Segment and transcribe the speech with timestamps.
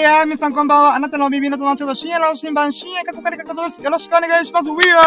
[0.00, 0.94] やー、皆さんこんばんは。
[0.94, 3.82] あなたのお耳の友達と深夜の新版、深夜過去からかことです。
[3.82, 4.70] よろしくお願いします。
[4.70, 5.00] We are!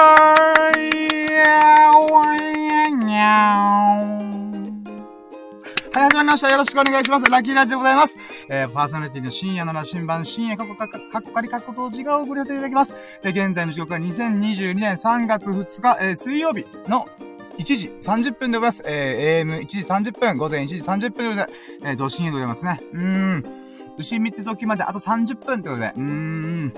[5.96, 6.50] はい、始まりました。
[6.50, 7.30] よろしくお願いします。
[7.30, 8.18] ラッキーラジでございます。
[8.50, 12.94] えー、パーソナリティの深夜の羅針盤、深夜過去か、過去仮過去と時間を送り寄せていただきます。
[13.24, 17.08] で、現在の時刻は2022年3月2日、えー、水曜日の
[17.58, 18.84] 1時30分でございます。
[18.86, 21.54] えー、AM1 時30分、午前1時30分でございます。
[21.84, 22.82] えー、同深夜でございますね。
[22.94, 23.63] うーん。
[23.98, 26.74] 牛蜜時まであと30分ってことで、うーん。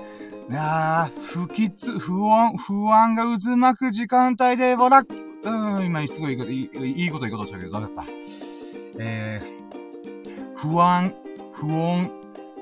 [0.48, 8.04] いやー、不吉、不安、不安が渦巻く時間帯で、ほら、うーん、今、すごいいいこと、いいこと言いことしたけど、ダメだった。
[8.98, 11.12] えー、不安、
[11.52, 12.10] 不穏、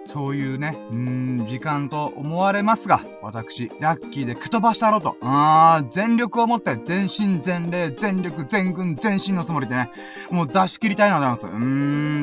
[0.06, 5.16] そういうね、うん、時間と思われますが、私、ラッキーで吹っ飛ばしたろうと。
[5.22, 9.90] あー、全力を持って、全身全霊、全力、全軍、全身のつもりでね、
[10.30, 11.46] もう出し切りたいなと思います。
[11.46, 11.54] うー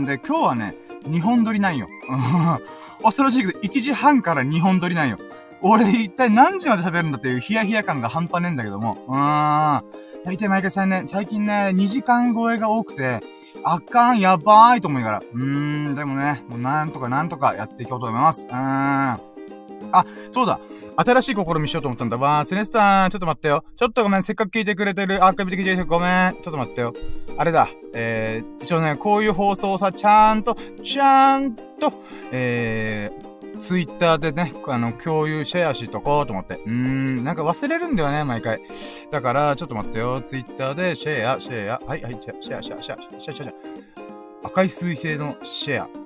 [0.01, 1.87] ん、で、今日はね、2本撮りなんよ。
[3.03, 5.17] 恐ろしいけど、1時半から2本撮りなんよ。
[5.61, 8.97] 俺一体何時まで喋るんだっていうヒヤヒヤ感が半端ねえんだけども。
[9.07, 9.83] うーん。
[10.25, 13.21] 大体毎回最年、最近ね、2時間超えが多くて、
[13.63, 15.23] あかん、やばーいと思いながら。
[15.33, 18.47] うーん、でもね、もうなんとかなんとかやっていこうと思います。
[18.47, 19.30] うーん。
[19.91, 20.59] あ、そうだ。
[20.97, 22.17] 新しい試みしようと思ったんだ。
[22.17, 23.63] わー、セネスター、ちょっと待ってよ。
[23.75, 26.33] ちょっとごめん、せっかく聞いてくれてる、アーカイブで聞いてる人ごめん。
[26.41, 26.93] ちょっと待ってよ。
[27.37, 27.69] あれだ。
[27.93, 31.93] えー、一応ね、こういう放送さ、ちゃんと、ちゃんと、
[32.31, 36.55] えー、ツイッターでね、あの、共有、シェアしとこうと思って。
[36.55, 38.61] うーん、なんか忘れるんだよね、毎回。
[39.11, 40.21] だから、ちょっと待ってよ。
[40.21, 44.47] ツイッターでシェア、シェア、はいはい、シェア、シェア、シェア、シェア、シェア、シェア、シェア。
[44.47, 46.00] 赤い水星のシェア。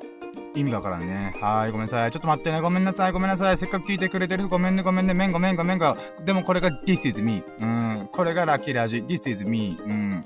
[0.55, 1.35] 意味がわからんね。
[1.39, 2.11] はい、ごめんなさい。
[2.11, 2.61] ちょっと待ってね。
[2.61, 3.57] ごめんなさい、ごめんなさい。
[3.57, 4.47] せっかく聞いてくれてる。
[4.47, 5.13] ごめんね、ごめんね。
[5.13, 5.95] めんごめんごめんご。
[6.23, 7.43] でもこれが This is me.
[7.59, 8.09] うん。
[8.11, 9.03] これがラッキーラジ。
[9.07, 9.77] This is me.
[9.85, 10.23] うん。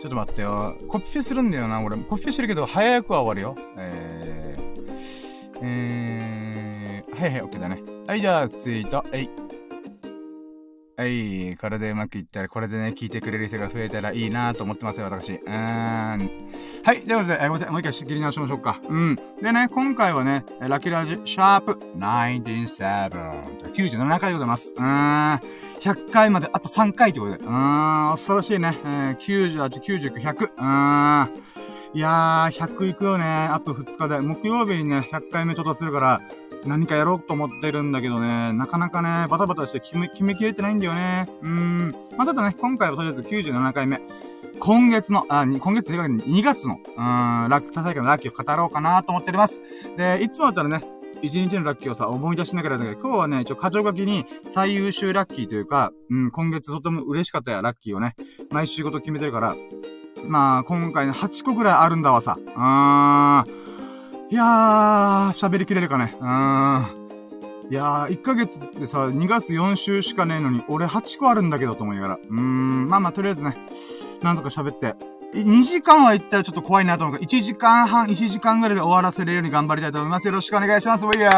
[0.00, 0.76] ちょっと待ってよ。
[0.88, 1.96] コピペするんだよな、俺。
[1.96, 3.56] コピペしてるけど、早くは終わるよ。
[3.76, 4.64] えー。
[5.62, 7.82] えー、はいはい、OK だね。
[8.06, 8.98] はい、じゃあ、ツイート。
[8.98, 9.43] はい。
[10.96, 11.56] はい。
[11.56, 15.32] これでうまくいったら、これでね、聞いてくれる人が増えたらいいなと思ってますよ、私。
[15.32, 15.50] うーん。
[16.84, 17.02] はい。
[17.02, 17.70] ということで、えごめんなさい。
[17.70, 18.80] もう一回仕切り直しましょうか。
[18.88, 19.16] うん。
[19.42, 23.10] でね、今回はね、ラキーラジ、シャープ97。
[23.74, 24.72] 97回でございます。
[24.76, 25.40] うーん。
[25.80, 27.44] 100回まであと3回ってことで。
[27.44, 28.10] うーん。
[28.12, 28.78] 恐ろしいね。
[28.84, 30.44] えー、98、99、100。
[30.44, 31.44] うーん。
[31.94, 33.24] いやー、100いくよね。
[33.24, 34.20] あと2日で。
[34.20, 36.20] 木曜日にね、100回目ちょっとするから、
[36.66, 41.28] 何かやろうと思ってるんだけどね、なかなかね、バタバタして決め、決めきれてないんだよね。
[41.42, 41.94] うーん。
[42.16, 44.00] まあ、ただね、今回はとりあえず97回目。
[44.60, 49.60] 今月の、あ、今月2月の、うーん、ラッキー、ささやかなラッキーを語ろうかなと思っております。
[49.96, 50.84] で、いつもだったらね、
[51.22, 58.14] 一日のラッキーをさ、思い出しながらだけど、今日はね、一応、過剰書きに最優秀ラッキーというか、うん、今月とても嬉しかったや、ラッキーをね、
[58.50, 59.56] 毎週ごと決めてるから、
[60.26, 62.38] まあ、今回ね、8個ぐらいあるんだわさ。
[62.38, 63.63] うーん。
[64.34, 66.16] いやー、喋りきれるかね。
[66.20, 67.70] うーん。
[67.70, 72.14] いやー、1ヶ月ってさ、2月4週しかねえのに、俺8個あるんだけどと思いながら。
[72.16, 73.56] うーん、まあまあ、とりあえずね、
[74.22, 74.96] なんとか喋って。
[75.34, 80.26] 2時間は行ったらちょっと怖いなと思うから、1時間半、1時間ぐらいで終わらせれるように頑張りたいと思います。
[80.26, 81.06] よろしくお願いします。
[81.06, 81.30] ウィ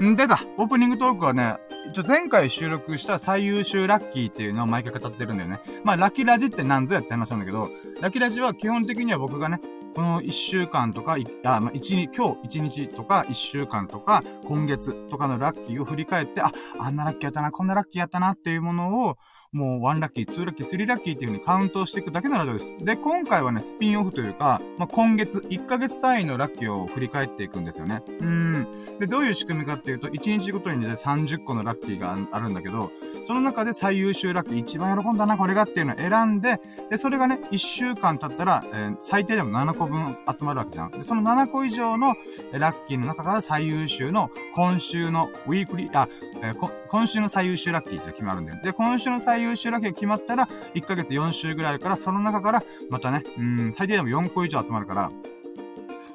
[0.00, 0.40] ーん出た。
[0.56, 1.58] オープニングトークはね、
[1.92, 5.60] 一応前回収録した最優秀ラッキーっていうのを毎回語ってるんだよね。
[5.84, 7.70] まあ、ラッキーラジって何ぞやって話なんだけど、
[8.00, 9.60] ラッキーラジは基本的には僕がね、
[9.94, 19.16] この一週間とか、あ、まあ、一日、今日一日とか、一週間とか、今月とかのラッキーを振り返って、あ、あんなラッキーやったな、こんなラッキーやったなっていうものを、
[19.52, 22.74] もう1ラッキー、2ラッキー、3ラッキーっていう風にカウントしていくだけのラジオです。
[22.78, 28.02] で、今回はね、スピンオフというか、まあ、今月、1ヶ月単位のラッキーを振り返っていくんですよね。
[28.20, 28.66] うん。
[28.98, 32.90] で、どういう仕組みかっていうと、1日ごとにね、30個のラッキーがあるんだけど、
[33.24, 36.60] その中で最優秀ラッキー、一番喜んだな、これがっていうのを選んで、
[36.90, 40.90] で、それがね、1週間経ったら、えー、最低でも7個分集まるわけじゃん。
[40.90, 42.14] で、その7個以上の
[42.52, 46.08] ラッキーの中から最優秀の今週のウィークリー、あ、
[46.42, 48.62] えー、今週の最優秀ラッキーって決まるんだよ。
[48.62, 55.10] で、今週の最優秀ラッキーが決まったら、1ヶ月4週ぐらいあるから、その中から、またね、うん、最低でも4個以上集まるから、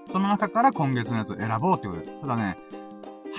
[0.08, 2.08] その中から今月のやつを選ぼうってことで。
[2.22, 2.58] ただね、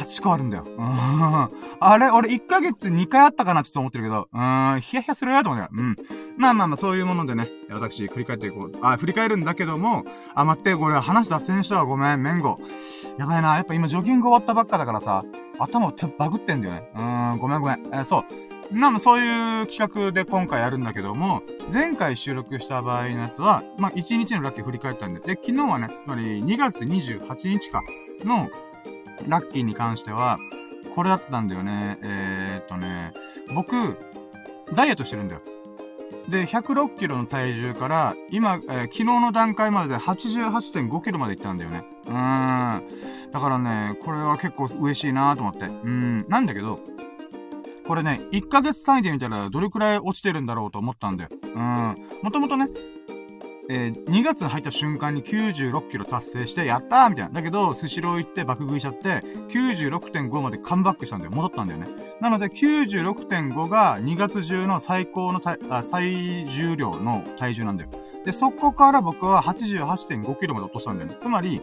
[0.04, 0.64] 8個あるんだよ。
[0.66, 1.50] うん。
[1.80, 5.96] あれ俺1ヶ月2回あったかなちょっと思ってるけど、うん、ヒヤヒヤするなと思ってうん。
[6.36, 8.72] まあまあまあ、そういうものでね、私、振り返っていこう。
[8.82, 10.04] あ、振り返るんだけども、
[10.34, 11.84] あ、待って、これ話脱線したわ。
[11.84, 12.58] ごめん、メンゴ。
[13.18, 13.56] やばいな。
[13.56, 15.24] やっぱ今ジョギング終わったばっかだからさ、
[15.58, 16.90] 頭手バグってんだよね。
[16.94, 17.86] うーん、ごめんごめん。
[17.86, 18.24] えー、そう。
[18.70, 21.42] な、まそういう企画で今回やるんだけども、
[21.72, 27.82] 前回収録した場合のやつは、まあ、1日のラッキー振り返ったんで、で、昨日はね、つまり2月28日か
[28.24, 28.48] の
[29.26, 30.38] ラッキーに関しては、
[30.94, 31.98] これだったんだよね。
[32.02, 33.12] えー、っとね、
[33.54, 33.98] 僕、
[34.74, 35.40] ダイエットしてるんだよ。
[36.28, 41.84] で、106キロの体重から、今、えー、昨日の段階までで88.5キロまで行ったんだよね。
[42.06, 43.30] うーん。
[43.32, 45.60] だからね、これは結構嬉しいなと思って。
[45.64, 46.26] うん。
[46.28, 46.80] なんだけど、
[47.86, 51.30] これね、1ヶ月単位で見たらどれくらい落ちてるんだろうと思ったんだよ。
[51.42, 52.08] うん。
[52.22, 52.68] もともとね、
[53.70, 57.32] えー、2月に入った瞬間に96キロ達成して、やったーみたいな。
[57.32, 61.32] だけど、スシロー行って爆食いしちゃって、96.5までカムバックしたんだよ。
[61.32, 61.86] 戻ったんだよね。
[62.20, 67.90] なので、96.5が2月中の最高のあ最重量の体重なんだよ。
[68.24, 71.16] で、そこから僕は88.5キロまで落としたんだよね。
[71.20, 71.60] つまり、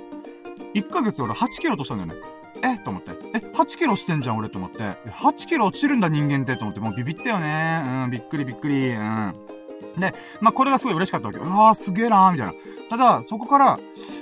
[0.75, 2.27] 1ヶ月俺8キロ落としたんだよね。
[2.61, 2.77] え？
[2.83, 3.11] と思って。
[3.33, 4.49] え、8キロしてんじゃん俺？
[4.49, 4.77] と思って。
[5.07, 8.03] 8キロ落ちるんだ人間ってと思って、もうビビったよね。
[8.05, 8.91] うん、びっくりびっくり。
[8.91, 9.54] うん。
[9.97, 11.39] で、まあ、これがすごい嬉しかったわけ。
[11.39, 12.53] うわーすげえなーみたいな。
[12.89, 13.79] ただ、そこから、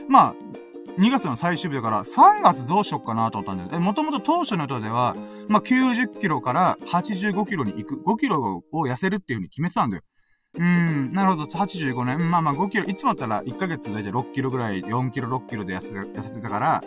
[0.08, 0.36] まあ、
[1.00, 3.80] 2月の最終日だから、3月どうしよっかなと思ったんだよ。
[3.81, 5.16] もともと当初の予定では、
[5.48, 10.04] まあ、90キロから85キロに行く、5キロを痩せるっていう風に決めてたんだよ。
[10.56, 12.30] うん、なるほど、85年。
[12.30, 16.84] まあまあ5キロ、いつもだったら1ヶ月だいたい6キロぐらい、4キロ、6キロで痩せ、痩せてたから、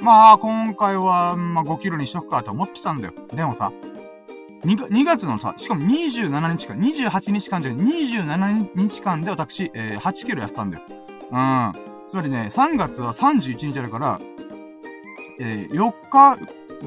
[0.00, 3.14] まあ今回は、まあ5キロにしとくかと思ってたんだよ。
[3.32, 3.70] でもさ、
[4.66, 10.82] 2, 2月のさ、しかも27日間、28日間じゃない、27日間で私、えー、8キロ痩せたんだよ。
[11.30, 11.72] うん。
[12.08, 14.20] つまりね、3月は31日あるから、
[15.38, 16.36] えー、4日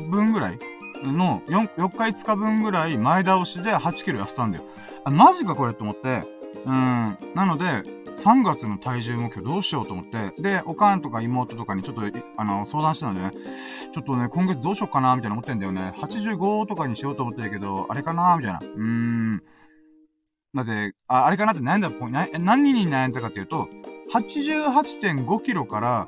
[0.09, 0.59] 分ぐらい
[1.03, 4.65] の4、4日5日分ぐらい前倒しで8キロ痩せたんだよ。
[5.05, 6.23] あ、マジかこれと思って。
[6.65, 7.17] うん。
[7.33, 7.83] なので、
[8.19, 12.01] 3月の体重目標どうしようと思って、で、おかんとか妹とかにちょっと、
[12.37, 13.31] あの、相談してたんでね、
[13.93, 15.93] ちょっとね、今月どうしようかな、みたいな思ってんだよね。
[15.97, 18.59] 85とかにしようと思ってたけど、あれかな、みたいな。
[18.59, 19.43] うーん。
[20.53, 23.69] だって、あ、あれかなって悩んだ、な何に悩んだかっていうと、
[24.13, 26.07] 88.5キロから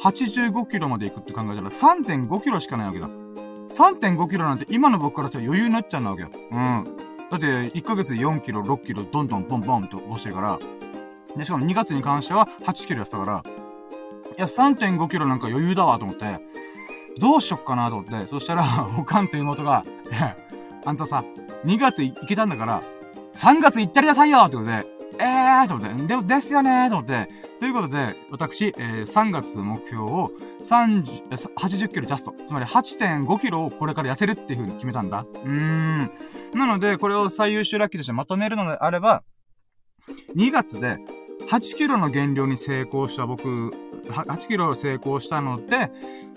[0.00, 3.08] 85キロまで行くって考えたら3.5キロしかないわけだ。
[3.08, 6.30] 3.5キロなんて今の僕からしたら余裕になっちゃうわけよ。
[6.32, 6.96] うん。
[7.30, 10.58] だって、1ヶ月で4キロ、6キロ、どんどんポンポンと落ちてるから、
[11.36, 13.42] で、しかも2月に関しては8キロやったから、
[14.36, 16.40] いや、3.5キロなんか余裕だわと思って、
[17.18, 20.36] どうしよっかなと思って、そしたら、 おかんと妹が、いや、
[20.84, 21.24] あんたさ、
[21.64, 22.82] 2月行けたんだから、
[23.34, 24.86] 3月行ったりなさいよってことで、
[25.18, 27.28] えーと思って、でも、ですよねーと思って、
[27.60, 32.34] ということで、私、えー、3月目標を、30、80キロジャスト。
[32.46, 35.20] つまり8.5キロをこれから痩せるっていう風に決めたんだ。
[35.20, 36.10] うーん。
[36.54, 39.22] なので、これを最優秀ラッキーとしてまとめるのであれば、
[40.36, 40.98] 2月で、
[41.48, 43.70] 8キロの減量に成功した僕、
[44.08, 45.90] 8キロ成功したので、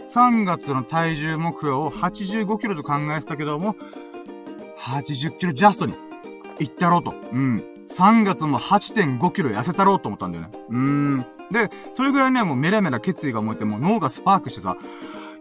[0.06, 3.75] 3月の体重目標を85キロと考えてたけども、
[4.80, 5.95] 80キロジャストに
[6.59, 7.13] 行ったろうと。
[7.31, 7.63] うん。
[7.89, 10.51] 3月も8.5キロ痩せたろうと思ったんだよね。
[10.69, 11.25] うーん。
[11.51, 14.77] で、それぐらいね、もうメラメラ決意が燃えて、もう脳がスパークしてさ、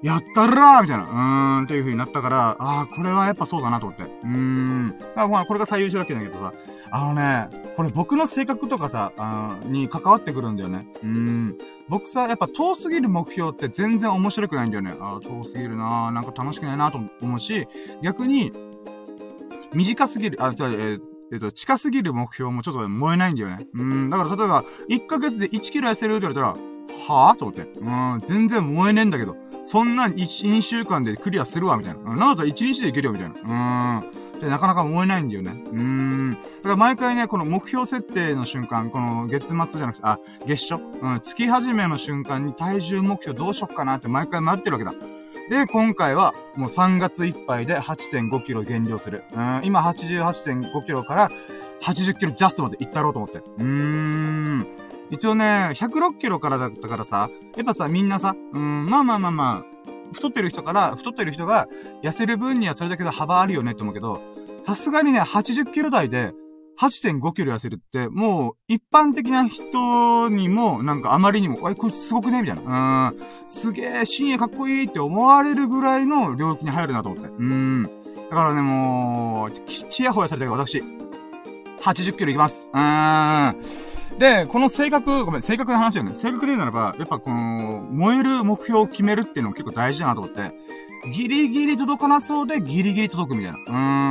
[0.03, 4.05] やったらーみたいな、うーん、っていう風になったから、ああ、これはやっぱそうだなと思って。
[4.05, 4.95] うーん。
[4.99, 6.53] だからまあ、これが最優秀だけだけどさ、
[6.91, 10.89] あのね、これ僕の性格とかさ、あに関わってくるんだよね。
[11.03, 11.59] うん。
[11.89, 14.95] 僕さ、やっぱ遠すぎる目標って全然面白くないんだよね。
[15.01, 17.67] あ遠すぎるななんか楽しくないなと思うし、
[18.03, 18.53] 逆に、
[19.75, 21.01] 短すぎる、あ、じゃ、えー
[21.33, 23.67] えっと、近すぎる目標もちょっと燃えないんだよね。
[23.75, 27.63] うん、だから例えば、1ヶ月で1キロ痩せるって言われたら、はぁと思って。
[27.63, 29.37] うん、全然燃えねえんだけど。
[29.65, 32.11] そんな1、2週間でクリアするわ、みたいな。
[32.11, 34.03] なんだったら1日でいけるよ、みたいな。
[34.03, 34.26] うん。
[34.41, 35.53] で、なかなか燃えないんだよね。
[35.53, 36.33] うーん。
[36.33, 40.83] だから毎回ね、この目標設定の瞬間、この月末じゃなくて、あ、月初？
[41.01, 44.95] うん、月始めの瞬間に体重目標どうしよっかなって毎回迷ってるわけだ。
[45.49, 49.23] で、今回はもう3月いっぱいで8.5キロ減量する。
[49.33, 51.31] うん、今88.5キロから
[51.83, 53.39] 80キロジャストまで行ったろうと思って。
[53.39, 54.67] うーん。
[55.09, 59.77] 一応ね、106キロからだったからさ、やっぱさ、みんなさ、うん、まあまあまあまあ、
[60.13, 61.69] 太ってる人から、太ってる人が
[62.03, 64.21] 痩せる分にはそれだけで幅あるよねって思うけど、
[64.67, 66.33] さすがにね、80キロ台で
[66.81, 72.43] 8.5キロ痩せるって、もう一般的な人にも、なんかあまりにも、おい、こいつすごくね？
[72.43, 73.15] みたいな。
[73.17, 73.25] うん。
[73.47, 77.31] すげえ、深夜かっこいいって思われるぐらいの領域に入るなと思って。
[77.31, 77.85] うん。
[77.85, 77.91] だ
[78.35, 80.83] からね、もう、ちやほやされたけど私、
[81.83, 82.69] 80キロいきます。
[82.75, 84.19] うーん。
[84.19, 86.15] で、この性格、ごめん、性格の話だよね。
[86.15, 90.53] 性格で言うならば、やっぱこの、燃える目標を決めるっていうのも結構大事だなと思って、
[91.13, 93.59] ギリギリ届かなそうでギリギリ届くみたいな。
[93.59, 93.63] う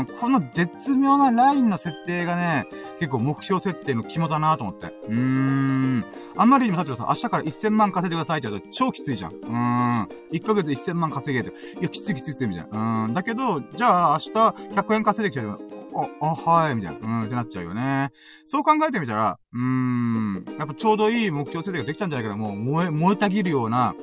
[0.08, 2.68] ーん、この絶妙なラインの設定がね、
[3.00, 4.88] 結構目標設定の肝だなと思って。
[5.08, 6.06] うーん。
[6.38, 9.32] あんまりにも、例えばさ、明日から1000万稼いでくださいって言うと超きついじゃん。
[9.32, 10.10] うーん。
[10.32, 11.56] 1ヶ月1000万稼げて。
[11.80, 13.06] いや、きついきついきついみたいな。
[13.06, 13.14] うん。
[13.14, 15.60] だけど、じゃあ明日100円稼いできちゃう
[15.96, 17.08] あ、あ、はい、みたいな。
[17.08, 18.12] うん、ってなっちゃうよね。
[18.46, 22.38] そう考えてみたら、うーん、やっぱちょうどいい目標設定ができたんじゃないかな。
[22.38, 23.96] もう燃え、燃えたぎるような、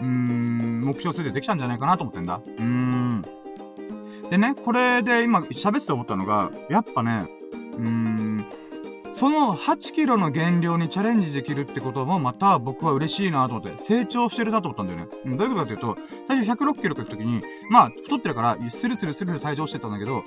[0.00, 2.40] うーん、目標設定できたんじゃないかなと思ってんだ。
[2.44, 3.24] うーん。
[4.30, 8.46] でね、これで今喋って思ったのが、やっぱね、うーん、
[9.12, 15.06] その8キロの減量にチャレンジできるってこともまた僕は嬉しいなと思って、成長してるなと思ったんだよね。
[15.24, 20.22] うん、どういうことかというと、最初106キロ行くときに、まあ、太ってるから、スルスルスルスル退場してたんだけど、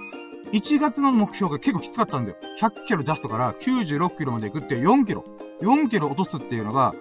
[0.52, 2.38] 1月の目標が結構きつかったんだよ。
[2.60, 5.24] 100キロジャストから96キロまで行くって4キロ。
[5.62, 6.96] 4キロ落とすっていうのが、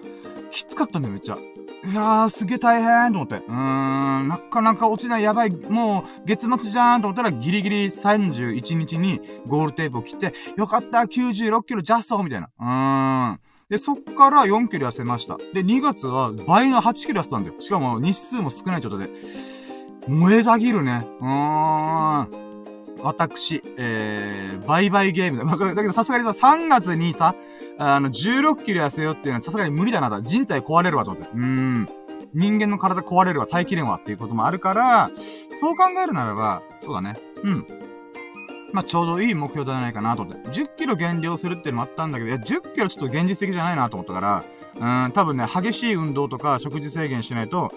[0.51, 1.37] きつかったんだよ、めっちゃ。
[1.81, 3.35] いやー、すげえ大変と思って。
[3.35, 3.53] うー
[4.23, 12.49] ん、なかなか落ちない、やばい、もう、月末じゃーんと思ったら、ギリギリ31日にゴールテープを切って、よかった、96キロジャストみたいな。
[12.59, 13.39] うーん。
[13.69, 15.37] で、そっから4キロ痩せました。
[15.37, 17.55] で、2月は倍の8キロ痩せたんだよ。
[17.59, 19.09] しかも日数も少ない状態で。
[20.07, 21.07] 燃えたぎるね。
[21.21, 22.49] うーん。
[23.01, 25.45] 私、えー、バイバイゲームだ。
[25.73, 27.35] だけどさすがにさ、3月にさ、
[27.79, 30.21] あの、16キロ痩せようっていうのはさすがに無理だなと。
[30.21, 31.29] 人体壊れるわと思って。
[31.33, 31.89] うーん。
[32.33, 35.09] 人間の体壊れるわ、耐えきれんわっていうこともあるから、
[35.59, 37.17] そう考えるならば、そうだね。
[37.41, 37.67] うん。
[38.73, 40.49] まあ、ちょうどいい目標じゃないかなと思って。
[40.49, 44.43] 10キロ減量するっていうのもあったんだけど、いや、10キロちょっと現実的じゃないなと思ったから、
[45.05, 47.71] うん、多分ね、激しい運動とか食事制限しないと、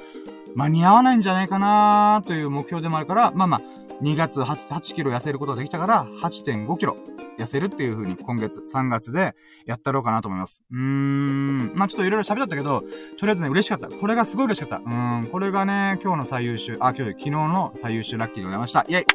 [0.55, 3.63] 間に合わないんじゃないかなという目標でもあるから、まあまあ、
[4.03, 6.97] 2月 8, 8キロ痩せることができたから、8.5キロ
[7.39, 10.65] 痩せるっていう風に今月3月でやったろうかなと思います。
[10.71, 11.73] うーん。
[11.75, 12.83] まあ、ちょっといろいろ喋ったけど、
[13.17, 13.89] とりあえずね、嬉しかった。
[13.89, 14.77] これがすごい嬉しかった。
[14.79, 15.27] うーん。
[15.29, 18.85] これがね、今日の最優秀、あ、今日、昨日の最優秀ラッキーでございました。
[18.89, 19.07] イェイ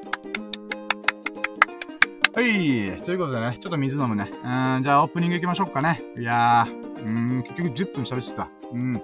[2.34, 3.02] はい。
[3.02, 4.30] ということでね、ちょっと水飲むね。
[4.32, 4.36] う
[4.80, 6.02] ん、じゃあオープニング行きましょうかね。
[6.18, 8.48] いやー、うーん、結局10分喋ってた。
[8.72, 9.02] うん。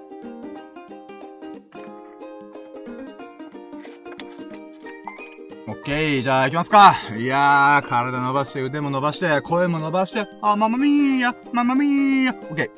[5.66, 6.96] オッケー、じゃあ行きますか。
[7.18, 12.34] いやー、体伸ばして、腕も伸ばして、声も伸ばして、あ、ママミーヤ、ママミーヤ。
[12.34, 12.70] オッケー。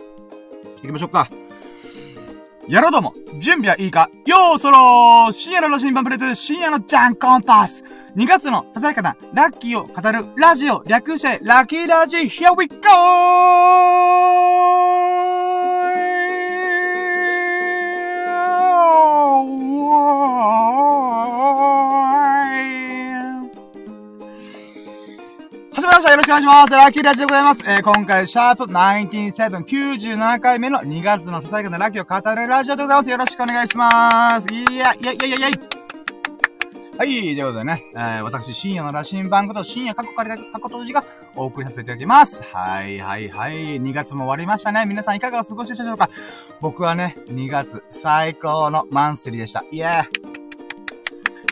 [0.81, 1.27] 行きましょうか。
[2.67, 7.83] やろうども、準備はいいかよーそろー深夜のロシンバンプレゼ深夜のジャンコンパス
[8.15, 15.04] !2 月のささやかなラッキーを語るラジオ略してラッキーラジ Here we go!
[25.95, 26.11] ました。
[26.11, 26.73] よろしくお願いします。
[26.73, 27.63] ラッキーラジでございます。
[27.65, 33.09] えー、今回、シャープ197回目の2月のささやかなラッキーを語るラジオでございます。
[33.11, 34.47] よろしくお願いします。
[34.53, 35.51] いや、いや、いやいやいやい。
[36.97, 42.41] はい、ということでね、えー、私、深夜の羅針盤こと深夜過去から過去閉じがお送りさせていただきます。
[42.43, 43.53] はい、はい、はい。
[43.81, 44.85] 2月も終わりましたね。
[44.85, 46.09] 皆さんいかがお過ごしでしょうか
[46.59, 49.63] 僕はね、2月最高のマンスリーでした。
[49.71, 50.44] イエー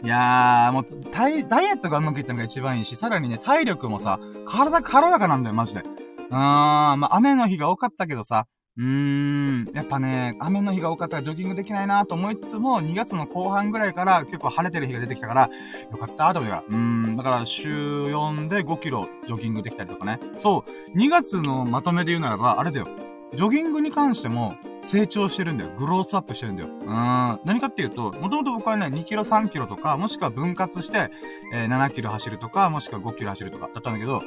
[0.03, 5.81] いやー、もう、ダイ、ダイエットがうまくいったのが一番いいし、さらにね、体力もさ、体軽やかなんだよ、マジで。
[5.81, 8.45] うーん、まあ、雨の日が多かったけどさ、
[8.75, 15.50] うーん、やっぱね、雨の日が多かったらジョギングできないなと思いつつも、2月の後半ぐらいから結構晴れてる日が出てきたから、
[15.89, 16.65] よかったと思うよ。
[16.67, 20.19] うーん、だから週4で5キロジョギングできたりとかね。
[20.38, 22.88] そう、2月のまとめで言うならば、あれだよ。
[23.35, 25.71] ジョギングに関しても成長してるんだよ。
[25.77, 26.69] グロースアップしてるんだよ。
[26.69, 27.39] うーん。
[27.45, 31.09] 何かっていうと、もともと僕はね、2キロ3キロとか、もしくは分割して、
[31.53, 34.21] えー、7キロ走るとか、もしくは5キロ走るとかだったんだけど、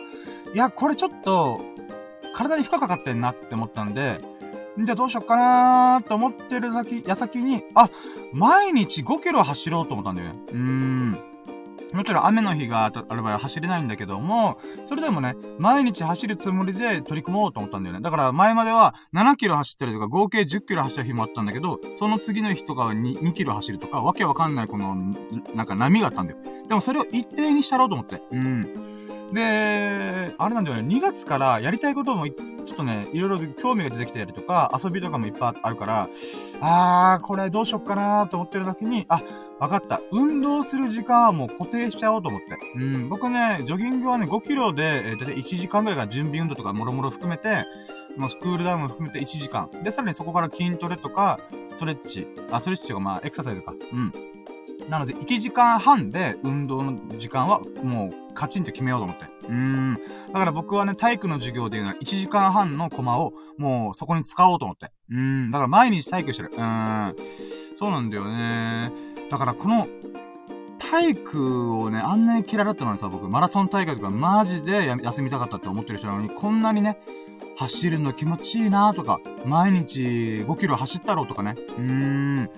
[0.54, 1.60] いや、これちょっと、
[2.34, 4.20] 体に負荷かかってんなって思ったんで、
[4.78, 7.88] じゃあどうしよっかなーと思ってる先、矢先に、あ、
[8.32, 10.38] 毎日5キロ走ろうと思ったんだよね。
[10.48, 11.35] うーん。
[11.92, 18.02] もちろん雨の日がある場合は走れないんだけども、それでもね、毎日走るつもりで取り組もうと思ったんだよね。
[18.02, 24.94] だから前までは7キロ走ったりとか合計10キロ走った日もあったんだけど、その次の日とかは 2, 2キロ走るとか、わけわかんないこの、
[25.54, 26.38] なんか波があったんだよ。
[26.68, 28.20] でもそれを一定にしたろうと思って。
[28.30, 28.96] うん。
[29.32, 36.08] で、あれなんだよね、2月からやりたいことも、ちょっとね、いろいろ興味が出てきたりとか、遊びとかもいっぱいあるから、
[36.60, 39.22] あー、これどうしよっかなーと思ってる時に、あ、
[39.58, 40.00] わかった。
[40.12, 42.58] 運動する時間はもう固定しちゃおうと思って。
[42.76, 43.08] うん。
[43.08, 47.64] 僕ね、ジョギングはね、5キロで、えー、だいたい1時間ぐらいが準備運動とかもろもろ含めて、
[48.16, 49.70] もうクールダウンも含めて1時間。
[49.82, 52.26] で、さらにそこから筋トレとか、ストレッチ。
[52.50, 53.72] あ、ストレッチとかまあ、エクササイズか。
[53.92, 54.12] うん。
[54.88, 59.24] なので、1時間半で運動の時間はもうカチンと決めようと思って。
[59.48, 59.98] うーん。
[60.28, 64.92] だから僕はね、体育の授業でいうのは1時間半のコマをもうそこに使おうと思って。
[65.10, 65.50] うーん。
[65.50, 66.50] だから毎日体育してる。
[66.52, 67.16] うーん。
[67.74, 69.05] そうなんだよね。
[69.30, 69.88] だからこの、
[70.78, 76.98] 体育をね、あんなに嫌いだったのにさ、僕、マラソン大会とかマジで休みたかったって思ってる人なのに、こんなにね、
[77.56, 80.00] 走るの気持ちいいなとか、毎日
[80.46, 81.54] 5キロ走ったろうとかね。
[81.56, 82.50] うーん。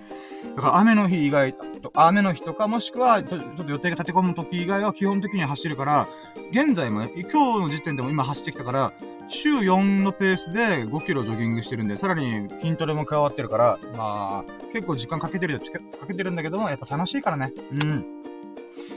[0.57, 1.54] だから雨の日以外、
[1.95, 6.09] 雨の日とかもしくはちょ、ちょっと予定が立て込む時以外は基本的に走るから、
[6.50, 8.92] 現在もね、今日の時点でも今走ってきたから、
[9.28, 17.52] 週4のペースで5キロジョギングしてるんで、さらに筋トレも加わってるから、まあ、結構時間かけてるよ、かけてるんだけども、やっぱ楽しいからね。
[17.73, 18.04] うん。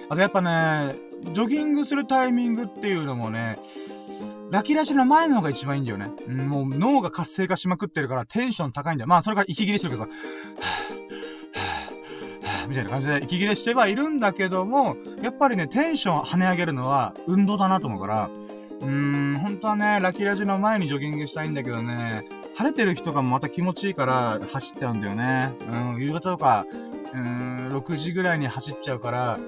[0.10, 0.96] あとやっぱね、
[1.34, 3.60] ジョギングするタイミングっていうのもね、
[4.52, 6.12] ラキラジの前の方が一番いいんだよね。
[6.28, 9.08] うん、もう脳が活性化しまくってるからテンション高いんだよ。
[9.08, 10.10] まあ、それから息切れしてるけどさ、
[12.68, 18.30] みたいな感じで息切れしてはいるんだけども、やっぱりね、テンション跳ね上げるのは運動だなと思うから、
[18.82, 22.24] うーん、本当はね、ラキラジの前にジョギングしたいんだけどね、
[22.56, 25.54] 晴れてる人がまた気持ちいいから走っちゃうんだよね。
[25.72, 26.66] うん、夕方とか、
[27.14, 29.40] うーん、6時ぐらいに走っちゃうから、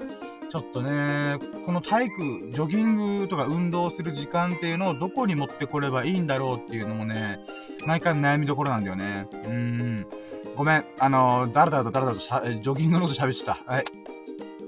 [0.54, 7.40] ちょっとね、この体育、ジョギングとか運動する時間っていうのをどこに持ってこればいいんだろうっていうのもね、
[7.86, 9.26] 毎回悩みどころなんだよね。
[9.32, 10.06] うん。
[10.54, 10.84] ごめん。
[11.00, 13.58] あのー、だらだらとだらだらとしゃ、ジョギングのこと喋ってた。
[13.66, 13.84] はい。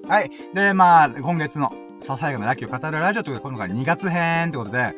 [0.08, 0.30] はい。
[0.52, 4.92] で、まあ、今月の、ささやかなラッキーを語るラジオということで、今回2月編ってことで、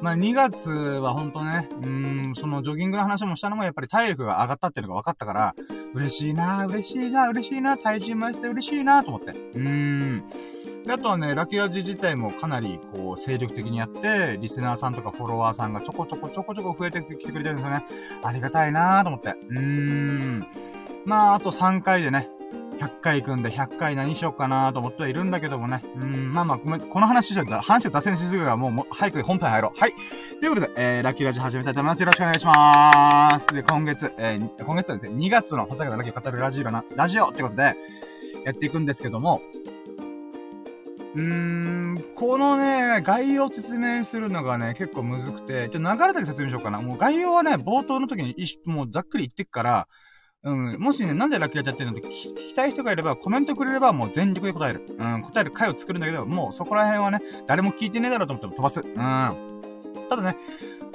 [0.00, 5.54] まあ2月はほんとね、うん、そのジョギングの話もしたのもやっぱり体力が上がったっていうのが分かったから、
[5.94, 9.32] 嬉しいな嬉しいな嬉しいな体重増して嬉しいなと思って。
[9.32, 10.24] うん。
[10.84, 17.84] で、あとはね、ラキラジ自体もかなり、こう、精力的にやって、リスナーさんとかフォロワーさんがちょこちょこちょこちょこ増えてきてくれてるんですよね。
[18.22, 19.34] ありがたいなーと思って。
[19.50, 20.46] うーん。
[21.04, 22.28] まあ、あと3回でね、
[22.80, 25.82] 100回行くんで、100回何しようかなと思ってはいるんだけどもね。
[25.96, 29.78] うん、まあまあ、ごめん、この話しちゃったら、話を脱線しすぎるから、もう、もう早く本編入ろう。
[29.78, 29.92] はい。
[30.40, 32.00] ということで、えー、ラッキーラジオ始めたいと思います。
[32.00, 33.46] よろしくお願いしまーす。
[33.54, 37.76] で、今月、えー、今月はですね、2月の、ほざけたラッキー語るラジオな、ラジオってことで、
[38.46, 39.42] やっていくんですけども、
[41.14, 46.80] うーん、このね、概要を説明するのがね、結構むずくて、ちょっと流れだけ説明しようかな。
[46.80, 48.34] もう概要はね、冒頭の時に、
[48.64, 49.88] もうざっくり言ってくから、
[50.42, 50.80] うん。
[50.80, 54.86] もしね、なんでラッキーやっちゃってるのって聞きたい人がいれば、コメントくれればもう全力で答える。
[54.98, 55.22] うん。
[55.22, 58.80] 答える回を作るんだけど、もうそこら辺はね、誰も聞いてねえだろうと思っても飛ばす。
[58.80, 58.94] うん。
[60.08, 60.36] ただね、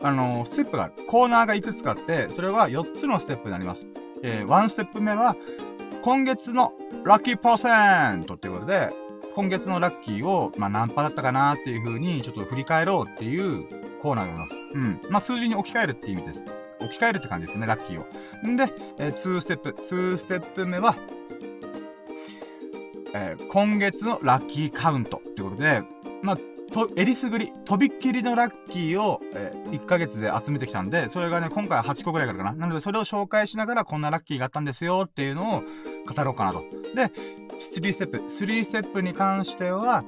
[0.02, 0.94] あのー、ステップがある。
[1.08, 3.88] コーナーがいくつかあって、それは4つのステップになります。
[4.24, 5.36] えー、1ステップ目は、
[6.02, 6.74] 今月の
[7.04, 8.90] ラッキーパーセントっていうことで、
[9.36, 13.68] 今月のラッキーを、まあ、何パーだったかなっていう風に、ちょっと振り返ろうっていう
[14.02, 14.56] コーナーがあります。
[14.74, 15.02] うん。
[15.10, 16.44] まあ、数字に置き換えるっていう意味です。
[16.80, 18.48] 置き換えるって感じですね、ラッキーを。
[18.48, 18.66] んで、
[18.98, 19.70] えー、2ステップ。
[19.72, 20.96] 2ステップ目は、
[23.14, 25.84] えー、今月のラッキーカウントってことで、
[26.22, 26.38] まあ、
[26.72, 32.54] と、えりすぐり、とびっきりのラッキーを、えー、1ヶ月で集めてきたんで、それがね、今回は8個ぐらいからかな。
[32.54, 35.64] なので、それを紹介しながら、こんなラッキーがあったんですよっていうのを
[36.06, 36.64] 語ろうかなと。
[36.94, 37.12] で、
[37.60, 38.18] 3ステップ。
[38.18, 40.04] 3ステップに関しては、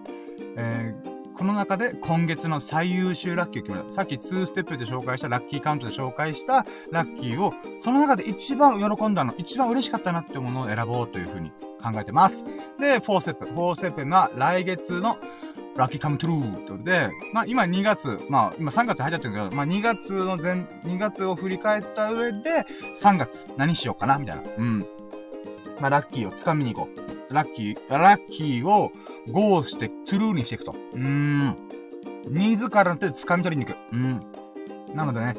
[0.58, 3.91] えー、この中で今月の最優秀ラッキーを決める。
[3.91, 12.43] さっき2ステップで紹介したラッキーカウントで紹介したラッキーを、その中で一番喜んだの、一番嬉しかったなっていうものを選ぼうというふうに考えてます。
[12.80, 13.45] で、4ステップ。
[13.45, 15.17] 4ステップは来月の
[15.76, 20.54] ラッキーカムトゥルーということで、まあ今2月、まあ今3月入っちゃってるけど、まあ2月の前、
[20.86, 24.41] 2月を振り返った上で、3月何しようかなみたいな。
[24.58, 24.88] うん。
[25.80, 26.89] まあラッキーを掴みに行こ
[27.30, 27.34] う。
[27.34, 28.91] ラッキー、ラッキーを
[29.31, 30.71] ゴーして、トゥルーにしていくと。
[30.71, 31.57] うーん。
[32.29, 33.77] 自らの手で掴み取りに行く。
[33.93, 34.21] うん。
[34.95, 35.35] なのでね、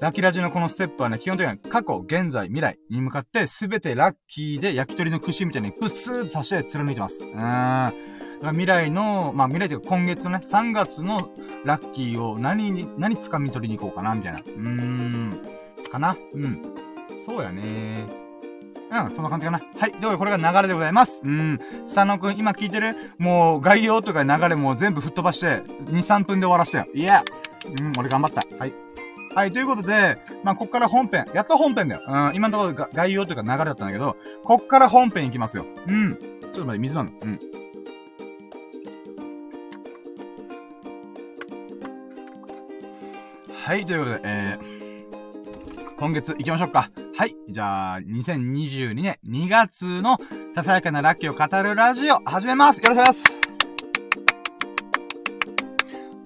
[0.00, 7.24] ラッキーラジのこのステップはね、基本的には過去、現在、未来に向かってすべてラッキーで焼き鳥の串みたいにプスーッと刺して貫いてます。
[7.24, 8.50] うーん。
[8.52, 11.18] 未来の、まあ未来というか今月のね、3月の
[11.64, 14.38] ラッキーを何に、何掴み取りに行こうかな、みたいな。
[14.38, 15.42] うーん。
[15.90, 16.62] かなうん。
[17.18, 18.19] そうやね
[18.90, 19.60] うん、そんな感じかな。
[19.78, 19.92] はい。
[19.92, 21.22] ということで、これが流れでございます。
[21.24, 21.60] うん。
[21.84, 23.12] 佐野くん、今聞いてる？
[23.18, 26.86] もう、概要とか流れも全部吹っ飛ばして、2、3分で終わらしてよ。
[26.92, 27.22] いや
[27.78, 28.42] うん、俺頑張った。
[28.56, 28.72] はい。
[29.32, 31.24] はい、ということで、まあ、こっから本編。
[31.34, 32.02] やっと本編だよ。
[32.04, 35.66] うん、今のところ概要というか流れだったんだけど、こっから本編いきますよ。
[35.86, 36.16] うん。
[36.16, 37.12] ちょっと待って、水飲む。
[37.22, 37.38] うん。
[43.54, 44.79] はい、ということで、えー、
[46.00, 46.90] 今月行きましょうか。
[47.14, 47.36] はい。
[47.50, 50.16] じゃあ、2022年2月の
[50.54, 53.40] ささやかなラッキーを語るラジオ、始めますよろしくお願いします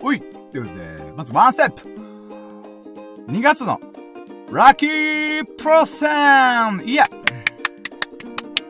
[0.01, 0.27] おいと
[0.59, 1.89] いうことで、まずワンステップ
[3.33, 3.81] !2 月の
[4.53, 7.07] ラッキープロセンいや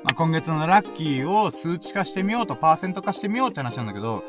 [0.05, 4.25] まあ、今月のラッキーを数値化してみようと、パーセント化してみようって話なんだけど、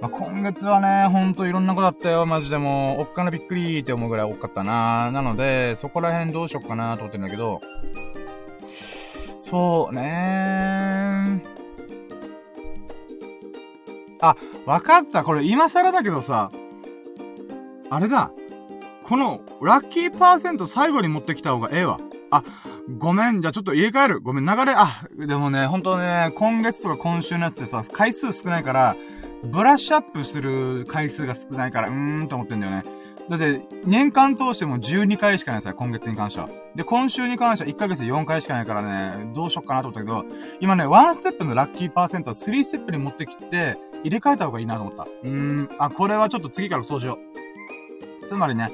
[0.00, 2.26] まあ、今月はね、ほんといろんなことあったよ。
[2.26, 5.10] マジでもう、おっかなびっくりって思うぐらい多かったな。
[5.10, 7.60] なので、そこら辺どうしよっかなと思ってんだけど、
[9.38, 11.42] そうね
[14.20, 14.34] あ、
[14.66, 15.24] わかった。
[15.24, 16.50] これ今更だけどさ、
[17.88, 18.30] あれだ。
[19.04, 21.98] この、ラッキーパーセント最後に持ってきた方がええわ。
[22.30, 22.42] あ、
[22.98, 23.40] ごめん。
[23.40, 24.20] じゃあちょっと入れ替える。
[24.20, 24.44] ごめん。
[24.44, 28.96] 流れ、あ、でもね、ほんとね、今月とか今週のやつでさ、回数少ないから、
[29.44, 32.84] ブラッシュアップする回数が少ないから、うーんと思ってんだよね。
[33.28, 36.48] だって、年間通しても12回しかないですよ、今月に関しては。
[36.76, 40.24] で、今週に関しては1ヶ月で4回しかないからね、どうしよっかなと思ったけど、
[40.60, 45.02] 今ね、1ステップのラッキーパーセントを3ステップに持ってきて、入れ替えた方がいいなと思った。
[45.02, 47.18] うーん、あ、これはちょっと次からそうしよ
[48.22, 48.26] う。
[48.28, 48.70] つまりね、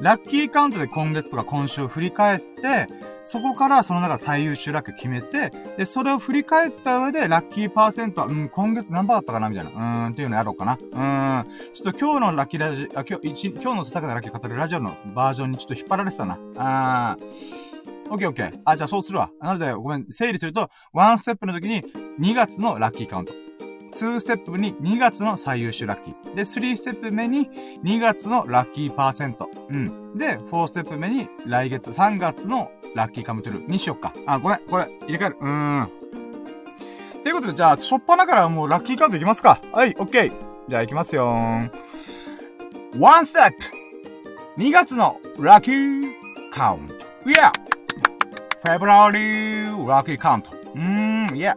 [0.00, 2.86] ラッキーカウントで今月とか今週を振り返って、
[3.30, 9.70] そこからその中最優秀ラッキー決めて、で、それを振り返った上で、ラッキーパーセントは、うん、今月何パーだったかなみたいな。
[9.70, 10.74] うーん、っていうのやろうかな。
[10.74, 11.46] うーん。
[11.74, 16.38] ちょっと今日のラッキーラジ、あ、今日、一、今日のささかラッキー語るラジオのバージョンにちょっと引っ張られてたな。
[16.56, 17.68] あー。
[18.10, 18.60] オッケーオッケー。
[18.64, 19.28] あ、じゃあそうするわ。
[19.42, 21.82] なので、ごめん、整理すると、ワンステップの時に
[22.18, 23.47] 2月のラッキーカウント。
[23.92, 26.34] 2ステップに2月の最優秀ラッキー。
[26.34, 27.48] で、3ステップ目に
[27.82, 29.48] 2月のラッキーパーセント。
[29.70, 30.16] うん。
[30.16, 34.14] で、4ステップ目に来月3月のラッキーカムトゥルーにしよっか。
[34.26, 35.36] あ、ごめん、これ、入れ替える。
[35.40, 35.90] うーん。
[37.22, 39.60] ということで、じゃあ、しょっぱなからもうラッキーカウントいきますか。
[39.72, 40.32] はい、オッケー。
[40.68, 41.70] じゃあ、いきますよー。
[42.98, 46.10] ワンステップ !2 月のラッキー
[46.50, 46.94] カウント。
[47.28, 47.52] いや
[48.64, 50.50] フェブラリーラッキーカウント。
[50.52, 51.56] うーん、いや。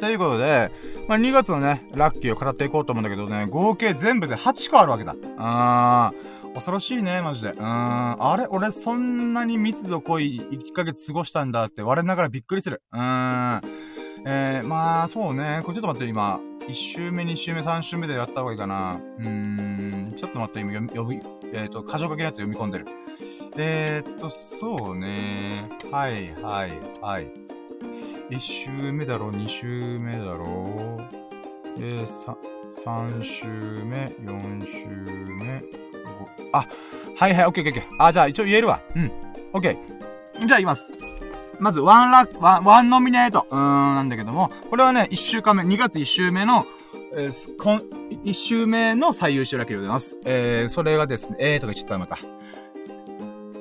[0.00, 0.70] ということで、
[1.08, 5.14] まあ、2月のね、ラッキーを語っていこうと思うんだけどね、合計全部で8個あるわけだ。
[5.38, 7.50] あーん、恐ろしいね、マジで。
[7.50, 7.62] うーん。
[7.62, 8.46] あれ？
[8.48, 12.82] 俺そんなに密度濃い1ヶ月過ごしたんだって我ながらびっくりする。
[12.92, 13.60] うーん。
[14.26, 15.60] えー、まあ、そうね。
[15.64, 16.40] これちょっと待って、今。
[16.66, 18.98] 1週目、2週目、3週目でやった方がいいかな。
[19.18, 20.14] うーん。
[20.16, 21.20] ちょっと待って、今読み、読み、
[21.52, 22.86] えっ、ー、と、箇条書きのやつ読み込んでる。
[23.56, 25.68] えー、っと、そうね。
[25.90, 27.53] はい、はい、はい。
[28.30, 31.00] 1週目だろ、2週目だろ？
[31.76, 32.36] えー、3、
[32.70, 33.46] 3週
[33.84, 35.62] 目、4週目、5、
[36.52, 36.66] あ、
[37.16, 37.96] はいはい、オッケーオッケーオッケー。
[37.98, 38.80] あ、じゃあ一応言えるわ。
[38.94, 39.10] うん。
[39.52, 40.46] オッケー。
[40.46, 40.92] じゃあ言います。
[41.60, 43.46] まず、ワンラッ、ワン、ワンノミネート。
[43.50, 46.66] うーん、なんだけども、これはね、1週間目、2月1週目の、
[47.16, 47.78] えー、こん、
[48.24, 50.16] 1週目の最優秀ラッキーでございます。
[50.24, 52.18] えー、それがですね、えーとか言っちゃったまた。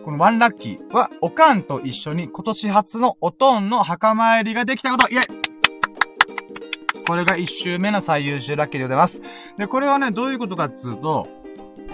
[0.03, 5.43] このワンラッキーは、おかんと一緒に今年初のおとんの墓参りができたこと、イェイ
[7.07, 9.21] これが一周目の最優秀ラッキーでございます。
[9.57, 11.27] で、これはね、どういうことかっつうと、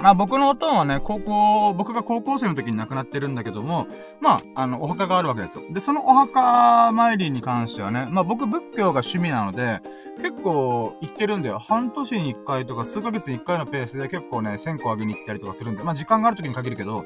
[0.02, 3.88] まあ僕のおとんはね、高校、僕が高校生の時に亡くなってるんだけども、
[4.22, 5.64] まあ、あの、お墓があるわけですよ。
[5.72, 9.82] で、そのお墓参りに関してはね、まあ僕仏教が趣味なので、
[10.22, 11.60] 結構行ってるんだよ。
[11.60, 17.06] 半年に一回とか数ヶ月に一回のペースで結構ね、線香あげに行ったりとかするんで、まあ時間がある時に限るけど、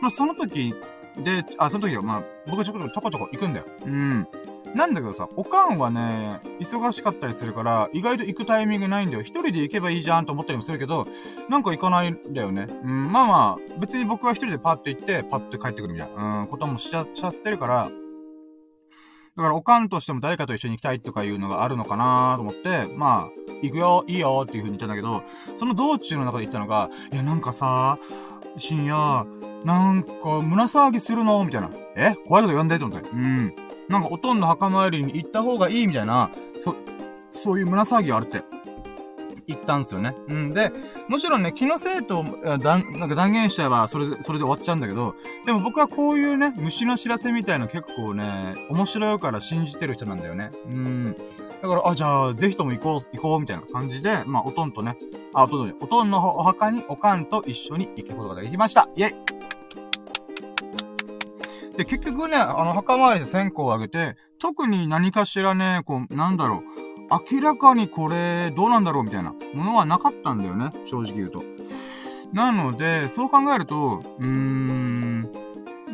[0.00, 0.74] まあその時
[1.18, 3.66] で、あ、その時はまあ僕ちょこちょこちょこちょこ行くんだよ。
[3.84, 4.28] うん。
[4.74, 9.22] なんだけどさ、おかんはね、忙しかったりするから、意外と行くタイミングないんだよ。
[9.22, 11.06] 一人で行けばいいじゃんと思ったりもするけど、
[11.48, 12.66] なんか行かないんだよね。
[12.84, 17.90] うん、まあまあ、別に僕は一人でパッと行って、パッと帰ってくるみたいな、うん、こともしちゃ、しちゃってるから、
[19.36, 25.22] だからおかんとしても誰かと一緒に行きたいとかいうのがあるのかなと思って、まあ、行くよ、いいよっていう風に言ったんだけど、
[25.56, 27.98] その道中の中で言ったのが、いや、なんかさ、
[28.58, 29.26] 深夜、
[29.64, 31.44] なんか、胸騒ぎするの？
[31.44, 31.70] みたいな。
[31.94, 32.14] え？
[32.26, 32.78] 怖いこと言わんで？
[32.78, 33.08] と思って。
[33.10, 33.54] うん。
[33.90, 36.76] なんかおとんの墓参りに行った方がいいみたいな、そ、
[37.32, 38.42] そういう胸騒ぎがあるって。
[39.50, 40.14] 言ったんですよね。
[40.28, 40.70] うんで、
[41.08, 50.52] もちろんね、気のせいと、だ、なんか断言しちゃえば、それで、それで終わっちゃうんだけど、でも僕はこういうね、虫の知らせみたいな結構ね、面白いから信じてる人なんだよね。
[50.66, 51.16] うん。
[51.62, 54.96] だから、あ、じゃあ、ぜひとも行こう、行こう、みたいな感じで、まあ、おとんとね、
[55.34, 58.88] あ、おとんと、おとんのお墓におかんと一緒に行くことができました。
[58.94, 59.14] イェイ
[61.80, 71.42] で、結局ね、あの、墓参りで線香をあげて、特に何かしらね、こう、なんだろう、明らかにこれ、どうなんだろうみたいなものはなかったんだよね、正直言うと。
[72.34, 75.30] なので、そう考えると、うーん、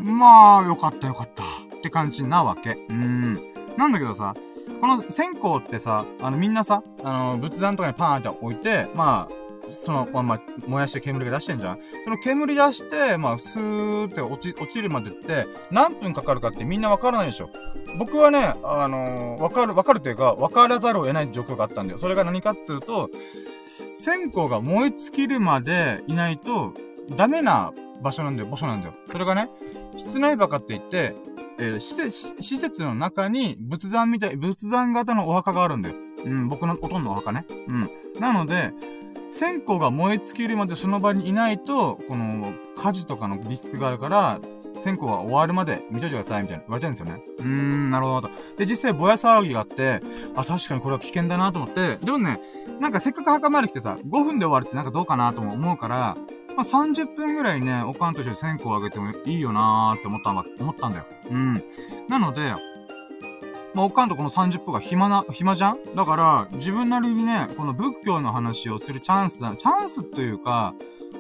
[0.03, 2.73] まあ、よかったよかったって感じなわけ。
[2.73, 3.41] うーん。
[3.77, 4.35] なんだけどさ、
[4.81, 17.51] この線香ってさ、あのみんなさ、あの、仏壇とかにパーンって置いて、まあ、その、まあ、まあ、燃やして煙が出してんじゃんその煙出して、まあ、スーって落ち、落ちるまでって、何分かかるかってみんなわからないでしょ。
[17.99, 21.99] 僕はね、あのー、わかる、わかるというか、わからざるを得ない状況があったんだよ。
[21.99, 23.11] それが何かっつうと、
[23.97, 26.75] 線香が燃え尽きるまでいないと、
[27.17, 28.95] ダメな場所なんだよ、場所なんだよ。
[29.11, 29.49] それがね、
[29.97, 31.15] 室内墓って言って、
[31.59, 35.95] えー、施設、施設の中に仏壇みたい、仏壇型のお墓があるんだよ。
[36.25, 37.47] うん、僕の、ほとんどお墓ね。
[37.69, 37.91] うん。
[38.21, 38.73] なので、
[39.31, 44.41] 線香が燃え尽きるまでその場にいないと、この、火事とかのリスクがあるから、
[44.79, 47.23] 線香が終わるまで見といてください、みたいな言われてるんですよね。
[47.39, 48.29] うーん、なるほど。
[48.29, 50.03] とで、実際ぼや騒ぎがあって、
[50.35, 52.41] あ、確かにこれは危険だなと思って、でもね、
[52.81, 56.17] なんかせっかく墓参り来てさ、5分で終わるってなんかどうかなとも思うから、
[56.57, 61.07] まあ、30分ぐらいね、おかんと一緒に線香をあげてもいいよなーって思った、思ったんだよ。
[61.31, 61.63] うん。
[62.09, 62.55] なので、
[63.77, 65.95] まあ、おかんとこの30分が暇な、暇じゃん？
[65.95, 70.75] だから、自分なりにね、この仏教の話をするチャンスだ、チャンスというか、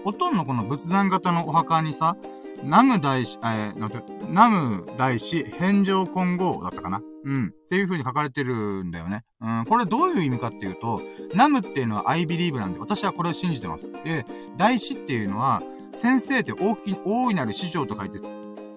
[0.06, 2.16] おとんのこの仏壇型のお墓にさ、
[2.62, 7.02] 南無大師、えー、なんて、南無大師返上混合だったかな？
[7.24, 7.48] うん。
[7.48, 9.24] っていう風に書かれてるんだよね。
[9.42, 9.64] うん。
[9.68, 11.02] これどういう意味かっていうと、
[11.34, 13.86] 南無っていうのは I believe なんで、私はこれを信じてます。
[14.02, 14.24] で、
[14.56, 15.62] 大師っていうのは、
[15.94, 18.18] 先生って大き、大いなる師匠と書いて、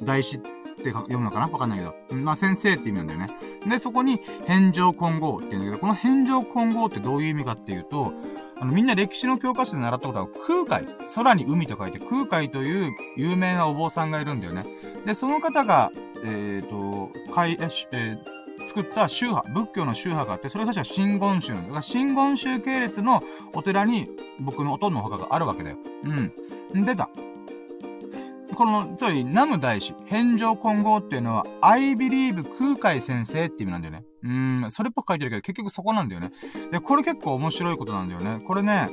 [0.03, 0.41] 大師
[0.79, 1.47] って読むのかな？
[1.47, 1.93] わかんないけど。
[2.15, 3.27] まあ、先生って意味なんだよね。
[3.67, 8.13] で、そこに、返上混合っていうんだけど、この返上混合ってどういう意味かっていうと、
[8.59, 10.87] あの、みんな歴史の教科書で習ったことは空海。
[11.13, 14.65] 空に海と書いて空海という有名なお坊さんがいるんだよね。
[15.05, 15.91] で、その方が、
[16.23, 18.17] えっ、ー、と、海、えー、
[18.65, 21.67] 作った宗派、仏教の宗派があって、それが確か真言宗なんだ。
[21.67, 24.09] だから真言宗系列のお寺に
[24.41, 25.77] 僕のおとんの墓があるわけだよ。
[26.73, 26.85] うん。
[26.85, 27.09] 出た。
[28.55, 34.03] この、つまり、ナム大師、返上混合っていうのは、I believe 空海先生っていう意味なんだよね。
[34.23, 36.31] うーん、それっぽく書いてるけど、結局そこなんだよね。
[36.71, 38.41] で、これ結構面白いことなんだよね。
[38.45, 38.89] これね、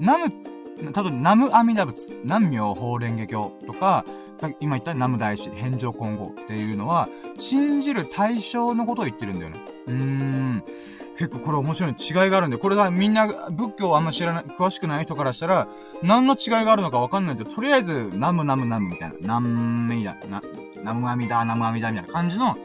[0.00, 4.04] ナム、例えば、ナム阿弥陀仏、南明法蓮華経とか、
[4.36, 9.60] さっき今言ったナム大師、返上混合っていうのは、信じる対象のことを言ってるんだよね。
[9.86, 10.64] うーん。
[11.18, 15.66] 結構これ面白い違いがあるんで、これはみんな仏教をあんま知らない、詳しくない人からしたら、
[16.02, 20.42] 何の違いがあるのかわかんないけど、とりあえず、ナムナムナムみたいな、ナムミダ、な、
[20.84, 22.56] ナムアミダ、ナムアミダみたいな感じの、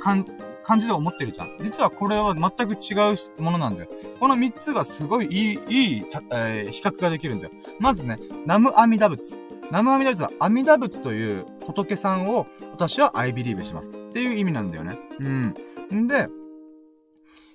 [0.00, 0.24] かん、
[0.62, 1.56] 感じで思ってるじゃん。
[1.62, 3.88] 実はこれは全く違うものなんだよ。
[4.18, 7.52] この三つがすごいいい、いい、えー、比較ができるんだよ。
[7.78, 9.38] まずね、ナムアミダ仏。
[9.70, 13.94] ナムアミダ仏は阿弥陀仏という仏さんを私はアイビリーブします。
[13.94, 14.98] っていう意味なんだよね。
[15.18, 15.54] うん。
[15.92, 16.28] んで、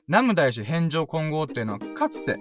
[0.08, 2.38] ナム大師返上混合っていうのは、かつて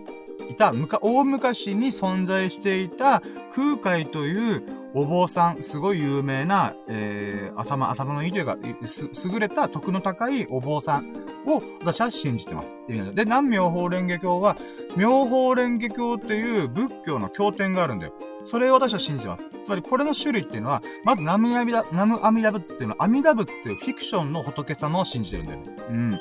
[0.50, 3.22] いた、むか、大昔に存在していた
[3.54, 4.62] 空海という
[4.94, 11.12] お坊さん、すごい有名な、えー、頭、頭のいいというか、す、優れた徳の高いお坊さん
[11.46, 12.78] を私は信じてます。
[12.88, 14.56] で、南妙法蓮華経は、
[14.96, 18.14] 妙法蓮華経っていう仏教の経典があるんだよ。
[18.44, 19.44] それを私は信じてます。
[19.64, 25.66] つまりこれの種類っていうのは、まずナムアミダ、ナムアミダ仏っていうのは、アミダ仏っていうフィクションの仏様を信じてるんだよね。
[25.90, 26.20] うん。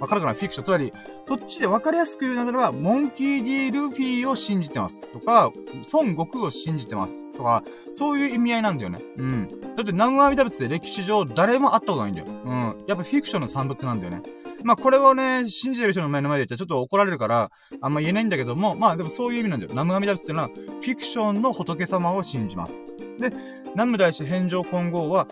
[0.00, 0.34] わかるかな？
[0.34, 0.64] フィクション。
[0.64, 0.92] つまり、
[1.28, 5.02] こっちで分かりやすく言うならば、モンキー・ディ・ルフィを信じてます。
[5.12, 5.52] とか、
[5.92, 7.30] 孫悟空を信じてます。
[7.32, 9.00] とか、そういう意味合いなんだよね。
[9.18, 9.48] うん。
[9.76, 12.26] だって、南無阿弥陀仏って歴史上誰も会ったことないんだよ。
[12.28, 12.84] うん。
[12.88, 14.22] やっぱフィクションの産物なんだよね。
[14.62, 19.70] まあ、これをね、信じてる人の前の前で言ったらちょっと怒られるから、あんま言えないんだけども、まあ、でもそういう意味なんだよ。
[19.72, 22.82] 南無阿弥陀仏っていうのは、フィクションの仏様を信じます。
[23.18, 23.30] で、
[23.72, 25.28] 南無大師返上混合は、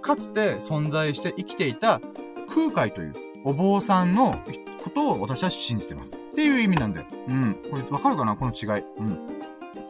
[0.00, 2.00] かつて存在して生きていた
[2.48, 4.38] 空海というお坊さんの
[4.82, 6.16] ことを私は信じてます。
[6.16, 7.06] っていう意味なんだよ。
[7.28, 7.54] うん。
[7.70, 8.36] これわかるかな？
[8.36, 8.84] この違い。
[8.98, 9.18] うん。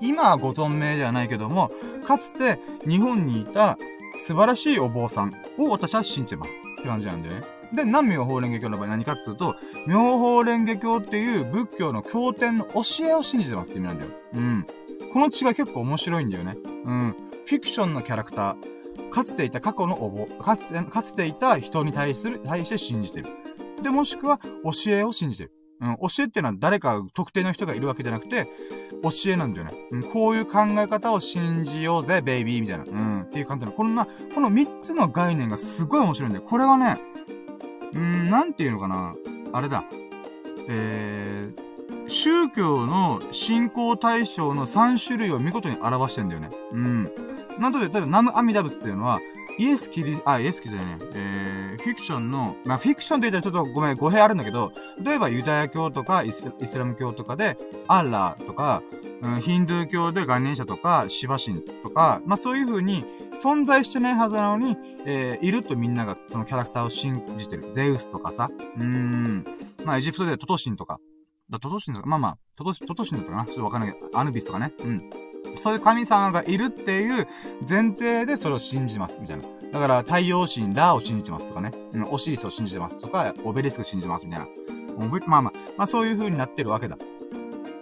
[0.00, 1.70] 今はご存命ではないけども、
[2.06, 3.78] かつて日本にいた
[4.16, 6.62] 素晴らしいお坊さんを私は信じてます。
[6.80, 7.42] って感じなんだよね。
[7.72, 9.54] で、南妙法蓮華経の場合何かっつうと、
[9.86, 14.10] 妙法蓮華経っていう仏教の経典の教えを信じてますって意味なんだよ。
[14.34, 14.66] うん。
[15.12, 16.56] この違い結構面白いんだよね。
[16.84, 17.16] うん。
[17.46, 23.28] フィクションのキャラクター、かつていた過去のお坊、かつて、かつていた人に対する、対して信じてる。
[23.82, 25.52] で、もしくは、教えを信じてる。
[25.80, 28.48] うん、教えっていうのは誰か特定の人がいるわけじゃなくて、
[29.02, 29.72] 教えなんだよね。
[29.90, 32.84] うん、こういう考え方を信じようぜ、ベイビーみたいな。
[32.84, 33.72] うん、っていう感じの。
[33.72, 36.44] こんな、この三つの概念がすごい面白いんだよ。
[36.46, 36.98] これはね、
[37.94, 39.14] うん、なんていうのかな。
[39.52, 39.84] あれだ。
[40.68, 46.50] えー、宗教の信仰対象の3種類を見事に表してんだよね。
[46.72, 47.10] うん。
[47.58, 49.20] なんとで、例えば、ナムアミダ仏っていうのは、
[49.58, 50.96] イエスキリ、あ、イエスキじゃね。
[51.14, 58.82] えー、フィクションの、まあ、フィクションって言ったらちょっとごめん、語弊あるんだけど、例えばユダヤ教とかイスイスラム教とかで、アッラーとか、
[59.20, 67.72] うん、ヒンドゥー教で元年者とか、シバ神とか、まあ、そういう風に存在してないはずなのに、えー、いるとみんながそのキャラクターを信じてる。
[67.72, 69.44] ゼウスとかさ、うーん、
[69.84, 70.98] まあ、エジプトでトトシンとか、
[71.50, 74.72] だトトシンとか、まあまあ、トトシン、トトシンだったかなちょっとわかんないけど、アヌビスとかね。
[74.78, 75.31] うん。
[75.56, 77.28] そういう神様がいるっていう
[77.68, 79.44] 前提でそれを信じます、みたいな。
[79.72, 81.70] だから、太陽神ラーを信じてますとかね。
[81.92, 84.46] うん、オシリスを信じてますとか、オベリスク信じてます、みたいな。
[85.26, 86.98] まあまあ、まあそういう風になってるわけだ。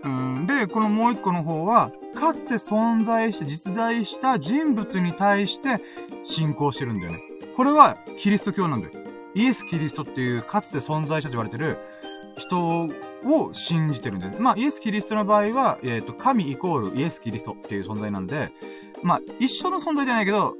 [0.04, 5.82] うん、で、このもう一個の方は、かつて存在して実在した人物に対して
[6.22, 7.20] 信仰してるんだよね。
[7.56, 8.92] これはキリスト教なんだよ。
[9.34, 11.78] イエス・キリストっていうかつて存在したと言われてる
[12.36, 12.88] 人
[13.24, 18.52] を信じてるんで、まあ、イエス・キリストの場合は、えっ、ー、と、神イコールイエス・キリストっていう存在なんで、
[19.02, 20.56] まあ、一緒の存在じゃないけど、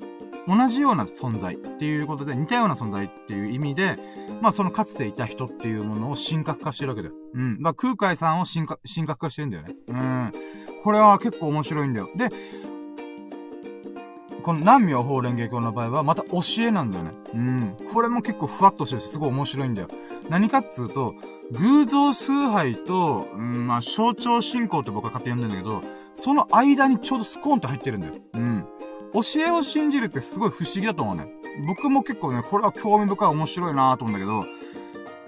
[0.49, 3.99] 同じような存在っていうことで、似たような存在っていう意味で、
[4.41, 7.15] まあ、そのかつていた人っていうものを神格化してるわけだよ。
[7.35, 7.57] うん。
[7.61, 9.75] まあ、空海さんを神格神格化してるんだよね。
[9.89, 10.33] うん。
[10.83, 12.09] これは結構面白いんだよ。
[12.17, 12.31] で、
[14.43, 17.11] この南明法蓮華経の場合は、また教えなんだよね。
[17.35, 17.77] うん。
[17.93, 19.89] これも結構ふわっとしてるし、すごい面白いんだよ。
[20.29, 21.15] 何かっつうと、
[21.53, 28.15] 偶像崇拝と、うん、まあ、象徴信仰って僕は勝手に読んでるんだけど、その間にちょうどスコーンって入ってるんだよ。
[28.35, 28.67] うん。
[29.13, 31.27] 教えを信じるってすごい不思議だと思うね。
[31.67, 34.47] 僕も結構ね、これは興味深い面白いなと思うんだけど、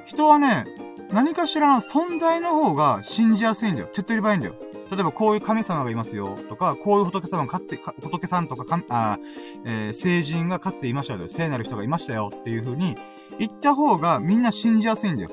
[0.07, 0.65] 人はね、
[1.13, 3.89] 何かしらの存在の方が信じやすいんだよ。
[3.93, 4.55] 手っ取り早いんだよ。
[4.91, 9.19] 例えばこういう神様がいますよ、とか、こういう仏様がかつて、仏さんとかか、あ
[9.65, 12.97] えー、聖人がかつていましたよ、聖なる人がいましたよ、っていう風に
[13.39, 15.31] 言った方がみんな信じやすいんだよ。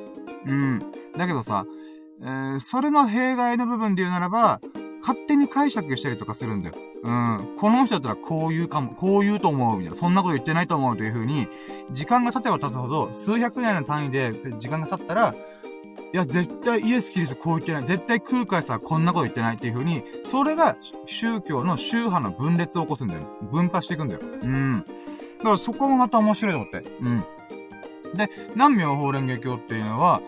[0.49, 0.79] うん。
[1.17, 1.65] だけどさ、
[2.21, 4.59] えー、それの弊害の部分で言うならば、
[5.01, 6.75] 勝手に解釈したりとかするんだよ。
[7.03, 7.55] うん。
[7.57, 9.97] この人だったらこう言うかも、こう言うと思う、みたいな。
[9.97, 11.47] そんなこと言ってないと思うという風に、
[11.91, 15.33] 時間が経てば経つほど、数百年の単位で時間が経ったら、
[16.11, 17.83] いや、絶対イエス・キリストこう言ってない。
[17.83, 23.21] 絶対空海さんこんなこと言ってないっていう風に、それが宗教の宗派の分裂を起こすんだよ。
[23.51, 24.21] 分化していくんだよ。
[24.21, 24.85] うん。
[25.37, 26.83] だからそこもまた面白いと思って。
[27.01, 27.23] うん。
[28.15, 30.21] で、南妙法蓮華経っていうのは、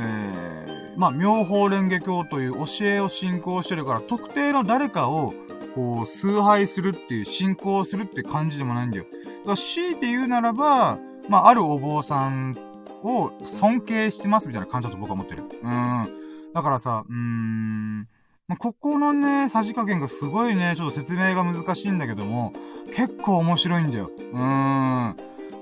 [0.00, 5.34] えー、まあ、妙法蓮華経という教えを信仰してるから、特定の誰かを、
[5.74, 9.04] こう、崇拝するっていう、信仰するって感じでもないんだよ。
[9.04, 12.56] だから強いて言うならば、まあ、あるお坊さん
[13.02, 15.44] を尊敬してますみたいな感じだと僕は思ってる。
[15.62, 16.08] うん。
[16.54, 18.00] だからさ、うーん、
[18.48, 22.52] まあ、ここのね、さじ加減がすごいね、ちょっと説明が難しいんだけども、
[22.94, 24.10] 結構面白いんだよ。
[24.32, 25.16] うーん。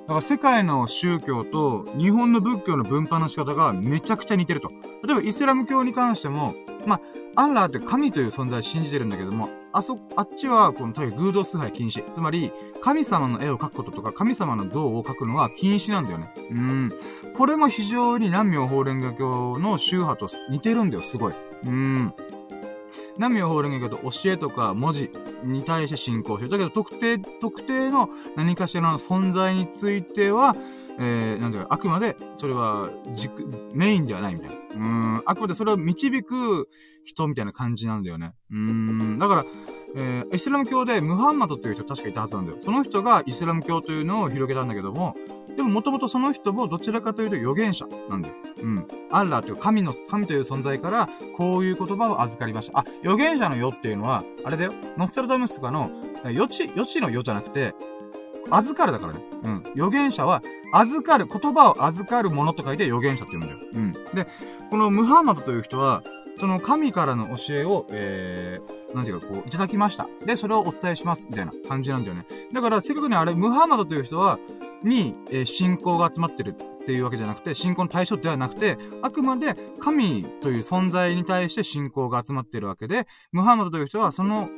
[0.09, 4.71] だから世界の宗教と日本の仏教の分派の仕方がめちゃくちゃ似てると。
[5.05, 6.55] 例えばイスラム教に関しても、
[6.87, 6.97] ま
[7.37, 12.11] あ、アンラーって神という存在を信じてるんだけども、あそ、あっちは、この、例えば偶像崇拝禁止。
[12.11, 16.29] つまり、神様の絵を描くこととか、神様の像を描くのは禁止なんだよね。
[16.51, 16.93] うん。
[17.37, 21.35] これも非常に南明法蓮華経の宗派と似てるんだよ、すごい。
[21.67, 22.15] うん。
[23.19, 25.11] 南無法蓮華経と教えとか文字
[25.45, 26.51] に対して信仰してる。
[26.51, 30.57] だけど特定、特定の何かしらの存在については、
[31.01, 34.57] えー、なんだか、あくまで、それは、軸、メインではないみたいな。
[34.75, 36.69] うん、あくまでそれを導く
[37.05, 38.33] 人みたいな感じなんだよね。
[38.51, 39.45] うん、だから、
[39.97, 42.59] えー、イスラム教でムハンマドっていう人確かいたはずなんだよ。
[42.59, 45.15] その人がイスラム教というのを広げたんだけども、
[45.59, 48.35] でももともとその人もどちらかというと預言者なんだよ。
[48.63, 48.87] うん。
[49.11, 52.79] アッラーという神の、神という存在からこういう言葉を預かりました。
[52.79, 54.73] あ、預言者の世っていうのは、あれだよ。
[54.97, 55.91] ノスタルダムスとかの、
[56.31, 57.75] 予知、予知の世じゃなくて、
[58.51, 59.21] 預かるだからね。
[59.43, 59.65] うん。
[59.75, 63.61] 預言者は、預かる、言葉を預かるものと書いて預言者って言うんだよ。
[63.75, 63.93] うん。
[64.15, 64.29] で、
[64.71, 66.05] このムハンマドという人は、
[66.39, 70.09] その神からの教えを、えー、なんていうか、こう、いただきました。
[70.25, 71.27] で、それをお伝えします。
[71.29, 72.27] みたいな感じなんだよね。
[72.53, 74.39] だから、せっかくにあれ、ムハマドという人は、
[74.85, 84.49] に、えー、信仰が集まってるっていうわけじゃなくて、信仰の対象ではなくて、あくまで神という存在に対して信仰が集まってるわけで、ムハンマドという人は、その、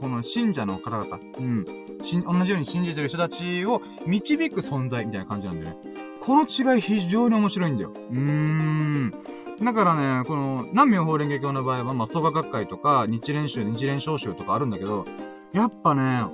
[0.00, 5.98] この信者の方々、うん、同じように信じてる人たちを導く存在みたいな感じなんだよね。
[6.20, 7.92] この違い非常に面白いんだよ。
[7.94, 9.14] うーん。
[9.62, 15.04] だからね、この、南明法蓮華経の場合は、まあ、創価学会とか、日蓮宗、日蓮召集とかあるんだけど、
[15.52, 16.24] やっぱね、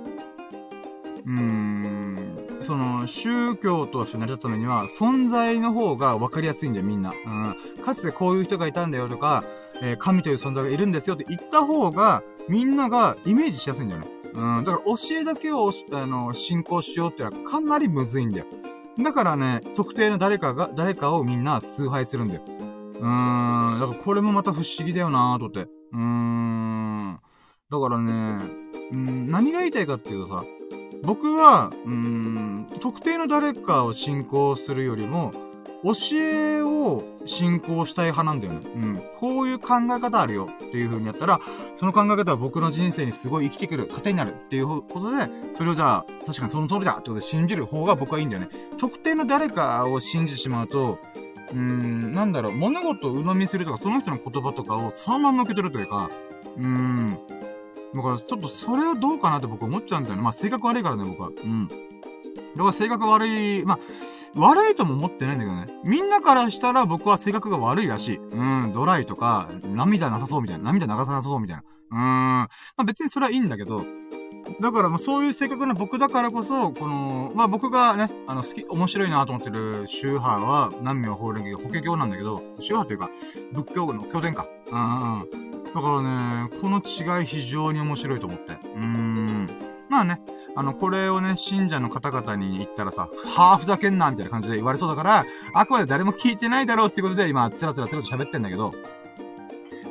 [1.25, 7.11] うーん、その、宗教として成り立つためには、存在の方が分かりやすいんだよ、みんな。
[7.11, 7.55] うん。
[7.83, 9.43] かつてこういう人がいたんだよとか、
[9.81, 14.07] えー、神という存在がいるんですよって言った方が、みんながイメージしやすいんだよね。
[14.33, 14.63] うん。
[14.63, 18.45] だから教えだけを、あの、信仰しようってのはかなりむずいんだよ。
[19.03, 22.41] だからね、特定の誰かが、誰かをみんな崇拝するんだよ。
[22.99, 23.79] うーん。
[23.79, 25.69] だからこれもまた不思議だよなぁとって。
[25.91, 27.19] うーん。
[27.71, 30.45] だからね、うん、何が言いたいかっていうとさ、
[31.03, 35.33] 僕は、うん、特定の誰かを信仰するよりも、
[35.83, 38.71] 教えを信仰したい派なんだよね。
[38.75, 39.03] うん。
[39.19, 41.39] こういう考え方あるよっていう風にやったら、
[41.75, 48.49] その考え方は僕の人生にすごい生きてくる、糧になるっていうことで、それをじゃあ、確かにその通りだってことで信じる方が僕はいいんだよね。
[48.79, 50.97] 特定の誰かを信じてしまうと、
[51.51, 56.09] うーん、なんだろう、物事を鵜呑みするとか、その人の言葉とかをそのまま受け取るというか、
[56.57, 57.19] うーん。
[57.93, 60.21] だから、ちょっとそれをどうかなって僕思っちゃうんだよね。
[60.21, 61.29] まあ、性格悪いからね、僕は。
[61.29, 61.67] うん。
[61.67, 63.79] だから性格悪い、まあ、
[64.35, 65.81] 悪いとも思ってないんだけどね。
[65.83, 68.17] みんなからしたら僕は性格が悪いらしい。
[68.17, 70.65] うん、ドライとか、涙なさそうみたいな。
[70.65, 71.63] 涙流さなさそうみたいな。
[71.91, 71.99] うーん。
[72.01, 73.85] まあ別にそれはいいんだけど、
[74.59, 83.09] だからまあそういう性格な僕だからこそ、この、まあ僕がね、あの好き、面白いなと思ってる宗派は、南明法蓮華法華経なんだけど、宗派というか、
[83.53, 84.47] 仏教の経典か。
[84.71, 85.29] うんうん。
[85.73, 88.53] だからね、この違い非常に面白いと思って。
[88.53, 89.49] うーん。
[89.89, 90.21] まあね、
[90.55, 98.73] あの、これをね、信者の方々に言ったらさ、はぁ、ふざけんなみたいな感じで言われそうだから、あくまで誰も聞いてないだろうっていうことで、今、つらつらつらと喋ってんだけど、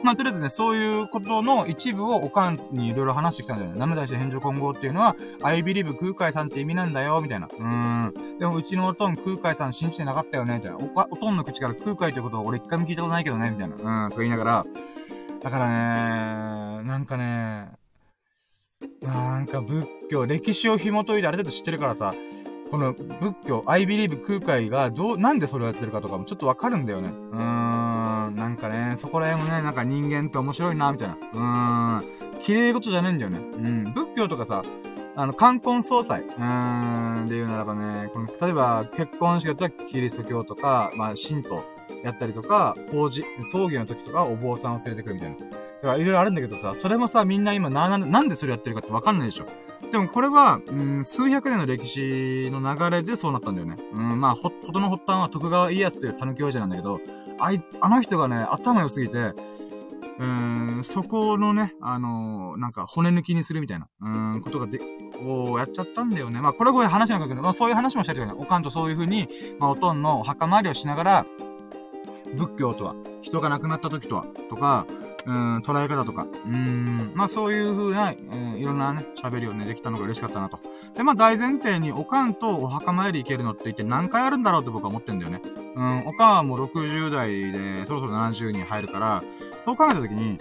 [0.04, 3.78] まあ、とりあえずね、そういうことの一部をおかんにいろいろ話してきたんだよね。
[3.78, 7.46] ナム大師返上混合っていうのは、I believe 空海さんって意味なんだよ、みたいな。
[7.46, 8.38] うーん。
[8.38, 10.76] でも、うちのおとん空海さん信じてなかったよね、みたいな。
[10.76, 14.04] おかおとんの口から空海ってことを俺一回も聞いたことないけどね、みたいな。
[14.04, 14.66] うん、とか言いながら、
[15.40, 15.68] だから
[16.82, 17.70] ね、なんかね、
[19.00, 22.14] なんか仏教、歴史を紐解いてある程度知ってるからさ、
[22.74, 27.10] この仏教、I believe 空海がどう、なんでそれをやってるかとかもちょっとわかるんだよね。
[27.30, 31.14] うーん、なんかね、そこら辺もね、なんか人間って面白いな、みたいな。
[31.14, 33.38] うーん、綺麗事じゃないんだよね。
[33.38, 34.64] うん、仏教とかさ、
[35.14, 41.62] あの、冠婚葬祭、うーん、で言うならばね、この、例えば、結婚式だったらキリスト教とか、まあ、神道
[42.02, 45.36] やったりとか、法事、葬儀の時とかお坊さんを連れてくるみたいな。
[45.80, 49.46] とか、いろいろあるんだけどさ、それもさ、みんな今な、なんでそれやってるかってわかんないでしょ。
[49.90, 53.76] でもこれは、うん、数百年の歴史の流れでそうなったんだよね。
[53.92, 57.00] うん、まあ、ほ、ほとの発端は徳川家康という狸王子なんだけど、
[57.38, 59.32] あいつ、あの人がね、頭良すぎて、
[60.18, 64.80] うん、そこのね、あのー、なんか骨抜きにするみたいな、うん、ことがで、
[65.24, 66.40] をやっちゃったんだよね。
[66.40, 69.28] まあ、これはこれ話なんだけど、まあ、そういう話もしたりとかね、おかんとそういう風に、
[69.58, 71.26] まあ、おとんの墓参りをしながら、
[72.36, 74.86] 仏教とは、人が亡くなった時とは、とか、
[75.26, 80.58] うん、捉え方とか、うん、まあそういう風な、えー、いろんなね、喋りをね、できたのが嬉しかったなと。
[80.94, 85.40] で、まあ大前提に、おかんとお墓参り行けるのって一体何回あるんだろうって僕は思ってんだよね。
[85.76, 89.24] うん、おかんはもう60代で、そろそろ70に入るから、
[89.60, 90.38] そう考えたときに、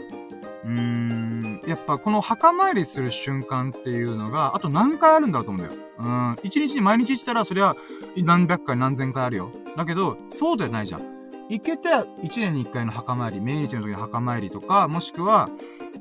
[0.65, 5.81] うーん、やっぱこの墓参りする瞬間っていうのが、あと何回あるんだろうと思うんだよ。
[5.99, 7.75] うん、一日に毎日したら、そりゃ、
[8.17, 9.51] 何百回何千回あるよ。
[9.77, 11.12] だけど、そうじゃないじゃん。
[11.53, 15.49] 行けて、1年に1回の墓参り、命日の時の墓参りとか、もしくは、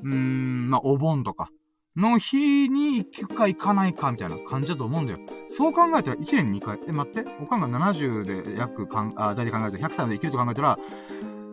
[0.02, 1.50] うーん、まあ、お盆とか、
[1.94, 5.18] の日に行くか行かないかみたいな感じだと思うんだよ。
[5.48, 6.78] そう考えたら1年に2回。
[6.88, 7.24] え、待って。
[7.42, 10.78] おかんが70で約かん、あ、大体考えたら100歳まで生きると考えたら、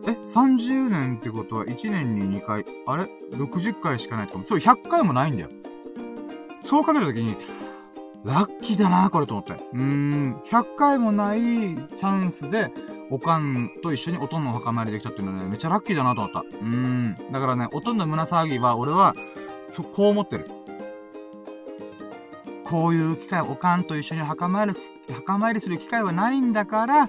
[0.06, 2.64] え、30年ってことは1年に2回。
[2.86, 4.46] あれ ?60 回しかないとか。
[4.46, 5.50] そう、100回もないんだよ。
[6.62, 7.36] そう考えたときに、
[8.24, 9.52] ラッキーだなこれと思って。
[9.52, 12.72] うーん、100回もないチャンスで、
[13.10, 16.40] おかんと一緒におとんの墓参りできたっていうのはね、めっちゃラッキーだなと思った。
[16.40, 17.16] うん。
[17.32, 19.16] だからね、おとんの胸騒ぎは、俺は、
[19.66, 20.48] そ、こう思ってる。
[22.64, 24.74] こういう機会、おかんと一緒に墓参り、
[25.12, 27.08] 墓参りする機会はないんだから、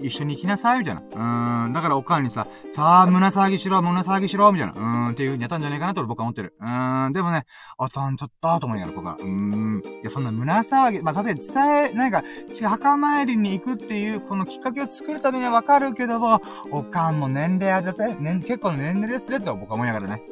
[0.00, 1.64] 一緒に行きなさい、みたいな。
[1.66, 1.72] うん。
[1.72, 4.74] だからおかんにさ、さあ、胸騒ぎしろ、胸騒ぎしろ、みたいな。
[4.74, 5.10] うん。
[5.10, 6.54] っていう風にやったんじゃないかなと僕は思ってる。
[6.60, 7.12] うん。
[7.12, 7.44] でもね、
[7.78, 9.16] あたんちょっと、と思いながら僕は。
[9.20, 9.82] うん。
[9.84, 12.22] いや、そんな胸騒ぎ、まあ、さすがに伝え、なんか、
[12.68, 16.40] 墓参りに行くっていう、このきっかけを作るためにはわかるけども、
[16.70, 20.22] おかんも年齢あるぜ、ね、結構年齢ですね、と僕は思いながらね。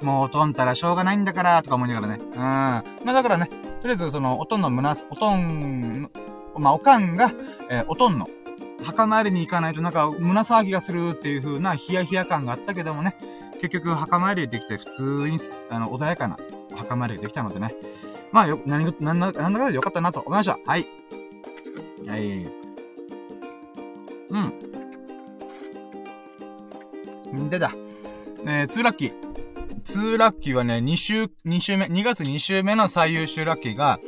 [0.00, 0.06] うん。
[0.06, 2.20] もうおとんたらしょうがないんだから、とか思いながらね。
[2.22, 2.38] うん。
[2.38, 3.46] まあ、だからね、
[3.80, 6.10] とりあえずその、おとんの胸、おとん、
[6.60, 7.32] まあ、おかんが、
[7.70, 8.28] えー、おとんの、
[8.84, 13.14] 墓参りに行かないとなんか胸騒ぎがするっていう風なヒヤヒヤ感があったけどもね、
[13.60, 15.38] 結局墓参りできて普通に、
[15.70, 16.38] あの、穏やかな
[16.76, 17.74] 墓参りできたのでね。
[18.32, 20.58] まあよ、何が、なんだ、なんだかでよかったなと思いました。
[20.64, 20.86] はい。
[22.06, 22.48] はい。
[24.30, 24.38] う
[27.38, 27.44] ん。
[27.46, 27.72] んでだ。
[28.46, 29.14] えー、ツーラッキー。
[29.82, 33.98] ツーラッキーはね、2週、2週目、2月2週目の最優秀ラッキーが、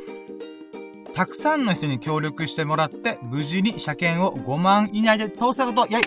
[1.13, 6.03] たくさんの人に協力してもらって、無事に車検を5万以内で通したこと、やい。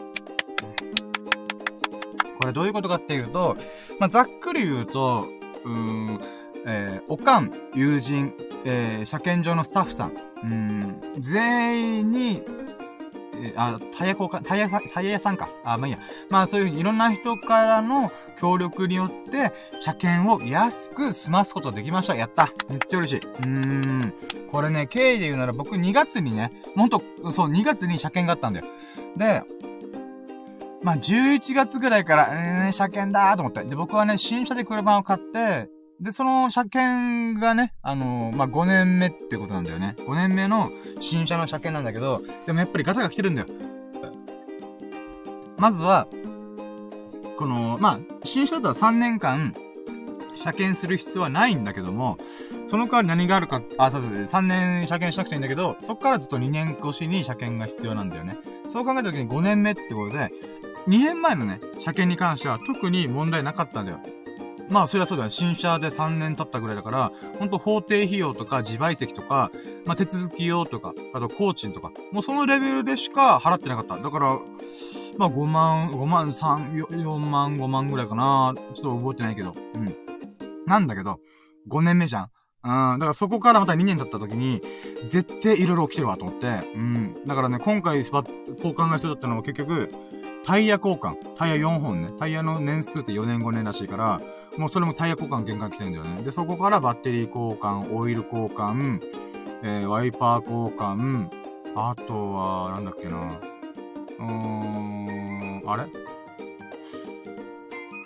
[2.40, 3.56] これどういうことかっていうと、
[4.00, 5.28] まあ、ざっくり言うと、
[5.64, 6.18] うん、
[6.66, 8.34] えー、おかん、友人、
[8.64, 12.42] えー、車検場のスタッフさん、うん、全員に、
[13.42, 15.48] えー、あ、タイヤ交換、タイヤ、タイヤ屋さんか。
[15.64, 15.98] あ、まあいいや。
[16.28, 18.10] まあそういうふうにいろんな人からの
[18.40, 22.14] 協力によって、車検を安く済ますことができました。
[22.14, 22.52] やった。
[22.68, 23.26] めっちゃ嬉しい。
[23.26, 24.14] うーん。
[24.50, 28.66] これね、経緯で言うなら僕2月にね、ほんと、そう、2月に車検があったんだよ。
[29.16, 29.42] で、
[30.82, 33.64] まあ、11月ぐらいから、えー、車検だーと思って。
[33.64, 35.68] で、僕はね、新車で車を買って、
[36.00, 39.96] で、その車検がね、あのー、まあ、5年目ってことなんだよね。
[39.98, 40.70] 5年目の
[41.00, 43.48] 新車の車検なんだけど、でもやっぱりガタが来てるんだよ。
[45.56, 46.06] まずは、
[47.38, 49.54] この、まあ、新車だったら3年間、
[50.34, 52.18] 車検する必要はないんだけども、
[52.66, 58.36] その代わり何があるか、あ、そうそう、3年車検しなくちゃいいんだけど、そっからずっと2年越しに車検が必要なんだよね。
[58.68, 60.30] そう考えた時に5年目ってことで、
[60.88, 64.00] 2年前のね、車検に関しては特に問題なかったんだよ。
[64.68, 65.30] まあ、それはそうだね。
[65.30, 69.50] 新車で3年経ったぐらいだから、ほんと法定費用とか自賠責とか、
[69.84, 73.96] まあ、手続き用とか、あと工賃とか、もうそのレベルでしか払ってなかった。
[73.96, 74.38] だから、
[75.18, 78.54] まあ5万、5万3、4万、5万ぐらいかな。
[78.74, 79.54] ちょっと覚えてないけど。
[79.74, 79.96] うん。
[80.66, 81.20] なんだけど、
[81.70, 82.30] 5年目じゃん。
[82.64, 84.60] うん、だからそこからまた2年経った時に、
[85.08, 87.16] 絶対いろいろ起きてるわと思って、うん。
[87.24, 89.92] だからね、今回交換が必要だったのは結局、
[90.44, 91.14] タイヤ交換。
[91.36, 92.12] タイヤ4本ね。
[92.18, 94.20] タイヤの年数って4年5年らしいから、
[94.58, 96.22] もうそれもタイヤ交換限界来てんだよね。
[96.22, 99.00] で、そこからバッテリー交換、オイル交換、
[99.62, 101.28] えー、ワイパー交換、
[101.74, 103.40] あとは、なんだっけな。
[104.18, 105.84] うーん、あれ？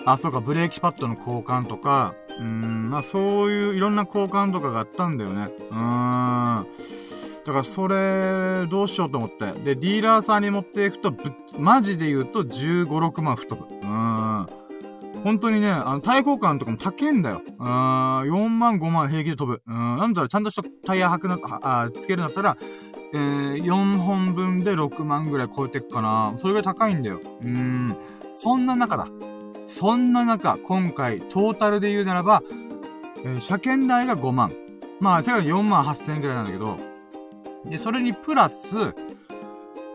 [0.07, 5.49] あ、そうか、ブレーキパッドの交換とか、うーん、まあそういういろんな交換とかがあったんだよね。
[5.71, 6.67] うーん。
[7.47, 9.53] だからそれ、どうしようと思って。
[9.61, 13.75] で、ディーラーさんに持っていくと、ぶマジで言うと15、6万吹っ飛ぶ。
[13.75, 14.47] うん。
[15.23, 17.43] 本当にね、あの、対抗感とかも高いんだよ。
[17.59, 17.69] うーん、
[18.31, 19.63] 4万、5万平気で飛ぶ。
[19.67, 22.57] うん、なんだろう、ちゃんとしたタイヤ履くな、あ、つけるんだったら、
[23.13, 26.33] えー、4本分で6万ぐらい超えてくかな。
[26.37, 27.21] それぐらい高いんだよ。
[27.43, 27.97] うーん。
[28.31, 29.09] そんな中だ。
[29.67, 32.43] そんな中、今回、トータルで言うならば、
[33.25, 34.53] えー、車検代が5万。
[35.01, 36.77] まあ、世界4万8千円ぐらいなんだけど、
[37.65, 38.95] で、それにプラス、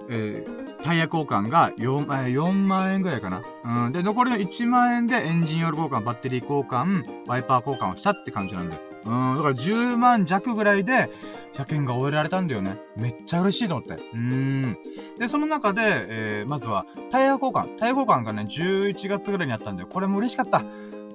[0.09, 3.41] えー、タイヤ交換が 4, え、4万円ぐらいかな。
[3.85, 3.91] うん。
[3.91, 8.81] で、残りの1万円でエンジンオイル交換、バッテリー交換、ワイパー交換をしたって感じなんだよ。
[9.05, 9.35] うん。
[9.35, 11.09] だから10万弱ぐらいで、
[11.53, 12.77] 車検が終えられたんだよね。
[12.95, 13.95] めっちゃ嬉しいと思って。
[14.13, 14.77] うん。
[15.17, 17.77] で、その中で、えー、まずは、タイヤ交換。
[17.77, 19.87] タイヤ交換がね、11月ぐらいにあったんだよ。
[19.87, 20.63] これも嬉しかった。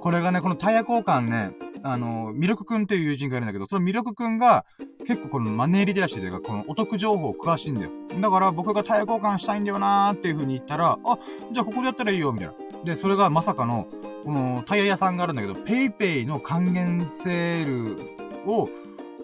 [0.01, 4.65] これがね、このタイヤ交換ね、あの、ミルクくんっていう友人がいるんだけど、そのミルクくんが、
[5.07, 7.91] 結構このマネーリテラシーというか、このお得情報を詳しいんだよ。
[8.21, 11.19] だから僕がタイヤ交換したいんだよなーっていう風に言ったら、あ、
[11.53, 12.55] じゃあここでやったらいいよ、みたいな。
[12.85, 13.87] で、それがまさかの、
[14.25, 18.69] このタイヤ屋さんがあるんだけど、 PayPay の還元セールを、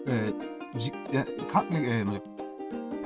[0.07, 2.21] えー、じ、え、か、えー、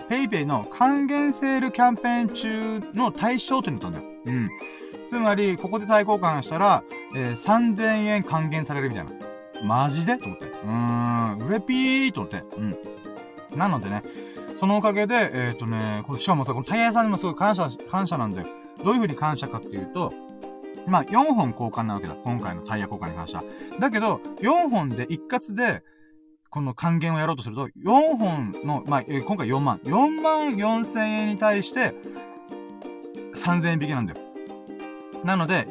[0.09, 4.13] PayPay の還元セールキャンペーン中の対象店だったんだよ。
[4.25, 4.49] うん。
[5.07, 6.83] つまり、ここで対交換したら、
[7.15, 9.11] えー、3000円還元されるみたいな。
[9.63, 10.17] マジで？
[10.17, 10.45] と思って。
[10.45, 12.43] うーん、うれぴーと思って。
[12.57, 12.77] うん。
[13.57, 14.01] なのでね、
[14.55, 18.47] そのおかげで、えっ、ー、とね、これしかもさ、このタイヤ屋さんにもすごい感謝、感謝なんだよ。
[18.83, 20.13] どういう風に感謝かっていうと、
[20.87, 22.15] まあ、4本交換なわけだ。
[22.23, 23.43] 今回のタイヤ交換に関しては。
[23.79, 25.83] だけど、4本で一括で、
[26.49, 29.77] この還元をやろうとすると、4本の、まあ、えー、今回4万。
[29.79, 31.93] 4万4千円に対して、
[33.35, 34.19] 3000円引きなんだよ。
[35.23, 35.67] なので、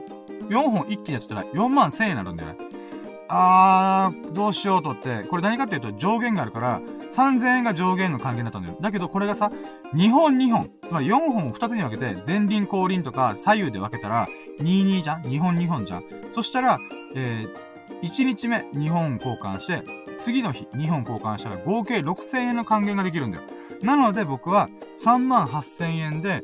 [0.51, 2.59] 4本一気にやってたら4万1000円になるんだよね。
[3.33, 6.81] あー、どうしようとって、これ何かっていうと上限があるから、
[7.13, 8.77] 3000円が上限の還元だったんだよ。
[8.81, 9.53] だけどこれがさ、
[9.95, 14.29] 2本2本、つまり4本を2つに分けて、前輪後輪とか左右で分けたら、
[14.59, 16.05] 22じゃん ?2 本2本じゃん？
[16.31, 16.81] そしたら、
[17.15, 19.85] えー、1日目2本交換して、
[20.19, 23.45] 次の日2本交換したら合計6000円の還元ができるんだよ。
[23.83, 26.43] なので僕は3万8000円で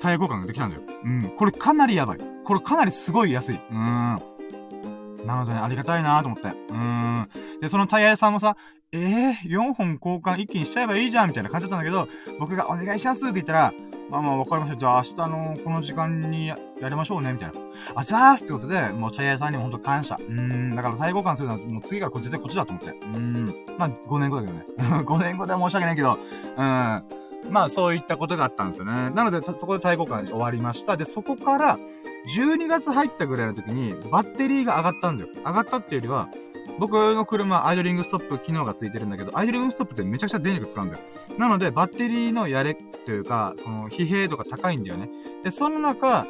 [0.00, 0.82] タイヤ交換ができたんだよ。
[1.04, 1.32] うん。
[1.36, 2.18] これかなりやばい。
[2.44, 3.56] これかなりすごい安い。
[3.56, 5.26] うーん。
[5.26, 6.48] なのでね、ありがたいなと思って。
[6.48, 7.28] うーん。
[7.60, 8.56] で、そのタイヤ屋さんもさ、
[8.90, 13.72] えー、4本交換一気にしちゃえばいいじゃんみたいな感じだったんだけど、僕がお願いしますって言ったら、
[14.08, 14.78] まあまあわかりました。
[14.78, 17.54] じゃあ明日のこの時間にやりましょうね、みたいな。
[17.94, 20.16] あざーすってことで、もうタイヤ屋さんにもほんと感謝。
[20.16, 22.88] うーん、だからタイヤ交換するのはもう次から絶対こっちだと思って。
[22.88, 23.54] うーん。
[23.76, 24.64] まあ5年後だけどね。
[25.04, 26.18] 5年後では申し訳ないけど、
[26.56, 27.02] うん。
[27.50, 29.10] まあそういったことがあったんですよね。
[29.10, 30.96] なので、そこで対抗感終わりました。
[30.96, 31.78] で、そこから、
[32.36, 35.30] 12月入ったぐらいの時に、バッテリーが上がったんだよ。
[35.36, 36.28] 上がったっていうよりは、
[36.78, 41.02] 僕の車、アイドリングストップ機能がついてるんだけど、アイドリングストップってめちゃくちゃ電力使うんだよ。
[41.38, 45.08] なので、バッテリーのやれというか、この疲弊度が高いんだよね。
[45.44, 46.26] で、その中、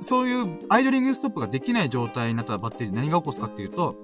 [0.00, 3.96] そういうアイドリングストップができない状態になったらバッテリー何が起こすかっていうと、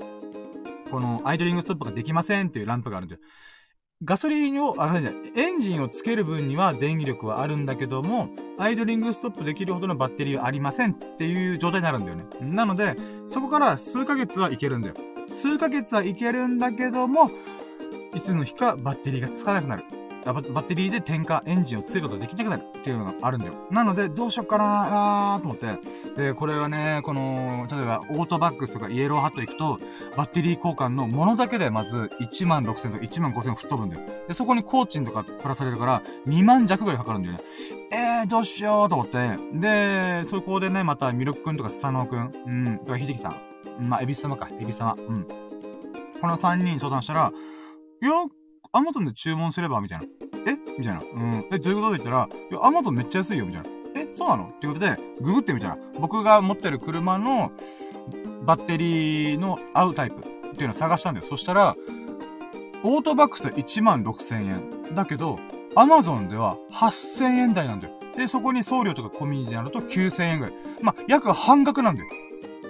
[0.90, 3.20] このアイドリングストップができませんっていうランプがあるんだよ。
[4.02, 4.98] ガソリンを、あ、
[5.36, 8.28] エンジンをつける分には電気力はあるんだけども、
[8.58, 12.24] アイドリングストップできるほどのバッテリーはありませんっていう状態になるんだよね。
[12.42, 14.94] なので、そこから数ヶ月はいけるんだよ。
[15.26, 17.30] 数ヶ月はいけるんだけども、
[18.14, 19.84] いつの日かバッテリーがつかなくなる。
[20.32, 23.54] バッテリーで点火、エンジンをつけることができなくなるっていうのがあるんだよ。
[23.70, 25.78] なので、どうしよっかなーと思って。
[26.16, 29.78] で、これはね、この、例えば、オートバックスとかイエローハット行くと、
[30.16, 34.02] バッテリー交換のものだけでまず1万6000とか1万5000吹っ飛ぶんだよ。
[34.28, 37.40] で、そこに工賃とかプラスされるから、2万弱ぐらいかかるんだよね。
[37.92, 39.36] えー、どうしようと思って。
[39.52, 43.36] で、そこでね、またミルクくんとかスサノオくん、うん、とかひじきさん。
[43.80, 44.96] まあ、エビス様か、エビス様。
[44.96, 45.26] うん。
[46.20, 47.32] この3人相談したら、
[48.02, 48.10] いや、
[48.74, 50.04] アマゾンで注文すればみたいな。
[50.46, 50.56] え？
[50.78, 51.00] みたいな。
[51.00, 51.46] うん。
[51.52, 53.68] え、どういうことで言ったら、いや、アマゾンめっちゃ安いよみたいな。
[53.94, 54.46] え、そうなの？
[54.46, 57.52] っていうことで、ググってみたら、僕が持ってる車の
[58.44, 61.26] バッテリーの合うタイプっていうのを探したんだよ。
[61.26, 61.76] そしたら、
[62.82, 64.94] オートバックスで1万6千円。
[64.94, 65.38] だけど、
[65.76, 67.94] アマゾンでは8000円台なんだよ。
[68.16, 70.54] で、そこに送料とか込みになると9000円ぐらい。
[70.82, 72.08] まあ、約半額なんだよ。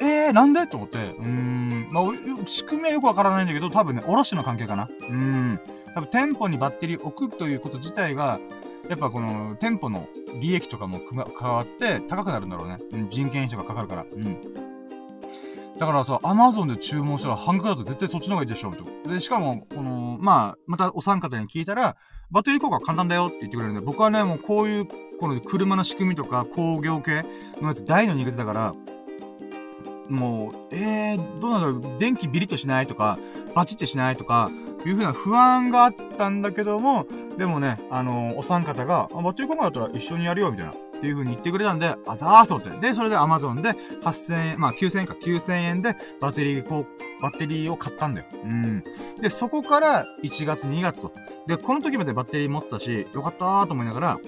[0.03, 0.67] えー、なんで？
[0.67, 2.05] と思って、うーん、まあ、
[2.47, 4.85] 仕組みはよくわからないんだけど、多分ね、おろしの関係かな。
[4.85, 5.61] うーん。
[5.95, 8.41] 多分店舗にバッテリー置くということ自体が、
[8.89, 10.09] やっぱこの店舗の
[10.41, 12.79] 利益とかも変わって高くなるんだろうね。
[12.93, 14.03] うん、人件費とかかかるから。
[14.03, 14.55] うん。
[15.79, 18.85] だからさ、アマゾンで注文したら半額だと絶対そっちの方がいいでしょ、と。
[19.09, 21.97] で、しかも、この、まあ、またお三方に聞いたら、
[22.31, 24.87] バッテリー効果は簡単だよって言ってくれるんで、僕はね、もうこういう、
[25.19, 27.25] この車の仕組みとか工業系
[27.61, 28.75] のやつ大の苦手だから、
[30.09, 33.19] もう、えー、どうなんだろう、電気ビリッとしないとか、
[33.55, 34.51] バチってしないとか、
[34.89, 37.07] いうふうな不安があったんだけども、
[37.39, 40.73] でもね、あのー、お三方が、あ、バッテリー交換だったら一緒にやるよ、みたいな。
[40.73, 42.71] っていう風に言ってくれたんで、あざーそうって。
[42.79, 43.73] で、それで Amazon で
[44.03, 48.27] 8000円、まあ9000円か9000円でバッテリー、こう、バッテリーを買ったんだよ。
[48.43, 48.85] うん。
[49.21, 51.13] で、そこから1月、2月と。
[51.47, 54.19] で、この時までバッテリー持ってたし、よかったーと思いながら、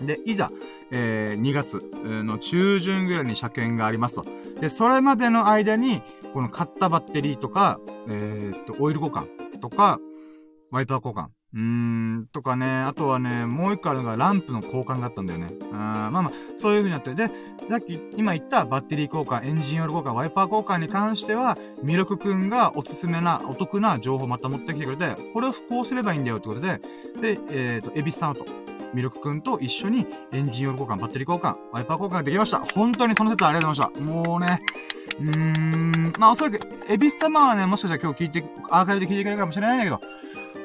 [0.00, 0.50] で、いざ、
[0.90, 4.24] えー、2月の中旬ぐらいに車検がありますと。
[4.60, 6.02] で、それまでの間に、
[6.32, 9.98] この買ったバッテリーとか、えー、っと、オイル交換とか、
[10.70, 11.28] ワイパー交換。
[11.54, 15.48] うーん、とかね、あとはね、もう一個あるのがランプの交換があったんだよね。
[15.72, 17.14] あまあまあ、そういう風になって。
[17.14, 17.28] で、
[17.70, 26.80] さっき、今言ったバッテリー交換、エンジンオイル交換、ワイパー交換に関しては、ミルクくんがおすすめな、お得な情報をまた持ってきてくれて、これをこうすればいいんだよってことで、
[27.22, 28.44] で、えっ、ー、と、エビスさんと、
[28.94, 32.58] ミルクくんと一緒にエンジンオイル交換、バッテリー交換、ワイパー交換できました。
[32.74, 34.30] 本当にその説ありがとうございました。
[34.30, 34.62] もうね、
[35.20, 40.00] うーん、まあおそらく、エビス様はね、もしかしたら今日聞いて、アーカイブで聞いてくれるかもしれないんだけど、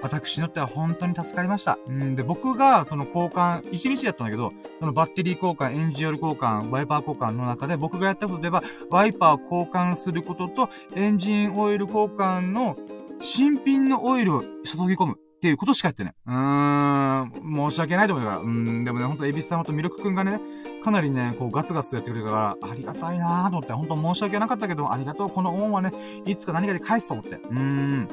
[0.01, 1.78] 私にとっては本当に助かりました。
[1.88, 12.76] うんで、僕がその交換、1日やったんだけど、そのバッテリー交換、エンジンオイル交換、ワイパー交換の中で僕がやったことでは、ワイパー交換することと、エンジンオイル交換の
[13.19, 14.47] 新品のオイルを注
[14.88, 15.19] ぎ込む。
[15.42, 16.14] っていうことしかやってね。
[16.28, 18.38] うーん、申し訳ないと思うから。
[18.38, 20.39] うん、でもね、ほんと、エビス様とミルクくんがね、
[20.84, 25.92] かなりね、こう、ガツガツやってくれたから、ありがたいなーと思って、ほんと申し訳なかったけど、ありがとう、この恩はね、
[26.28, 27.38] いつか何かで返すと思って。
[27.38, 28.08] うーん。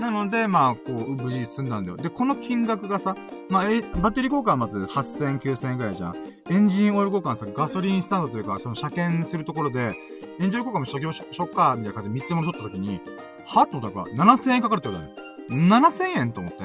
[0.00, 1.96] なので、まあ、こう、無事済んだんだよ。
[1.96, 3.14] で、この金額がさ、
[3.48, 6.16] まあ、え、バッテリー交換はまず8000、9000円くらいじゃん。
[6.50, 9.94] エンジンオイル交換さ、ガソリンスタンドというか、その車検するところで、
[10.40, 13.00] エンジンオイル交換も初業しょっか、みたいな感じで見積もり取った時に、
[13.46, 15.26] はっと思ったから、7000円かかるってことだね。
[15.48, 16.58] 7000円と思って。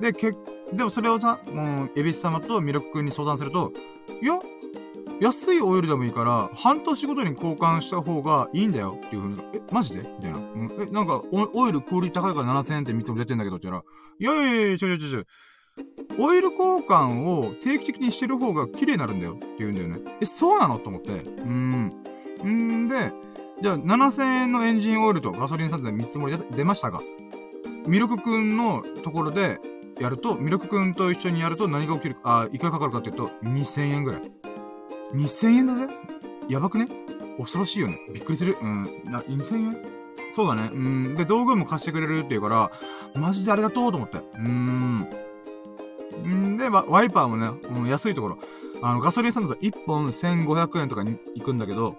[0.00, 0.32] で、け、
[0.72, 3.72] でもそれをさ、もう、エビス様とミルク君に相談すると、
[4.20, 4.38] いや、
[5.20, 10.00] 安いオイルでもいいから、半年ごとに交換した方がいいんだよっていうふうに、え、マジで？
[10.00, 10.38] みたいな。
[10.38, 13.82] うん、え、なんかオ、イルクオリティ高いから7000円って見積も出てんだけどって言っ
[14.18, 15.24] たら、いやいやいや、ちょちょちょちょ。
[16.18, 20.00] オイル交換を定期的にしてる方が綺麗になるんだよって言うんだよね。
[20.20, 20.78] え、そうなの？
[20.78, 21.10] と思って。
[21.12, 21.92] うん。
[22.44, 23.12] んで、
[23.62, 27.00] じゃあ7000円のエンジンオイルとガソリンスタンドで見積もり出ましたが、
[27.86, 29.60] ミルクくんのところで
[30.00, 34.22] やると、ミルクくんと一緒にやると何が起きるか、あ、いくらかかるかっていうと、2000円ぐらい。
[35.14, 35.86] 2000円だぜ？
[36.48, 36.88] やばくね？
[37.38, 37.98] 恐ろしいよね。
[38.12, 38.56] びっくりする。
[38.60, 39.02] うん。
[39.04, 39.76] な、2000円？
[40.32, 40.70] そうだね。
[40.72, 41.16] うん。
[41.16, 42.70] で、道具も貸してくれるって言うから、
[43.20, 44.16] マジでありがとうと思って。
[44.16, 45.06] うーん。
[46.26, 48.38] んで、ワイパーもね、うん、安いところ。
[48.82, 51.96] あの、ガソリンスタンドと1本1500円とかに行くんだけど、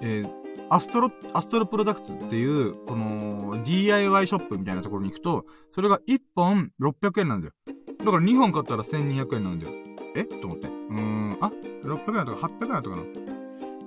[0.00, 7.52] えー、アストロ、アストロプロダクツっていう、この、DIY ショップみたいなところに行くと、それが1本600円なんだよ。
[7.98, 9.72] だから2本買ったら1200円なんだよ。
[10.14, 10.24] え？
[10.24, 10.68] と思って。
[10.68, 11.50] うーん、あ、
[11.84, 13.02] 600円とか800円とかな。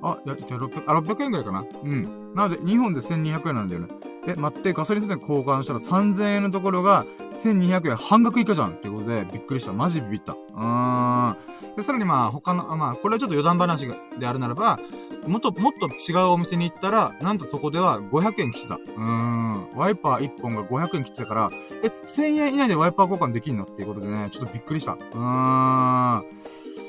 [0.01, 1.65] あ、いや、じゃあ600、あ、600円くらいかな。
[1.83, 2.33] うん。
[2.33, 3.87] なので、2本で1200円なんだよね。
[4.27, 9.73] え、待って、ガソリンスタンド交換したら3000円のところが1200円半額以下じゃんっていうことでびっくりした。
[9.73, 10.33] マジビビった。
[10.33, 11.75] うーん。
[11.75, 13.87] で、さらにまあ、他の、まあ、これはちょっと余談話
[14.19, 14.79] であるならば、
[15.27, 18.75] もっと、もっと違うお店に行ったら、なんとそこでは500円来てた。
[18.75, 19.75] うーん。
[19.75, 21.51] ワイパー1本が500円来てたから、
[21.83, 24.93] え、1000円以内でワイパー交換できんのっていうことでね、ちょっとびっくりした。
[24.93, 26.25] うーん。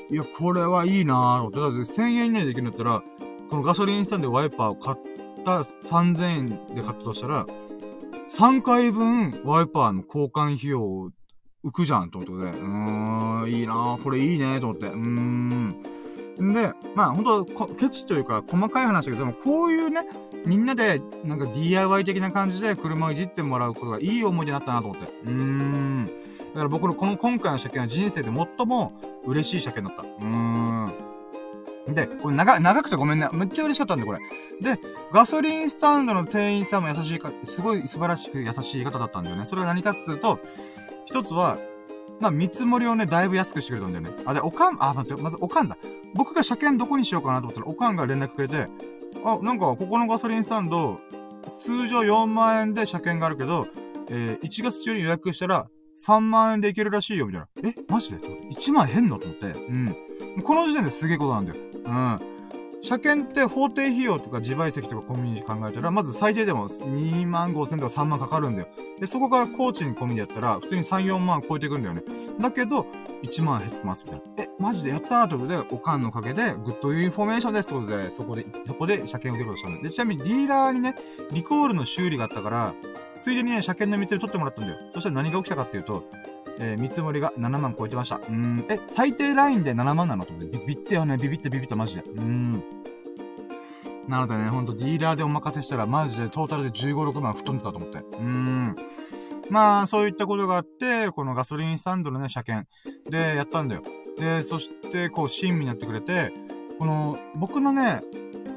[0.09, 1.77] いや、これはいいなぁと思って。
[1.77, 3.03] だって1000円以内でできるんだったら、
[3.49, 4.97] このガソリンスタンドでワイパーを買っ
[5.45, 7.45] た3000円で買ったとしたら、
[8.29, 11.11] 3回分ワイパーの交換費用
[11.63, 12.63] 浮くじゃんと思ってことで。
[12.63, 14.01] うーん、いいなぁ。
[14.01, 14.87] これいいねと思って。
[14.87, 15.90] うーん。
[16.41, 20.01] んで、まあ本当ケチというか細かい話だけど、でもこういうね、
[20.45, 25.11] みんなでなんか DIY 的な感じで車をいじってもらうことがいい思い出になったなと思って。
[25.25, 26.09] うーん。
[26.53, 28.93] だから僕のこの今回の車検は人生で最も
[29.25, 30.25] 嬉しい車検だった。
[30.25, 30.93] うーん。
[31.87, 33.29] で、これ長、長くてごめんね。
[33.33, 34.19] めっちゃ嬉しかったんで、これ。
[34.61, 34.79] で、
[35.11, 39.45] ガソリンスタンドの店員さんも優しいか、すごい素晴らしく優しい方だったんだよね。
[39.45, 40.39] それが何かっつうと、
[41.05, 41.57] 一つは、
[42.21, 44.23] まあ、見積もりをね、だいぶ安くしてくれたんだよね。
[44.25, 45.77] あ、で、おかん、あ、待って、まずおかんだ。
[46.13, 48.67] 僕が車検どこにしようかなと思ったら、おかんが連絡くれて、
[49.25, 50.99] あ、なんか、ここのガソリンスタンド、
[51.55, 53.67] 通常4万円で車検があるけど、
[54.09, 55.67] えー、1月中に予約したら、
[56.05, 57.69] 3万円でいけるらしいよ、みたいな。
[57.69, 59.17] えマジで ?1 万変の？
[59.17, 59.45] と思って。
[59.47, 59.95] うん。
[60.43, 61.57] この時点ですげえことなんだよ。
[61.85, 62.30] うん。
[62.81, 68.67] 車検って法定費用とか自賠責とかコンビニ考えたら、まず最低でも2万5千とか3万かかるんだよ。
[68.99, 72.03] で、そこから工賃込みでやったら、普通に3、4万超えていくんだよね。
[72.39, 72.87] だけど、
[73.21, 74.43] 1万減ってます、みたいな。
[74.43, 79.83] え、マジでやったーということで、おかんのおかげで、 good information ですってことで、そこで、そこで車検を受けることしたんだよ。
[79.83, 80.95] で、ちなみにディーラーにね、
[81.31, 82.73] リコールの修理があったから、
[83.15, 84.77] ついでにね、車検の見積もり取ってもらったんだよ。
[84.93, 86.03] そしたら何が起きたかっていうと、
[86.63, 88.17] えー、見積もりが7万超えてました。
[88.17, 90.25] うん、え、最低ラインで7万なの？
[90.25, 92.03] と思って、ビビってよね、ビビってビビってマジで。
[92.03, 92.63] うん。
[94.07, 97.97] なのでね、ほんとディーラーでお任せしたら、マジでトータルで15、6万吹っ飛んでたと思って。
[98.17, 98.75] うん。
[99.49, 102.69] まあ、そういったことがあって、このガソリンスタンドのね、車検
[103.09, 103.81] でやったんだよ。
[104.19, 106.31] で、そして、こう、親身になってくれて、
[106.77, 108.01] この、僕のね、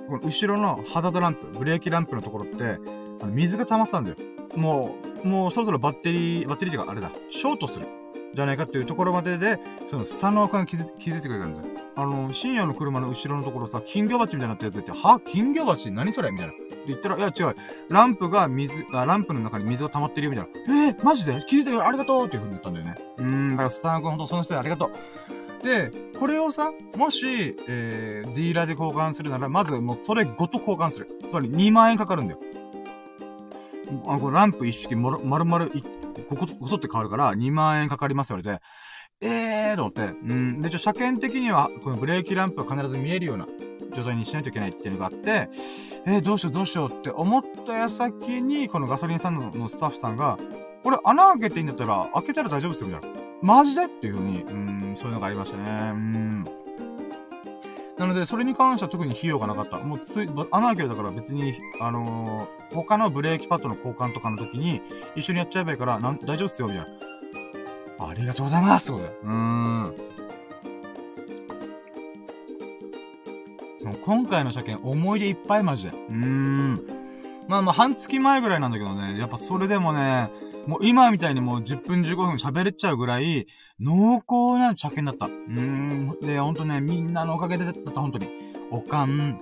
[0.08, 2.78] この後ろのハザードランプ、ブレーキランプのところって、
[3.20, 4.16] あの水が溜まってたんだよ。
[4.56, 7.86] もう、もうそろそろバッテリー、バッテリーっていうかあれだ、ショートする。
[8.34, 11.66] じゃないかっていうところまでで、その、スサノー君が気づいてくれたんだよ。
[11.94, 15.20] あの、深夜の車の後ろのところさ、金魚鉢みたいになったやつって、は？
[15.20, 15.92] 金魚鉢？
[15.92, 16.32] 何それ？
[16.32, 16.52] みたいな。
[16.52, 17.56] って言ったら、いや違う。
[17.88, 20.88] ランプが水、あ、ランプの中に水が溜まってるよ、みたいな。
[20.88, 20.90] え？
[20.90, 21.38] ー、マジで？
[21.46, 22.96] 気づいてくれありがとうっていう風に言ったんだよね。
[23.18, 25.64] うーん、だからスサノー君ほんとその人でありがとう。
[25.64, 31.08] で、これをさ、もし、えー、ディーラーで交換するなら、まずもうそれごと交換する。
[31.30, 32.40] つまり2万円かかるんだよ。
[34.06, 35.66] あこランプ一式もろ、丸々
[36.28, 38.64] ごこ、ごそって変わるから2万円かかります言われて、
[39.20, 40.62] えーと思って、うん。
[40.62, 43.46] で、ちょ、車検的には、このブレーキランプは必ず見えるような
[43.94, 45.48] 状態にしないといけないっていうのがあって、
[46.06, 50.38] えー、どうしようどうしようって思った矢先に、このガソリンスタンドのスタッフさんが、
[50.82, 53.20] これ穴開けていいんだったら、開けたら大丈夫ですよ、みたいな。
[53.42, 53.84] マジで？
[53.84, 55.90] っていう風に、うん、そういうのがありましたね。
[55.92, 56.63] うん。
[57.98, 59.78] なので、それに関しては特に費用がなかった。
[59.78, 64.82] もうつい、穴開けるだから別に、あのー、他のブレーキパッドの交換とかの時に、
[65.14, 66.84] 一緒にやっちゃえばいいから、なん、大丈夫っすよ、みたい
[67.98, 68.08] な。
[68.08, 69.18] ありがとうございますってことだよ。
[69.22, 70.14] うーん。
[73.84, 75.90] もう今回の車検、思い出いっぱいマジで。
[75.90, 76.80] うーん。
[77.46, 80.30] まあまあ、半月前ぐらいなんだけどね、やっぱそれでもね、
[80.66, 83.46] もう今みたいにもう10分15分喋れちゃうぐらい、
[83.84, 85.26] 濃厚な車検だった。
[85.26, 86.18] うん。
[86.22, 88.28] で、ほんとね、みんなのおかげでだった、ほんとに。
[88.70, 89.40] おかん、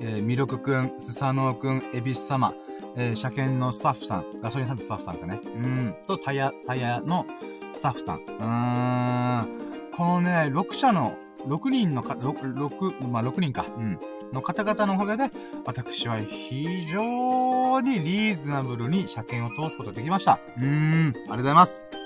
[0.00, 2.54] えー、ミルクくん、スサノーくん、エビス様、
[2.96, 5.40] えー、車検のスタッフさん、ガソリンさんとスタッフさんかね。
[5.44, 5.96] うん。
[6.06, 7.26] と、タイヤ、タイヤの
[7.72, 8.18] スタッフさん。
[8.18, 9.48] うーん。
[9.96, 11.16] このね、6社の、
[11.48, 13.66] 6人のか、6、6、まあ、6人か。
[13.76, 13.98] うん。
[14.32, 15.34] の方々のおかげで、
[15.66, 20.38] 私は非常にリーズナブルに車検を通すことができました。
[20.56, 22.01] うーん、ありがとうございます。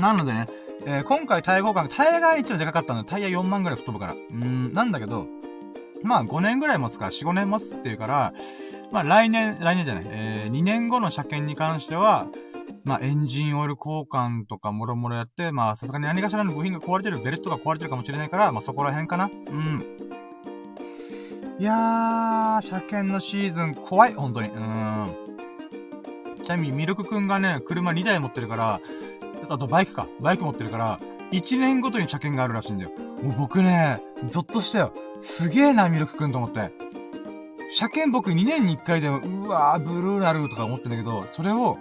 [0.00, 0.48] なのでね、
[0.86, 4.14] えー、今回タイヤ交換、タイヤが一応でかかったので、タイヤ4万ぐらい吹っ飛ぶから。
[4.14, 5.26] うん、なんだけど、
[6.02, 8.32] まあ5年ぐらい持つから、4、5年持つっていうから、
[8.90, 12.26] まあ来年、来年じゃない、えー、2年後の車検に関しては、
[12.84, 19.24] まあ、エンジンオイル交換とかもろもろやって、まあ、さすがに何かしらの部品が壊れてる、ベルトが壊れてるかもしれないから、まあ、そこら辺かな。
[19.26, 19.84] うん。
[21.58, 24.48] いやー、車検のシーズン怖い、本当に。
[24.48, 25.14] うん。
[26.42, 28.80] ちなみに、ミルクくんがね、車2台持ってるから、
[29.50, 30.06] あとバイクか。
[30.20, 31.00] バイク持ってるから、
[31.32, 32.92] 1年ごとに車検があるらしいんだよ。
[33.20, 34.92] もう僕ね、ゾッとしたよ。
[35.20, 36.70] すげえな、ミルクくんと思って。
[37.68, 41.78] 車検僕2年に1回でも、うわー、ブルーなるとか思ってんだけど、それを、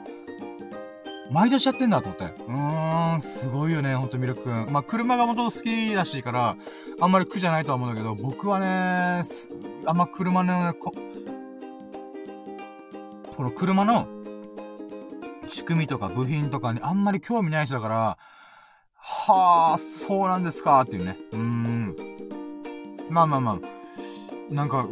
[1.31, 2.23] 毎年やってんだと思って。
[2.25, 4.67] うーん、すごいよね、ほんとミルクくん。
[4.71, 6.55] まあ、車が元々好きらしいから、
[6.99, 9.21] あんまり苦じゃないとは思うんだけど、僕はね、
[9.85, 10.91] あんま車のね、こ、
[13.37, 14.07] この車の
[15.49, 18.17] 仕組みとか部品とかにあんまり興味ない人だから、
[19.01, 21.17] はあ、そうなんですかっていうね。
[21.31, 21.95] うーん。
[23.09, 24.53] まあまあまあ。
[24.53, 24.87] なんか、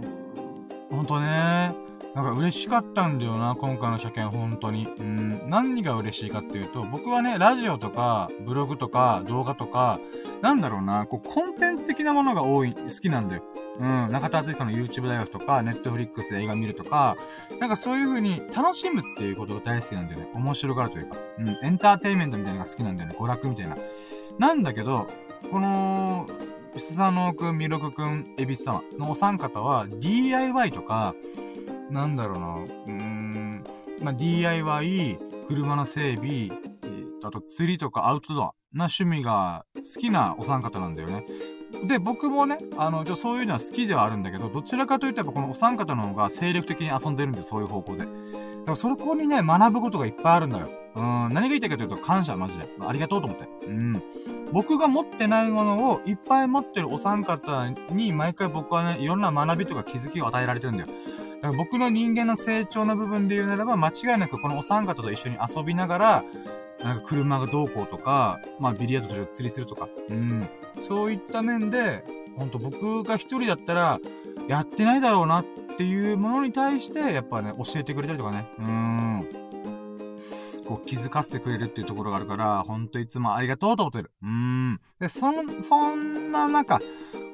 [0.90, 1.76] ほんとね、
[2.16, 4.88] なんか嬉しかったんだよな、今回の車検、本当に。
[4.88, 10.00] うん、何が嬉しいかっていうと、僕はね、ラジオとか、ブログとか、動画とか、
[10.42, 13.44] なんだろうな、こう、コンテンツ的なものが多い、好きなんだよ。
[13.80, 17.16] うん、中田敦彦の YouTube 大学とか、Netflix で映画見るとか、
[17.60, 20.30] なんかそういう風に楽しむっていうことが大好きなんだよね。
[20.34, 21.18] 面白がるというか。
[21.40, 23.16] うん、エンターテインメントみたいなのが好きなんだよね。
[23.18, 23.78] 娯楽みたいな。
[24.40, 25.08] なんだけど、
[25.52, 26.28] この、
[26.76, 31.16] スサノーくん、ミロクくん、エビス様のお三方は DIY とか、
[31.90, 33.64] なんだろうな、うーん、
[34.02, 35.18] まあ、DIY、
[35.48, 36.50] 車の整備、
[37.24, 41.26] あと釣りとかアウトドアな趣味が好きなお三方なんだよね。
[41.88, 48.00] で、僕もね、あの、じゃそういうのは好きではあるんだけど、どちらかというとやっぱこのお三方の方が精力的に遊んでるんでそういう方向で。
[48.00, 48.12] だか
[48.68, 50.70] らそこにね、学ぶことがいっぱいあるんだよ。
[50.96, 52.68] うん、何が言いたいかというと感謝マジで。
[52.80, 53.48] ありがとうと思って。
[53.68, 54.02] うん。
[54.52, 60.88] 僕が持ってないものをいっぱい持ってるお三方に毎回僕はね、いろんな学びとか気づきを与えられてるんだよ。
[60.88, 66.24] だから僕の人間の成長の部分で言うならば、間違いなくこのお三方と一緒に遊びながら、
[66.84, 70.48] なんか車がどうこうとか、まあビリヤードする、釣りするとか、うん。
[70.82, 72.04] そういった面で、
[72.38, 74.00] ほんと僕が一人だったら、
[74.48, 75.46] やってないだろうなっ
[75.78, 79.28] ていうものに対して、やっぱね、教えてくれたりとかね、うん。
[80.68, 84.12] こう気づかせてくれるっていうところがあるから、ほんといつもありがとうと思ってる。
[84.22, 84.80] うん。
[85.00, 86.80] で、そん、そんな中、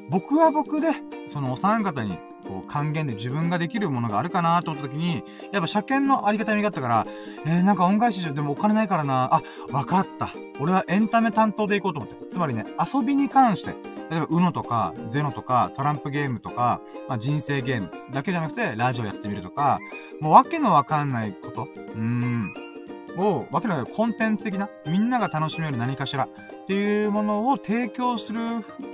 [0.09, 0.89] 僕は僕で、
[1.27, 2.17] そのお三方に
[2.53, 7.07] こう、還元で自分ができるものがあるかなと思った時に、やっぱ車検のあり方見があったから、
[7.45, 8.35] えー、なんか恩返ししよう。
[8.35, 9.29] でもお金ないからな。
[9.33, 9.41] あ、
[9.71, 10.29] わかった。
[10.59, 12.31] 俺はエンタメ担当で行こうと思って。
[12.31, 13.73] つまりね、遊びに関して、
[14.11, 19.79] 例えば、UNO とか、ゼノとか、トランプゲームとか、まあ、人生ゲームだけじゃなくて、ラジオやってみるとか、
[20.21, 22.53] もうわけのわかんないこと、うーん、
[23.17, 28.39] を、わけないコンテンツ的な、みんなが楽しめる何かしらっていうものを提供する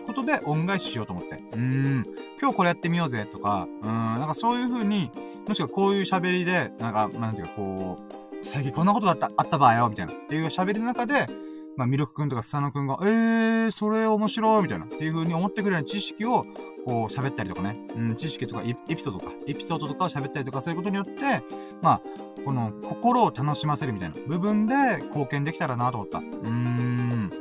[0.06, 1.42] ことで恩返ししようと思って。
[1.54, 2.06] うん、
[2.40, 5.12] 今日これやってみようぜとか、うん、なんかそういう風に、
[5.48, 8.00] もしくはこういう喋りで、なんか、なんていうか、こ
[8.42, 10.14] う、最近こんなことがあった、あった場合よ、みたいな。
[10.14, 11.28] っていう喋りの中で、
[11.76, 14.86] まあ、ミルクくんとかスサノくんが、えー、それ面白い、みたいな。
[14.86, 16.46] っていう風に思ってくれる知識を、
[16.86, 17.78] こう、喋ったりとかね。
[17.96, 21.42] うん、知識とかエピソードとか、エピソードとかを喋ったりとかすることによって、
[21.82, 22.02] まあ、
[22.46, 24.76] この、心を楽しませるみたいな部分で
[25.08, 26.20] 貢献できたらなと思った。
[26.20, 27.32] うーん。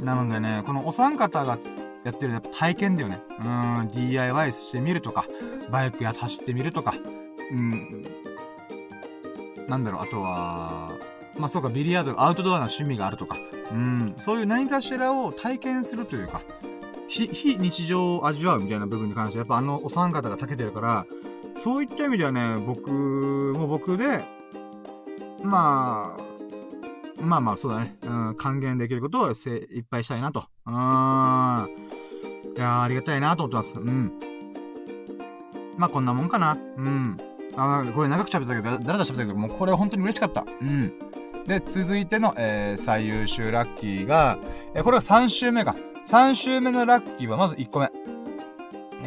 [0.00, 1.58] なのでね、このお三方が
[2.04, 3.20] やってるやっぱ体験だよね。
[3.40, 5.26] うん、DIY してみるとか、
[5.70, 6.94] バイクや走ってみるとか、
[7.50, 8.04] うん、
[9.68, 10.92] なんだろう、あとは、
[11.38, 13.38] まあそうか、ビリヤード、アウトドアな趣味があるとか、
[13.72, 16.42] うん、そういう何かしらを体験するというか、
[17.08, 21.06] 非、日常を味わうみたいな部分に関しては、やっぱあのお三方が長けてるから、
[21.56, 24.24] そういった意味ではね、僕も僕で、
[25.42, 26.22] まあ、
[27.20, 27.96] まあまあ、そうだね。
[28.02, 30.44] うん、還元できることを精いっぱいしたいなと。
[30.66, 30.74] うん。
[32.56, 33.78] いやありがたいなと思ってます。
[33.78, 34.12] うん。
[35.76, 36.56] まあ、こんなもんかな。
[36.76, 37.16] うん。
[37.56, 40.44] あ、これ長く喋ったけど、だらだら喋ったけど、もうこれ本当に嬉しかった。
[40.60, 40.92] うん。
[41.46, 44.38] で、続いての、えー、最優秀ラッキーが、
[44.74, 45.74] えー、これが3週目か。
[46.06, 47.90] 3週目のラッキーはまず1個目。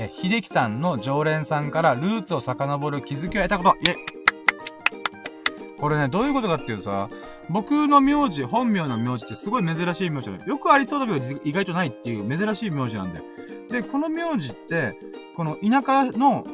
[0.02, 3.76] え、秀樹さんの常連さんからルーツを遡る気づきを得たこと。
[3.82, 3.96] イェイ
[5.78, 7.10] これね、どういうことかっていうさ、
[7.50, 10.42] 僕の名字、本名の名字ってすごい珍しい名字だよ。
[10.46, 13.26] よくありそうだけど意外とないっていう珍しい名字なんだよ。
[13.70, 14.96] で、この名字って、
[15.36, 16.46] この田舎の、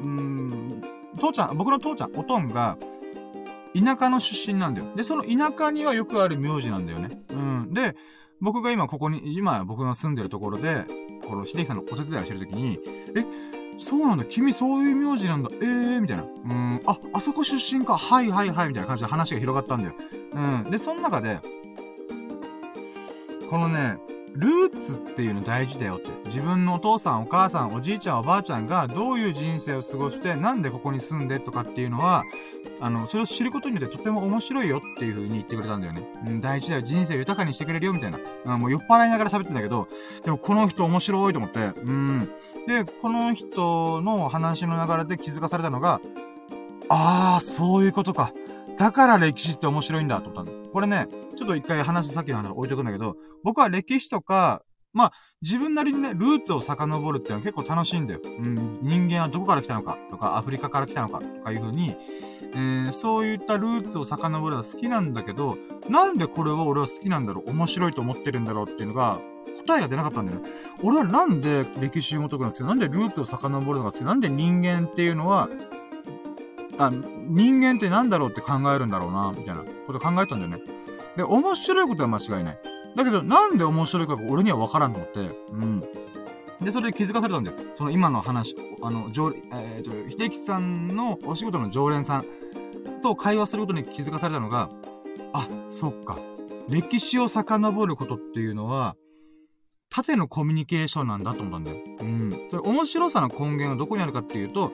[0.00, 0.82] うん、
[1.18, 2.78] 父ちゃん、僕の父ちゃん、おとんが、
[3.74, 4.86] 田舎の出身なんだよ。
[4.96, 7.18] で、その田舎にはよくある名字なんだよね。
[7.30, 7.74] うん。
[7.74, 7.96] で、
[8.40, 10.86] 僕が今ここに、今僕が住んでるところで、
[11.26, 12.78] この秀樹さんのお手伝いをしてるときに、
[13.16, 13.24] え、
[13.78, 16.22] そうなんだ、君そういう名字なんだ、ええー、みたいな。
[16.22, 19.94] うん、あ、あそこ出身か、はいはいはい、みたいな感じで話が広がったんだよ。
[20.32, 20.70] うん。
[20.70, 21.40] で、その中で、
[23.50, 23.98] このね、
[24.34, 26.10] ルーツっていうの大事だよって。
[26.26, 32.24] 自分のお父さん、お母さん、おじいちゃん、おばあちゃんがどういう人生を過ごして、なんでここに住んでとかっていうのは、
[32.80, 36.02] あの、それを知ることによってとても面白いよっていう風に言ってくれたんだよね。
[36.26, 36.82] うん、大事だよ。
[36.82, 38.18] 人生を豊かにしてくれるよ、みたいな。
[38.44, 39.88] うん、もう酔っ払いながら喋ってんだけど、
[40.24, 42.28] でもこの人面白いと思って、うん。
[42.66, 46.00] で、この人の話の流れで気づかされたのが、
[46.88, 48.32] あー、そういうことか。
[48.76, 50.68] だから歴史って面白いんだと思ったんだ。
[50.70, 51.06] これね、
[51.36, 54.62] ちょっと一回話、さっきの話置いとくんだけど、僕は歴史とか、
[54.92, 55.12] まあ、
[55.42, 58.20] 自分なりにね、ルーツを遡るっていうのは結構楽しいんだよ。
[58.24, 61.96] うん、人間はどこから来たのかとか、アフリカから来たのかとかいう風に、
[62.54, 69.20] えー、そういったルーツを遡るのは好きなんだけど、なんでこれを俺は好きなんだろう面白いと思ってるんだろうっていうのが、
[69.66, 70.48] 答えが出なかったんだよね。
[70.82, 75.48] 俺はなんで歴史を求くのが好きなんでルーツを遡るのが好きなんで人間っていうのは、
[76.78, 76.90] あ、
[77.26, 80.58] 人間ってなんだろうって考えるんだろうな、みたいなこと考えたんだよね。
[81.16, 82.58] で、面白いことは間違いない。
[82.96, 85.84] だけど、なんで面白いか俺には分からんと思って、うん。
[86.60, 87.56] で、それで気づかされたんだよ。
[87.74, 92.24] その今の話、あの、常、えっ、ー、と、秀樹さんのお仕事の常連さん
[93.04, 94.70] と会話することに気づかされたのが、
[95.34, 96.18] あ、そっか。
[96.68, 98.96] 歴史を遡ることっていうのは、
[99.90, 101.76] 縦のコミュニケーションなんだと思ったんだよ。
[102.00, 102.46] うん。
[102.48, 104.72] それ面白さの根源はどこにあるかっていうと、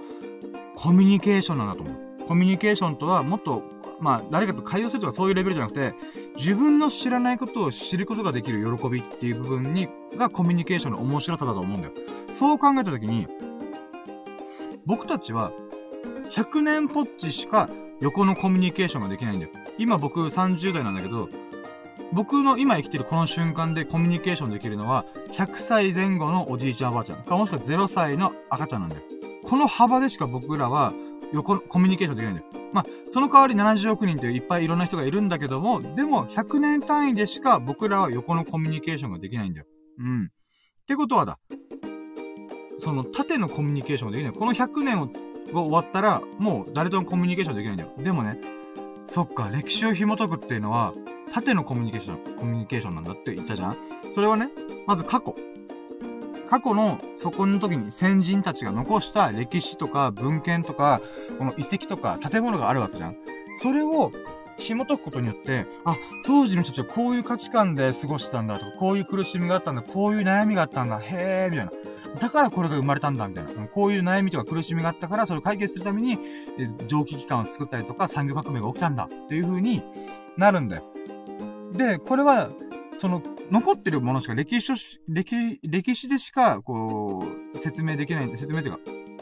[0.77, 2.27] コミュニケーションなんだと思う。
[2.29, 3.65] コミュニケーションとはもっと、
[3.99, 5.95] まあ、誰かと会話するとかそういうレベルじゃなくて、
[6.37, 11.95] 自分の知らないことを知ることができる喜びっていう部分に、がコミュニケーションの面白さだと思うんだよ。
[12.31, 13.27] そう考えたときに、
[14.87, 15.51] 僕たちは、
[16.31, 17.69] 100年ぽっちしか
[18.01, 19.53] 横のコミュニケーションができないんだよ。
[19.79, 21.29] 今僕30代なんだけど、
[22.13, 29.03] 僕の今生きてるこの瞬間でコミュニケーションできるのは、100歳前後のおじいちゃんおばあちゃんか、もしくは0歳の赤ちゃんなんだよ。
[29.45, 30.93] この幅でしか僕らは、
[31.33, 32.61] 横、コミュニケーションできないんだよ。
[32.73, 39.67] まあ、その代わり70億人といういっぱいいろんな人がいるんだけども、でも100年単位でしか僕らは横のコミュニケーションができないんだよ。
[39.99, 40.25] うん。
[40.25, 40.29] っ
[40.87, 41.39] てことはだ。
[42.79, 44.33] その縦のコミュニケーションができない。
[44.33, 45.09] この100年を
[45.53, 47.91] が終わったら、もう誰ともコミュニケーションできないんだよ。
[47.99, 48.39] でもね、
[49.07, 50.95] そっか、歴史を紐解くっていうのは、
[51.33, 53.77] 縦のコミュニケーション、コミュニケーションなんだって言ったじゃん
[54.13, 54.49] それはね、
[54.87, 55.37] まず過去。
[56.49, 61.01] 過去のそこの時に先人たちが残した歴史とか文献とか、
[61.39, 63.17] この遺跡とか建物があるわけじゃん。
[63.57, 64.11] それを
[64.59, 71.73] 紐解くことによって、あ、当時の人たちはこういう価値観で過ごしてたんだとか、こういう苦しみがあったんだ、こういう悩みがあったんだ、へー、みたいな。
[72.19, 73.51] だからこれが生まれたんだ、みたいな。
[73.69, 76.19] こういう悩みとか苦しみがあったから、それを解決するために、
[76.87, 79.83] 蒸気機関を作ったりとか、産業革命が起きたんだ、っていう風に
[80.37, 80.83] なるんだよ。
[81.73, 82.51] で、これは、
[82.97, 88.79] その、残ってるものしか歴史、歴、歴史でしか、こう、説明できない、説明というか、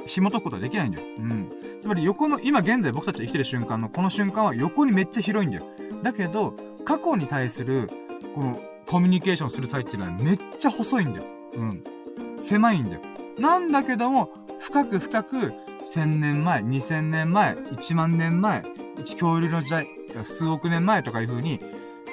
[0.06, 1.06] 紐解くことはできないんだよ。
[1.18, 1.52] うん。
[1.80, 5.66] つまり横の、今現在僕たちが生きてる瞬間のこの瞬間は横にめっちゃ広いんだよ。
[6.02, 7.88] だけど、過去に対する、
[8.34, 11.26] この、コミュニケーションする際っていうのはめっちゃ細いんだよ。
[11.54, 11.84] うん。
[12.38, 13.00] 狭いんだよ。
[13.38, 15.52] なんだけども、深く深く、
[15.84, 18.64] 1000年前、2000年前、1万年前、
[18.98, 19.86] 恐竜の時代、
[20.24, 21.60] 数億年前とかいう風に、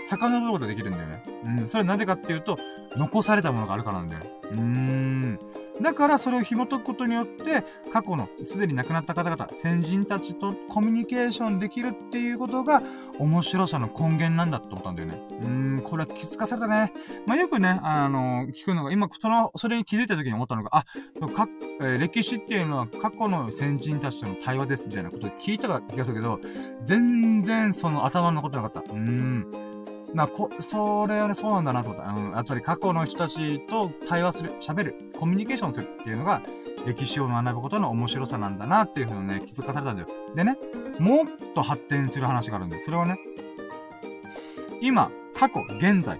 [0.05, 1.23] 遡ることができるんだよね。
[1.61, 1.69] うん。
[1.69, 2.59] それはなぜかっていうと、
[2.95, 4.21] 残されたものがあるからなんだよ。
[4.43, 5.39] うーん。
[5.81, 12.81] だからそれを紐解くことによって、過去のすでに亡くなった方々、先人たちとコミュニケーションできるっていうことが
[13.19, 15.21] 面白さの根源なんだと思ったんだよね。
[15.41, 15.47] うー
[15.79, 16.93] ん、これは気づかされたね。
[17.25, 20.85] まあ、よくね、あの、聞くのが、今、その、それに気づいた時に思ったのが、あ、
[21.19, 21.47] そう、か、
[21.81, 26.39] えー、歴史っていうのは過去の先人たちとの対話ですみたいなことを聞いた気がするけど、
[26.85, 28.79] 全然その頭の残ってなかった。
[28.79, 29.64] うーん。
[30.13, 32.11] な、こ、それはね、そうなんだなと思った。
[32.11, 32.31] うん。
[32.31, 36.41] やっぱり過去の人たちと対話する、喋る、コミュニケーションするっていうのが、
[36.85, 40.07] 歴史を学ぶことの面白さなんだなっていうふうにね、気づかされたんだよ。
[40.35, 40.57] でね、
[40.99, 43.17] もっと発展する話があるんで、それはね、
[44.81, 46.19] 今、過去、現在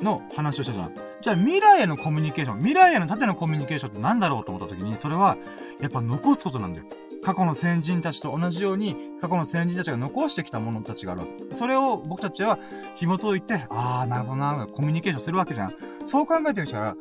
[0.00, 0.94] の話をしたじゃん。
[1.20, 5.36] じゃあ未来へのコミュニケーション、未来への縦のコミュニケーションって何だろうと思った時に、それは、
[5.80, 6.86] やっぱ残すことなんだよ。
[7.26, 11.22] 過去の先人たちと同じように、過去の先人たちが残してきたものたちがある。
[11.50, 12.56] それを僕たちは
[12.94, 15.72] 紐解いて、あー、なるほどな、コミュニケーションするわけじゃん。
[16.04, 16.94] そう考えてみたら、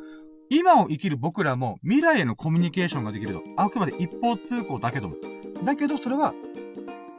[0.49, 3.43] 今を生きる僕らも未来へのコミュニケーションができると。
[3.55, 5.15] あくまで一方通行だけども。
[5.63, 6.33] だけどそれは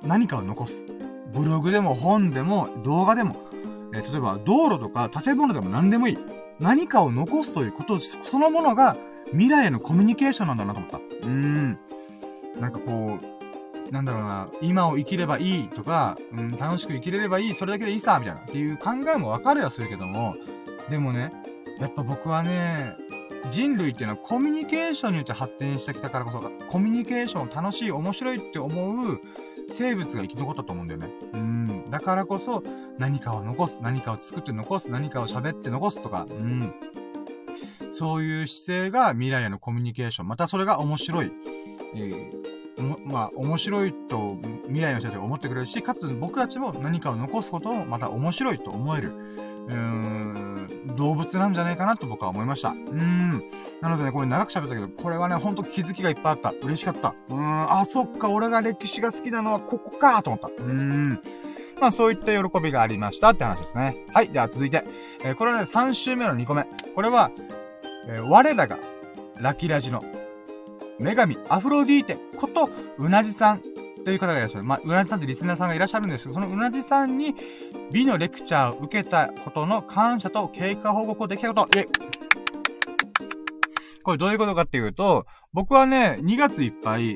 [0.02, 0.84] 何かを残す。
[1.32, 3.36] ブログでも本でも動画でも、
[3.94, 6.18] えー、例えば道路とか建物でも何でもいい。
[6.58, 8.96] 何かを残すということそのものが
[9.30, 10.96] 未来へのコミュニケーションなんだなと思った。
[10.96, 11.78] うーん。
[12.60, 20.34] なんかこう、なんだろうな、今を生きればいいとか、うん、楽しく生きれればいい、それだけでいいさ、みたいな、っていう考えもわかるはするけども、
[20.90, 21.32] でもね、
[21.78, 22.96] やっぱ僕はね、
[23.50, 29.20] 人類っていうのはコミュニケーションによって発展してきたからこそ、コミュニケーションを楽しい、面白いって思う
[29.70, 31.08] 生物が生き残ったと思うんだよね。
[31.34, 31.90] うん。
[31.90, 32.62] だからこそ、
[32.98, 36.74] 何かを残す、何かを作って残す、何かを喋って残すとか、うん。
[37.92, 40.28] そういう姿勢が未来へのコミュニケーション。
[40.28, 41.32] またそれが面白い。
[41.94, 49.12] えー、まあ、面白いと未来の人たちが思ってくれるし、かつ僕たちも何かを残すこともまた面白いと思える、
[49.68, 52.70] うーん、動物なんじゃないかなと僕は思いました。
[52.70, 53.42] うーん。
[53.80, 56.50] なのでね、これ長く喋ったけど、これはね、ほんと気づきがいっぱいあった。
[56.62, 57.14] 嬉しかった。
[57.28, 60.48] うーん、あ、そっか、俺が歴史が好きなのはここかと思った。
[60.48, 61.20] うーん。
[61.80, 63.96] まあそういった喜びがありましたって話ですね。
[64.12, 64.84] はい、じゃあ続いて。
[65.22, 66.66] えー、これはね、3週目の2個目。
[66.94, 67.30] これは、
[68.06, 68.78] えー、我らが、
[69.40, 70.02] ラキラジの
[70.98, 73.62] 女神アフロディーテこと、うなじさん
[74.04, 74.64] という方がいらっしゃる。
[74.64, 77.34] まあ、うなじさんってリスナーさんがいらっしゃるんですけど、そのうなじさんに
[77.90, 81.78] 美のレクチャーを受けたことの感謝と経過報告をできたこと。
[81.78, 81.86] え
[84.02, 87.14] これどういうことかっていうと、僕はね、2月いっぱい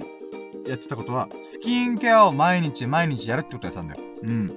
[0.67, 4.01] やってたことは、スキンケアを毎日毎日やるってことやったんだよ。
[4.25, 4.53] うん。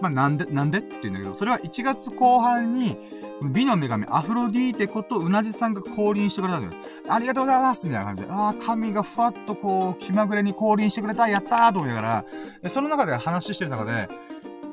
[0.00, 2.98] まあ、なんで、なんでって言うんだけど、それは1月後半に、
[3.42, 6.82] 美の女神アフロディーテことうなじさんが降臨してくれたんだよ。
[7.08, 12.24] ありがとうございますみたいな感じで、ああ、神がふわっとこう、気まぐれに降臨してくれたやったーと思いなが
[12.62, 14.08] ら、その中で話してる中で、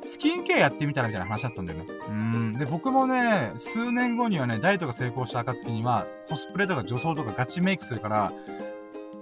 [0.03, 1.85] スキンケアやってみたらみたいな話だったんだよね。
[2.09, 2.53] うん。
[2.53, 8.33] で、僕もね、数年後にはね、ダイエットが成功した暁には、コスプレとか女装とかガチメイクするから、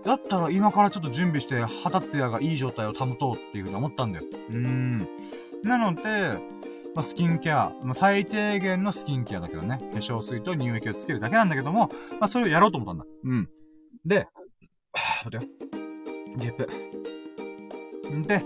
[0.03, 4.25] だったら今からちょっと準備して肌ツヤがいい状態を保とうっていうふうに思ったんだよ。
[4.51, 5.07] うん。
[5.63, 6.37] なので、
[6.95, 11.89] まあ、スキンケア、まあ、最低限のスキンケアだけどね、化粧水と乳液をつけるだけなんだけども、
[12.19, 13.05] まあ、それをやろうと思ったんだ。
[13.23, 13.49] うん。
[14.05, 14.27] で、
[15.25, 15.51] 待っ、てよ。
[16.37, 16.67] ゲップ。
[18.27, 18.43] で、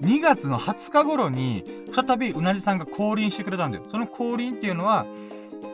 [0.00, 3.84] 2月の20日頃に、再びうなじさんが降臨してくれたんだよ。
[3.86, 5.06] その降臨っていうのは、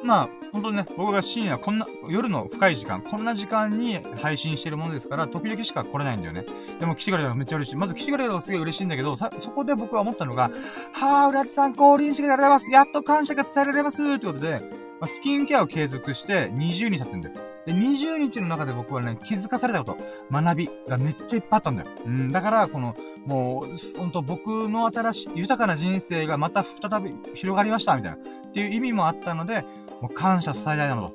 [0.04, 6.44] まあ、本当にね、僕が深夜こんな、夜の深い時間、こんな時間に配信してるものですから、時々しか来れないんだよね。
[6.78, 7.76] でも来てくれたらめっちゃ嬉しい。
[7.76, 10.50] まず来てくれたらすげえ嬉しいんだけど、さ、そこで僕は思ったのが、
[10.92, 12.70] はぁ、浦地さん降臨してくれます。
[12.70, 14.60] やっと感謝が伝えられますってことで、
[15.00, 17.34] まあ、スキンケアを継続して20日経ってんだよ。
[17.66, 19.98] で、20日の中で僕はね、気づかされたこと、
[20.32, 21.88] 学びがめっちゃいっぱいあったんだよ。
[22.06, 22.96] うん、だから、この、
[23.26, 28.16] もう、ほんと僕の新しい、豊かな人生がまた再び広がりました、みたいな。
[28.16, 29.64] っていう意味もあったので、
[30.00, 31.12] もう感謝伝えたいなと。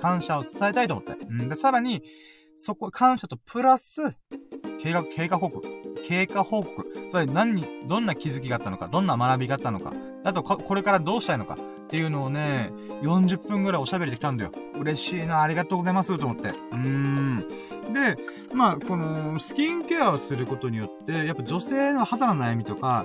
[0.00, 1.12] 感謝を伝えたいと思って。
[1.12, 1.48] うん。
[1.48, 2.02] で、さらに、
[2.56, 4.14] そこ、感謝とプラス、
[4.80, 5.66] 経過、経過報告。
[6.06, 6.84] 経過報告。
[7.10, 9.92] つまり何に、どんな気づきがあったのか、どんな学びがあったのか、
[10.24, 12.72] あと、これからどうしたいのか、っっていうのをね、
[13.02, 14.52] 40分ぐらいおしゃべりできたんだよ。
[14.80, 16.48] 嬉しいな、ありがとうございますと思って。
[16.48, 17.46] うーん。
[17.92, 18.16] で、
[18.54, 23.04] まあ、この、スキンケアをすることによって、やっぱ女性の肌の悩みとか、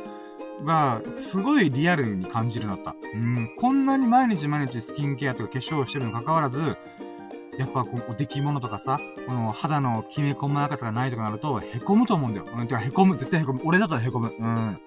[0.65, 3.09] が、すごいリアルに感じるようになった。
[3.13, 6.77] うん、こんなに毎日毎日スキンケアとか化粧をしてるにもかかわらず、
[7.57, 12.45] やっぱこう、出来物とかさ、この肌のきめ細やかさがないとかなると、凹むと思うんだよ。
[12.55, 13.17] うん、てか、凹む。
[13.17, 13.61] 絶対凹む。
[13.65, 14.35] 俺だったら凹む。
[14.37, 14.79] うん。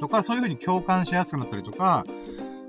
[0.00, 2.04] とか、そういう風に共感しやすくなったりとか、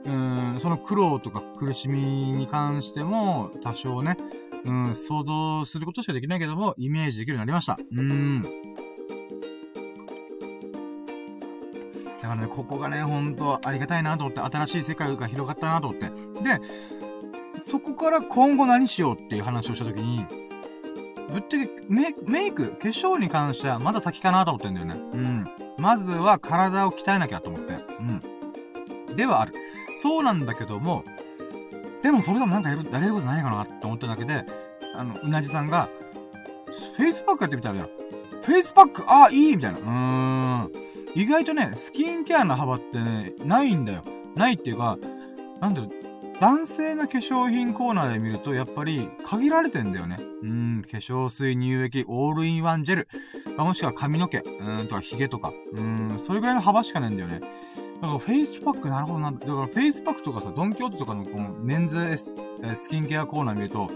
[0.06, 4.18] うん、その苦労とか苦しみに関しても、多少ね、
[4.66, 7.80] うん、想像することしかできないけども、イメージできるようになりました。
[7.92, 8.46] うん。
[12.36, 16.10] だからね、ここがね、ほんとありがたいなと思って、新しい世界が広がったなと思って。
[16.44, 16.62] で、
[17.68, 20.26] そこから今後何しようっていう話をしたときに、
[21.32, 24.96] ぶってメメイク、化粧に関してはまだ先かなと思ってんだよね。
[24.96, 25.48] うん。
[25.78, 27.74] まずは体を鍛えなきゃと思って。
[29.10, 29.16] うん。
[29.16, 29.54] ではある。
[29.98, 31.04] そうなんだけども、
[32.04, 34.46] でもそれでもなんかやる、やれることないかなって思っただけで、
[34.96, 35.90] あの、うなじさんが、
[36.98, 39.80] フェイスパックやってみたら、フェイスパックああ、いいみたいな。
[39.80, 40.85] うーん。
[41.16, 44.04] 意外とね、スキンケアの幅ってね、ないんだよ。
[44.36, 44.98] ないっていうか、
[45.62, 45.92] なんだろう、
[46.42, 50.18] 男性の化粧品コーナーで見ると、やっぱり限られてんだよね。
[50.44, 53.08] うん、化粧水、乳液、オールインワンジェル。
[53.58, 55.54] もしくは髪の毛、うん、とか髭とか。
[55.72, 57.40] うん、それぐらいの幅しかないんだよね。
[57.40, 59.32] だからフェイスパックなるほどな。
[59.32, 62.34] だからフェイスパックとかさ、ドンキホーテとかのこのメンズス
[62.76, 63.90] スキンケアコーナー見ると、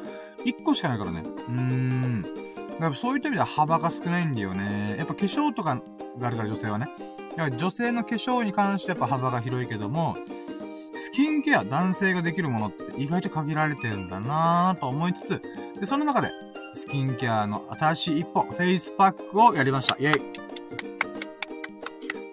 [0.46, 1.24] 1個しかないからね。
[1.26, 2.49] うーん。
[2.80, 4.96] だからそういった意味では幅が少ないんだよね。
[4.98, 5.82] やっぱ化粧とか
[6.18, 6.88] があるから女性はね。
[7.32, 10.16] だから女性の化粧に関してやっぱ幅が広いけども、
[10.96, 15.42] スキンケア、男性ができるものって意外と限られてるんだなぁと思いつつ、
[15.80, 16.30] で、その中で、
[16.74, 19.96] スキンケアの新しい一歩、フェイスパックをやりました。
[19.98, 20.22] イェイ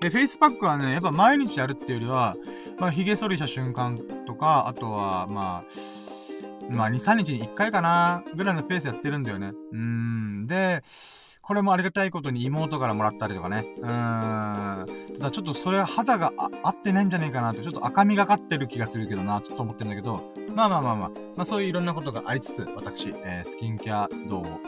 [0.01, 2.37] で、フェイスパックはね、やっぱ毎日やるっていうよりは、
[2.79, 5.71] まあ、髭剃りした瞬間とか、あとは、まあ、
[6.71, 9.53] まあ、2、3日に1回かなぐらいのペースやってるんだよね。
[9.73, 10.47] うーん。
[10.47, 10.83] で、
[11.43, 13.67] これもありがたいことに妹からもらったりとかね。
[13.79, 14.87] うーん。
[15.19, 24.61] ただちょっとそれは肌が合ってないんじゃねえかなって、ちょっと赤みがかってる気がするけどな、ちょっと思ってるんだけど、まあまあまあまあ、まあそういういろんなことがありつつ、私、えー、スキンケア道を、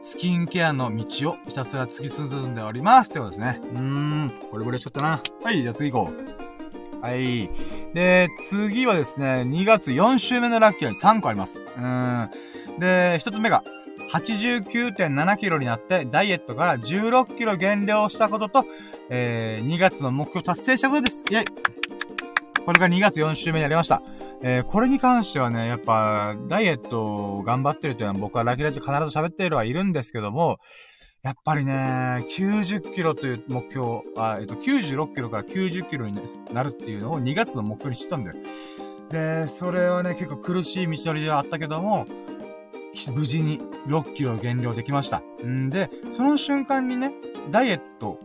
[0.00, 3.60] スキンケアの道をひたすら突き進んでおりますってことですね。
[3.62, 5.22] うーん、これぼれしちゃったな。
[5.42, 6.49] はい、じゃあ次行こう。
[7.00, 7.48] はい。
[7.94, 11.64] で、次はですね、2月4週目のラッキーは3個あります。
[11.76, 12.30] うん。
[12.78, 13.64] で、1つ目が、
[14.10, 18.64] 89.7キロになってダイエットから16キロ減量したことと、
[19.08, 21.24] えー、2月の目標達成したことです。
[21.30, 21.44] イェイ
[22.64, 24.02] これが2月4週目になりました。
[24.42, 30.58] えー、これに関してはね、やっぱ、ダイエットを頑張ってるというのは僕はラキラジ必ず喋っているはいるんですけども、
[31.22, 31.72] やっぱりね、
[32.30, 36.18] 90キロという目標、あえっと、96キロから90キロに
[36.52, 38.36] なるっていうのを2月の目標にしてたんだよ。
[39.10, 42.06] で、それはね、結構苦しい道のりではあったけども、
[43.12, 45.20] 無事に6キロ減量できました。
[45.44, 47.12] んで、その瞬間にね、
[47.50, 48.18] ダイエット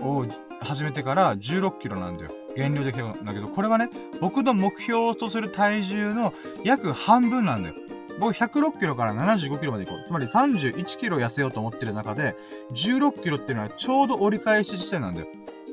[0.00, 0.26] を
[0.60, 2.32] 始めてから16キロなんだよ。
[2.56, 3.88] 減量できたんだけど、これはね、
[4.20, 6.34] 僕の目標とする体重の
[6.64, 7.76] 約半分なんだよ。
[8.20, 10.04] 僕106キロから75キロまで行こう。
[10.06, 12.36] つまり31キロ痩せようと思ってる中で、
[12.72, 15.26] 16キロっていうのはちょうど折り返し地点なんだよ。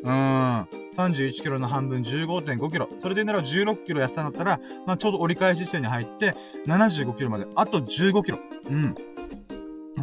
[0.04, 0.68] うーん。
[0.96, 2.90] 31キロの半分15.5キロ。
[2.98, 6.36] それで言うなら16キロ痩せたんだったら、まあ、ちょうど折り返し地点に入って、
[6.66, 8.40] 75キロまで、あと15キロ。
[8.70, 8.96] うん。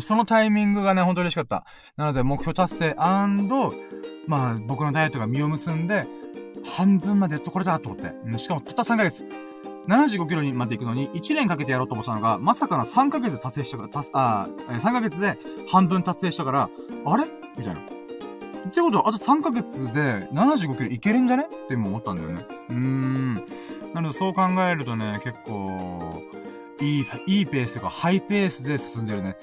[0.00, 1.64] そのタイミングがね、ほんと嬉しかった。
[1.96, 2.94] なので、目標達成
[4.26, 6.06] まあ、僕のダイエットが実を結んで、
[6.64, 8.12] 半分までやっとこれだと思って。
[8.26, 9.26] うん、しかも、たった3ヶ月。
[9.88, 16.70] 75キロにまで行くのに、1年かけてやろうと思ったのが、まさかの3ヶ月達成したから、たあ、3ヶ月で半分達成したから、
[17.04, 17.24] あれ？
[17.56, 17.80] みたいな。
[17.80, 21.44] ってことは、あと3ヶ月で75キロいけるんじゃね？
[21.44, 22.46] って今思ったんだよね。
[22.70, 23.34] うーん。
[23.92, 26.22] なので、そう考えるとね、結構、
[26.80, 29.36] いい、いいペースがハイペースで進んでるね。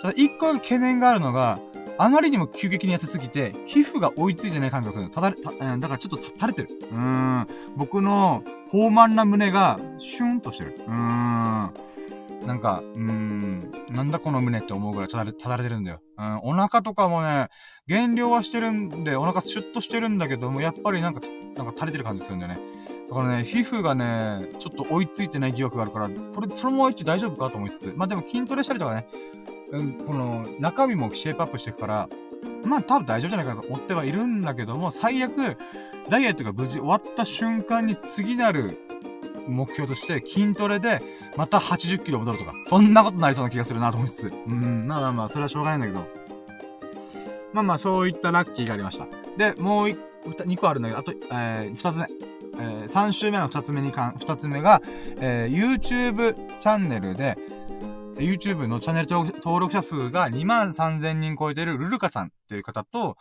[0.00, 1.58] ただ、一個懸念があるのが、
[1.98, 5.10] あまりにも急激に痩せすぎて、皮膚が追いついてない感じがする。
[5.10, 6.68] ただれ、た、だからちょっと垂れてる。
[6.90, 7.48] うーん。
[7.76, 10.80] 僕の豊満な胸が、シュンとしてる。
[10.86, 11.74] うーん。
[12.46, 16.00] なんか、うーん、なんだこの胸って思うぐらいただれ、ただれてるんだよ。
[16.16, 17.48] うん、お腹とかもね、
[17.88, 21.20] 減量はしてるんで、お腹シュッとしてるんだけども、やっぱりなんか、
[21.56, 22.60] なんか垂れてる感じするんだよね。
[23.08, 27.92] だからね、皮膚がね、ちょっと追いついてない疑惑があるから、これ、そのままいって大丈夫かと思いつつ。
[27.96, 29.08] まあでも筋トレしたりとかね、
[29.72, 32.08] うん、この、中身もシェイプアップしていくから、
[32.64, 35.56] まあ多分大丈夫じゃないかなと思ってはいるんだけども、最悪、
[36.08, 38.78] ダイエットが無事終わった瞬間に次なる
[39.46, 41.02] 目標として筋トレで、
[41.36, 44.32] また80キロ戻るとか、そんなことになりそうな気がするなと思いつつ。
[44.46, 46.28] うん、まあまあまあ、それはしょうがないんだけど。
[47.52, 49.06] まあまあ、そういったラッキーがありました。
[49.36, 49.88] で、もう
[50.26, 52.06] 2個あるんだけど、あと、えー、2つ目。
[52.60, 54.82] えー、3週目の2つ目にかん、2つ目が、
[55.20, 57.38] えー、YouTube チャンネルで、
[58.18, 63.16] YouTube のチャンネル登録者数が2万3000人超えてるルルカさんっていう方と、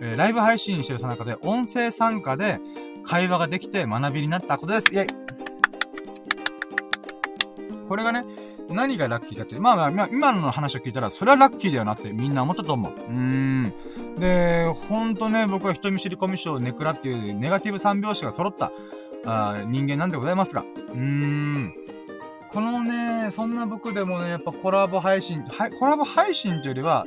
[0.00, 2.60] えー、ライブ配信してるさなかで音声参加で
[3.04, 4.86] 会話ができて学びになったことです。
[4.92, 5.08] イェイ
[7.88, 8.24] これがね、
[8.68, 12.92] 何がラッキーかって、まあまあ、今の話を聞いたら、それはラッキーだよなってみんな思ったと思う。
[12.92, 13.72] うーん。
[14.18, 18.72] で、ほんとね、僕は人見知りコミュ障ネクラっていうネガティブ三拍子が揃った
[19.24, 20.62] あ人間なんでございますが。
[20.62, 21.74] うーん。
[22.50, 27.06] このね、そんな僕でもね、やっぱコラボ配信、はい、コラボ配信というよりは、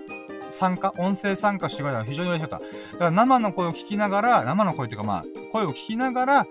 [0.50, 2.66] 参加、音声参加してくれたら非常に嬉しかった。
[2.66, 6.48] だから生の声を聞きながら、生の声っていうかまあ、声を聞きながら、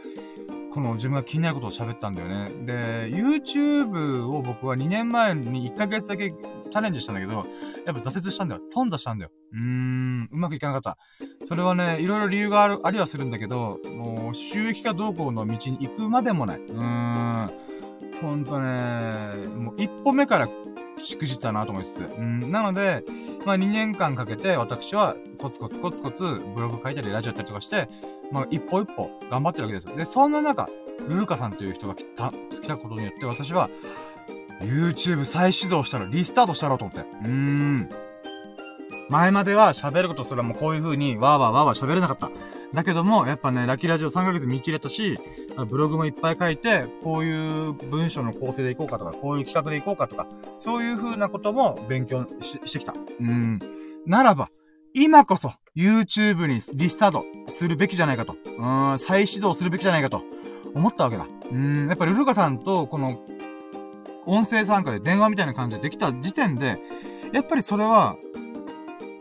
[0.72, 2.50] この自分が気になることを喋ったんだよね。
[2.64, 7.44] で、YouTube を僕は2年前に1ヶ月だけチャレンジしたんだけど、
[7.86, 8.62] やっぱ挫折したんだよ。
[8.72, 9.30] 頓挫したんだよ。
[9.52, 10.98] うーん、うまくいかなかった。
[11.44, 16.58] それはね、いろいろ理由がある、ありはするんだけど、もう、収益化動向の道に行くまでもない。
[16.58, 17.69] うーん。
[18.20, 20.48] ほんとね、もう一歩目から
[21.04, 21.98] しくじったなと思いつつ。
[22.00, 23.04] うん、なので、
[23.44, 26.22] まあ2年間かけて私はコツコツコツコツ
[26.54, 27.88] ブログ書いたりラジオやったりとかして、
[28.30, 29.86] まあ一歩一歩頑張ってるわけです。
[29.96, 30.68] で、そんな中、
[31.08, 33.70] ルルカさんという人が来た、来たことによって私は、
[34.60, 37.00] YouTube 再始動したらリスタートしたろうと思って。
[37.00, 37.88] うーん。
[39.08, 42.30] 前までは喋ることすらもこういう風にわーわーわーわー喋れなかった。
[42.72, 45.18] だけども、やっぱね、ラッキーラジオ3ヶ月見切れたし、
[45.68, 50.26] ブログもいっぱい書いて、こういう文章の構成でいこうかとか、こういう企画でいこうかとか、
[50.58, 52.94] そういう風なことも勉強ししてきた。
[53.20, 53.58] うん。
[54.06, 54.50] ならば、
[54.94, 58.36] 今こそ YouTube にリスタートするべきじゃないかと。
[58.44, 60.22] うん、再始動するべきじゃないかと
[60.74, 61.26] 思ったわけだ。
[61.50, 63.20] うん、やっぱルルカさんとこの
[64.26, 66.78] 音声参加で電話みたいな感じでできた時点で、
[67.32, 68.16] やっぱりそれは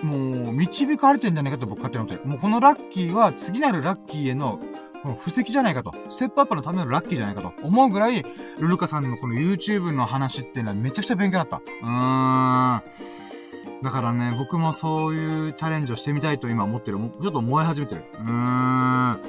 [0.03, 2.29] もう、導かれてんじゃないかと僕勝手に思ってる。
[2.29, 4.59] もうこのラッキーは次なるラッキーへの、
[5.01, 5.93] この布石じゃないかと。
[6.09, 8.23] ステップアップのためのラッキーじゃないかと思うぐらい、
[8.59, 11.57] ルルカさんのこの YouTube の話っていうのはめちゃくちゃ勉強だった。
[11.57, 12.81] うーん。
[13.81, 16.97] だからね、僕もそういうチャレンジをしてみたいと今思ってる。
[16.97, 18.03] ちょっと燃え始めてる。
[18.13, 19.21] うーん。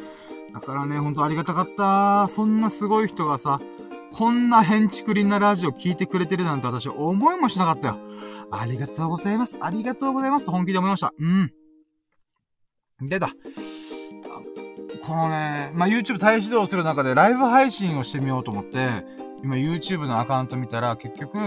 [0.52, 2.26] だからね、ほんとありがたかった。
[2.28, 3.60] そんなすごい人がさ、
[4.12, 7.98] こんな変築林なラジオ聞いてくれてるなんて私思いもしなかったよ。
[8.50, 9.58] ありがとうございます。
[9.60, 10.50] ありがとうございます。
[10.50, 11.12] 本気で思いました。
[11.18, 11.52] うん。
[13.02, 13.30] 出た。
[15.06, 18.88] このね、まあ、YouTube 再始動する中でライブ配信をしてみようと思って、
[19.42, 21.38] 今 YouTube のアカウント見たら結局、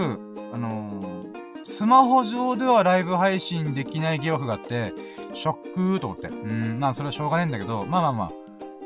[0.52, 4.92] あのー、スマホ上ではライブ配信できない疑惑があって、
[5.34, 6.28] ショックーと思って。
[6.28, 8.32] うん、まあそれはしょうがないんだけど、まあまあまあ。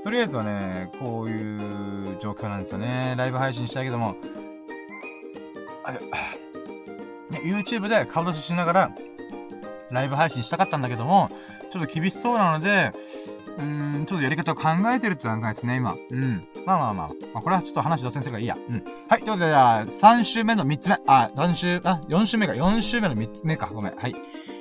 [0.04, 3.14] とりあえずはね、こういう状況なんですよね。
[3.16, 4.14] ライブ配信したいけども、
[5.84, 6.00] あれ、
[7.30, 8.90] ね YouTube で顔出ししながら、
[9.90, 11.30] ライブ配信したかったんだけども、
[11.70, 12.92] ちょっと厳しそうなので、
[13.58, 15.96] うーん、ちょっとやり方を考えてるって段階ですね、今。
[16.10, 16.46] うん。
[16.64, 17.08] まあまあまあ。
[17.34, 18.56] まあ、これはちょっと話脱線するからいいや。
[18.56, 18.84] うん。
[19.08, 19.22] はい。
[19.22, 20.98] ということで、じゃあ、3週目の3つ目。
[21.06, 22.52] あ、3週、あ、4週目か。
[22.52, 23.70] 4週目の3つ目か。
[23.72, 23.96] ごめん。
[23.96, 24.14] はい。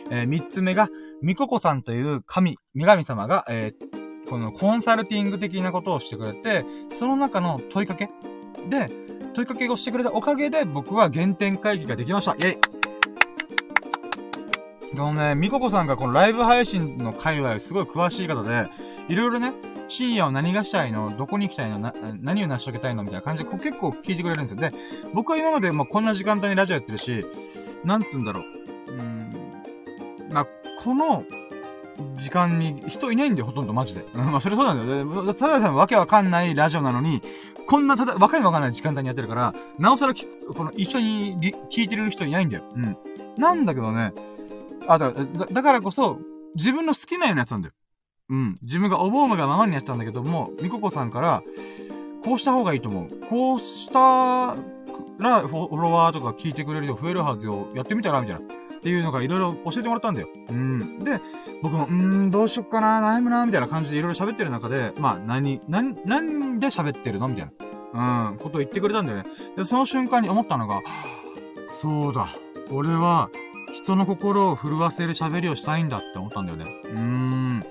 [0.09, 0.89] えー、3つ目が、
[1.21, 6.65] みここさんという神、女神様が、えー、このコンサルティング的なことをしてくれて、
[6.97, 8.09] その中の問いかけ
[8.69, 8.89] で、
[9.37, 12.31] 問いかけをしてくれたおかげで、僕は原点回帰ができました。
[12.33, 12.59] イェイ
[14.95, 18.67] でもね、みここさんがこのライブ配信の界隈すごい詳しい方で、
[19.09, 19.53] いろいろね、
[19.89, 24.57] 深夜を何がしたいのどこに行きたいのな、何を成し遂げたいのみたいな感じで結構聞いてくれるんですよ。
[24.59, 24.73] で、
[25.13, 27.23] 僕は今までまあこんな時間帯にラジオやってるし、
[27.83, 28.91] なんつうんだろう。
[28.91, 29.33] うん。
[30.31, 30.47] まあ、
[30.83, 31.23] この、
[32.19, 34.03] 時間に人いないんだよ、ほとんど、マジで。
[34.15, 35.33] うん、まあ、それそうなんだよ。
[35.35, 37.21] ただでさんわけわかんないラジオなのに、
[37.67, 42.63] こんなただ、わかりわかんない時間帯にやってるから、なおさらこの、一緒に聞いてる人いないんだよ。
[42.75, 42.97] うん。
[43.37, 44.13] なんだけどね、
[44.87, 46.19] あ、だ、だからこそ、
[46.55, 47.73] 自分の好きなようにやってたんだよ。
[48.29, 48.55] うん。
[48.61, 51.43] 自分が思うがままにやってたんだけども、みここさんから、
[52.23, 53.09] こうした方がいいと思う。
[53.29, 54.55] こうした
[55.19, 57.67] ら、フォロワーとか聞いてくれる人増えるはずよ。
[57.75, 58.41] やってみたらみたいな。
[58.77, 60.29] っていうのがいろいろ教えてもらったんだよ。
[60.49, 60.99] うん。
[60.99, 61.19] で、
[61.61, 67.27] 僕も、うん、どうしよっかな、悩むな、みたいな感じでいろいろ喋ってる中で、まあ、何、何、何で喋ってるの？
[67.27, 67.51] みたい
[67.93, 68.29] な。
[68.29, 69.25] うん、ことを言ってくれたんだよね。
[69.55, 70.81] で、その瞬間に思ったのが、
[71.69, 72.29] そうだ。
[72.69, 73.29] 俺は、
[73.73, 76.65] 人の心を震わせる喋りをしたいんだって思ったんだよね。
[76.85, 77.63] うーん。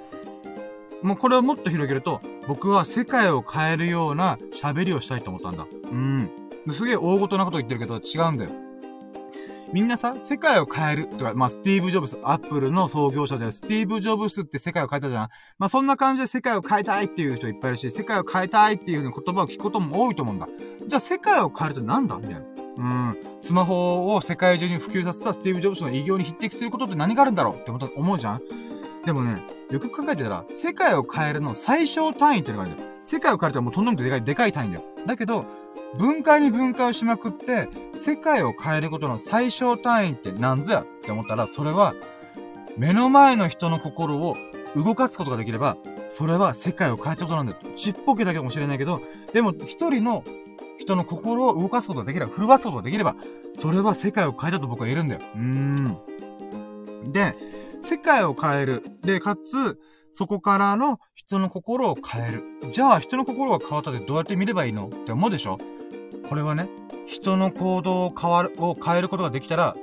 [1.03, 5.67] もうこれをもっと広げると、僕は世界を変えるような喋りをしたいと思ったんだ。
[5.91, 6.31] うん。
[6.71, 8.51] すげえ大ごとなこと言ってるけど違うんだよ。
[9.77, 15.29] みんなさ、世界を変えるとか、まあ、スティーブ・ジョブス、アップルの創業者で、スティーブ・ジョブスって世界を変えたじゃん。
[15.59, 20.49] まあ、そんな感じで世界を変えたいっていう人いっぱいいるし、世界を変えたいっていう言葉を聞くことも多いと思うんだ。
[20.87, 22.41] じゃあ、世界を変えるとなんだみたいな。
[22.41, 23.19] うん。
[23.39, 28.41] スマホを世界中に普及させたスティーブ・ジョブスの偉業に匹敵することって何があるんだろうって思うじゃん
[29.05, 32.89] でもね、よく考えてたら、世界を変えるの最小単位っていうのがあるんだよ。
[33.03, 34.85] 世界を変えるともうとんでもでかい、でかい単位だよ。
[35.07, 35.45] だけど、
[35.99, 41.95] 分解に分解をしまくって、世界を変えることの最小単位って何ぞやって思ったら、それは、
[42.77, 44.37] 目の前の人の心を
[44.75, 45.77] 動かすことができれば、
[46.09, 47.59] それは世界を変えたことなんだよ。
[47.77, 49.01] ちっぽけだけかもしれないけど、
[49.33, 50.25] でも一人の
[50.79, 53.17] 人の心を動かすことができれば、震わすことができれば、
[53.55, 55.21] それは世界を変えたと僕は言えるんだよ。
[55.35, 57.13] うーん。
[57.13, 57.35] で、
[57.81, 58.83] 世界を変える。
[59.03, 59.79] で、かつ、
[60.13, 62.45] そこからの人の心を変える。
[62.73, 65.59] じゃあ、人の心が変わったってどうやって見ればいいのって思うでしょ？
[66.29, 66.69] これはね、
[67.07, 69.77] 人の行動を変わる、を変えることができたら、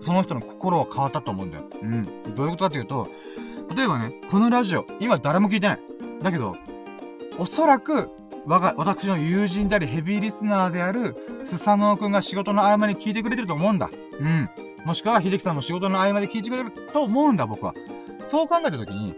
[0.00, 1.64] その人の心は変わったと思うんだよ。
[1.82, 2.34] うん。
[2.34, 3.08] どういうことかっていうと、
[3.74, 5.80] 例えばね、このラジオ、今誰も聞いてない。
[6.22, 6.56] だけど、
[7.38, 8.10] おそらく、
[8.46, 13.90] 我が、私の友人でありヘビーリスナーである、スサノオくんが仕事の合間に聞いてくれてると思うんだ。
[14.18, 14.48] うん。
[14.84, 17.74] もしくは、秀樹さんも仕事の合間で聞いてくれると思うんだ、僕は。
[18.22, 19.14] そう考えたときに、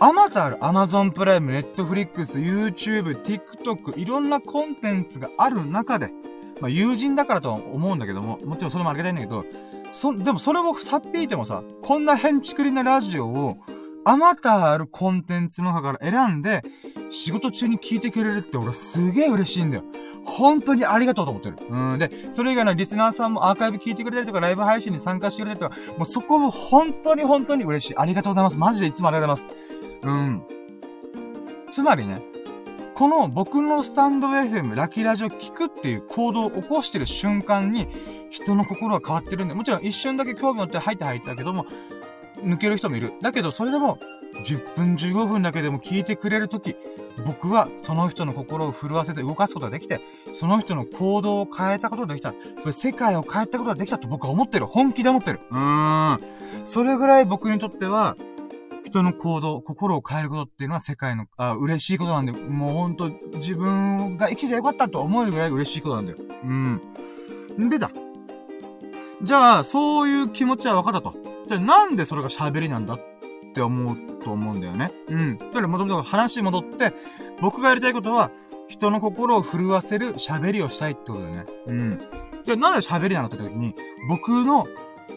[0.00, 6.10] あまたある Amazon プライム、Netflix、YouTube、TikTok、いろんなコンテンツがある中で、
[6.60, 9.44] まあ、友人だからとは思うんだけども、もちろんそれもあげたいんだけど、
[9.90, 13.56] そ、でもそれをさっぴいてもさ、こんな変ちくりなラジオを、
[14.04, 16.62] あまたあるコンテンツの中から選んで、
[17.10, 19.84] 仕事中に聞いてくれるって俺すげえ嬉しいんだよ。
[20.24, 21.56] 本当にありがとうと思ってる。
[21.68, 21.98] うん。
[21.98, 27.96] で、それ以外のリスナーさんもアーカイブ聞いてくれたりとか、ライブ配信に参加してくれたりとか、もうそこも本当に本当に嬉しい。
[27.96, 28.58] ありがとうございます。
[28.58, 29.68] マジでいつもありがとうございます。
[30.02, 30.42] うん。
[31.70, 32.22] つまりね、
[32.94, 37.86] この僕のスタンド FM、ラキラジオ聞くっていう行動を起こしてる瞬間に、
[38.30, 41.66] 人の心は変わってるんで、もちろん一瞬だけ興味持って入って入ったけども、
[42.42, 43.12] 抜ける人もいる。
[43.22, 43.98] だけど、それでも、
[44.44, 46.76] 10分15分だけでも聞いてくれるとき、
[47.26, 50.00] 僕はその人の心を震わせて動かすことができて、
[50.34, 52.34] その人の行動を変えたことができた。
[52.60, 54.66] それ世界を変えたことができたと僕は思ってる。
[54.66, 55.40] 本気で思ってる。
[55.50, 56.20] うーん。
[56.64, 58.16] それぐらい僕にとっては、
[58.88, 66.18] 人の行動、心を変えることっていうのは世界の、あ、嬉しいことなんで、もうほんと自分が生きてよかったと思えるぐらい嬉しいことなんだよ。
[66.44, 67.68] うん。
[67.68, 67.90] でだ。
[69.22, 71.14] じゃあ、そういう気持ちは分かったと。
[71.46, 73.00] じゃあなんでそれが喋りなんだっ
[73.54, 74.92] て思うと思うんだよね。
[75.08, 75.38] うん。
[75.50, 76.92] それもともと話戻って、
[77.40, 78.30] 僕がやりたいことは、
[78.68, 81.46] 人の心を震わせる喋りをしたいってことだよね。
[81.66, 82.00] うん。
[82.44, 83.74] じゃあなんで喋りなのって時に、
[84.08, 84.66] 僕の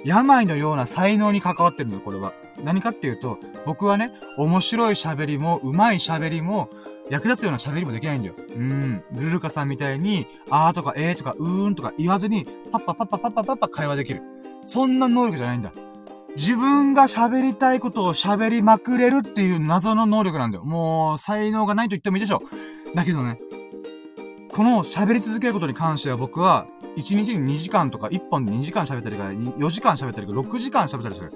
[0.04, 2.34] 病のような才能に関わってるんだよ、これは。
[2.64, 6.70] 何かっていうと、僕はね、面白い喋りも、上手い喋りも、
[7.10, 8.36] 役立つような喋りもできないんだよ。
[8.56, 9.04] うん。
[9.12, 14.22] ルルカさんみたいに、あーとかえーとかうーんとか言わずに、パッパパッパパッパパッパ会話できる。
[14.64, 15.72] そんな能力じゃないんだ。
[16.38, 20.64] 自分が喋りたいことを喋りまくれるっていう謎の能力なんだよ。
[20.64, 22.42] もう、才能がないと言ってもいいでしょ
[22.94, 22.96] う。
[22.96, 23.38] だけどね、
[24.54, 26.66] この喋り続けることに関しては僕は、
[26.98, 31.32] 1日に2時間とか、1本で2時間喋ったりか、4時間喋ったりか、6時間喋ったりする。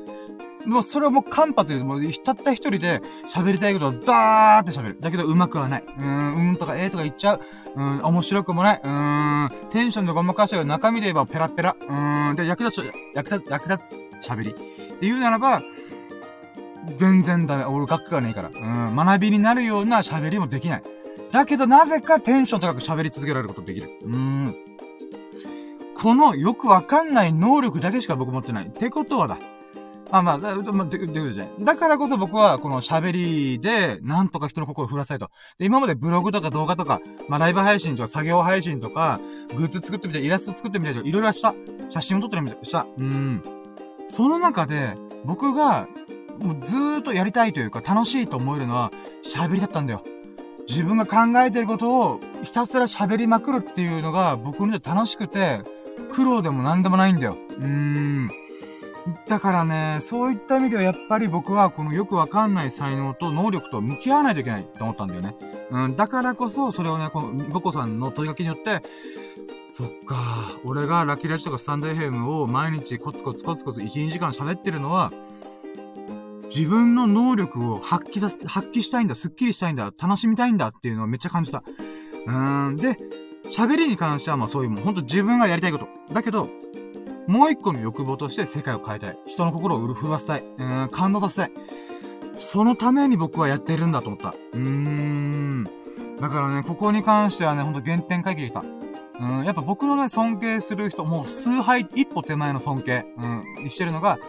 [0.66, 1.84] もうそれはもう間髪です。
[1.84, 4.98] もうたった一人で喋りたいことをダーって喋る。
[5.00, 5.84] だけど上手くはない。
[5.86, 7.42] うーん、うんとかえーとか言っちゃう。
[7.76, 8.82] うん、面白くもない。
[8.84, 10.66] うーん、テンションでごまかしちゃう。
[10.66, 11.76] 中身で言えばペラペラ。
[11.80, 13.88] うーん、で、役立つ、役立つ、役立
[14.22, 14.52] つ喋り。
[14.52, 15.62] って言うならば、
[16.98, 17.66] 全然ダメ。
[17.66, 18.50] 俺学がねえから。
[18.50, 20.84] うん、学びになるような喋りもできない。
[21.32, 23.90] だけどなぜかテンション高く喋り続けられることできる。
[24.02, 24.56] うーん。
[25.96, 28.68] このよくわかんない能力だけしか僕持ってない。
[28.68, 29.38] ってことはだ。
[30.12, 35.32] あ、まあ、だ、まあ、で、で、じゃだからこそ僕は、この喋りで、なんとか人の心を振らせたいと。
[35.58, 39.20] で、今までブログとか動画とか、まあ、ライブ配信とか作業配信とか、
[39.56, 41.56] グッズ作ってみたい、イラスト作ってみたいとか、いろいろした。
[41.90, 42.86] 写真を撮ってみたい、した。
[42.98, 43.44] うん。
[44.08, 45.88] その中で、僕が、
[46.40, 48.92] もうずーっとやりたいというか、楽しいと思えるのは、
[49.24, 50.04] 喋りだったんだよ。
[50.68, 55.62] 自分が考えてることを、ひたすら喋りまくるっていうのが、僕にとって楽しくて、
[56.06, 57.38] 苦労でも何でもないんだよ。
[57.58, 58.30] うーん。
[59.28, 65.36] だからね、そういった意味ではやっぱり僕はこのよくわかんない才能と能力と向き合わないといけないって思ったんだよね。
[65.70, 68.82] うん、だからこそ、それをね、この、みここさんの問いかけによって、
[69.72, 70.16] そっか、
[70.64, 75.12] 俺がラッキーラジとかスタンド FM を毎日コツコツコツコツ1、2時間喋ってるのは、
[76.56, 81.64] 自分の能力を発揮させ、発揮したいんだ、スッキリしたいんだ、楽しみたいんだっていうのをめっちゃ感じた。
[82.26, 82.98] うーん、で、
[83.52, 85.88] 喋りに関してはまあそういうもん、ほんと自分がやりたいこと。
[86.14, 86.50] だけど、
[87.28, 89.18] もう一個の欲望として世界を変えたい。
[89.26, 90.44] 人の心をうるふわせたい。
[90.58, 91.52] うん、感動させたい。
[92.38, 94.30] そのために僕はやってるんだと思った。
[94.30, 95.64] うーん。
[96.20, 98.64] だからね、ここに関してはね、ほんと原点回帰できた。
[99.20, 104.20] うん、やっぱ僕のね、尊敬する人、もう数杯、一歩手前の尊敬、うん、してるのが、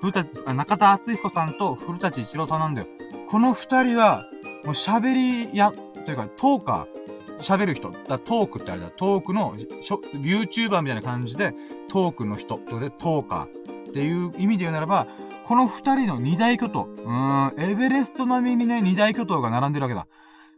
[0.00, 2.88] 古田、中田敦彦さんと古舘一郎さんなんだよ。
[3.28, 4.26] この二人は、
[4.64, 5.72] もう喋りや、
[6.04, 7.01] というか、トーカー、
[7.40, 7.90] 喋る人。
[7.90, 8.90] だトークってあれだ。
[8.90, 11.54] トークの、YouTuber みたいな感じで、
[11.88, 12.58] トークの人。
[12.58, 13.90] とで、トーカー。
[13.90, 15.06] っていう意味で言うならば、
[15.44, 16.84] この二人の二大巨頭。
[16.84, 20.06] うーん、エベレスト並みにね、二大巨頭が並んでるわけだ。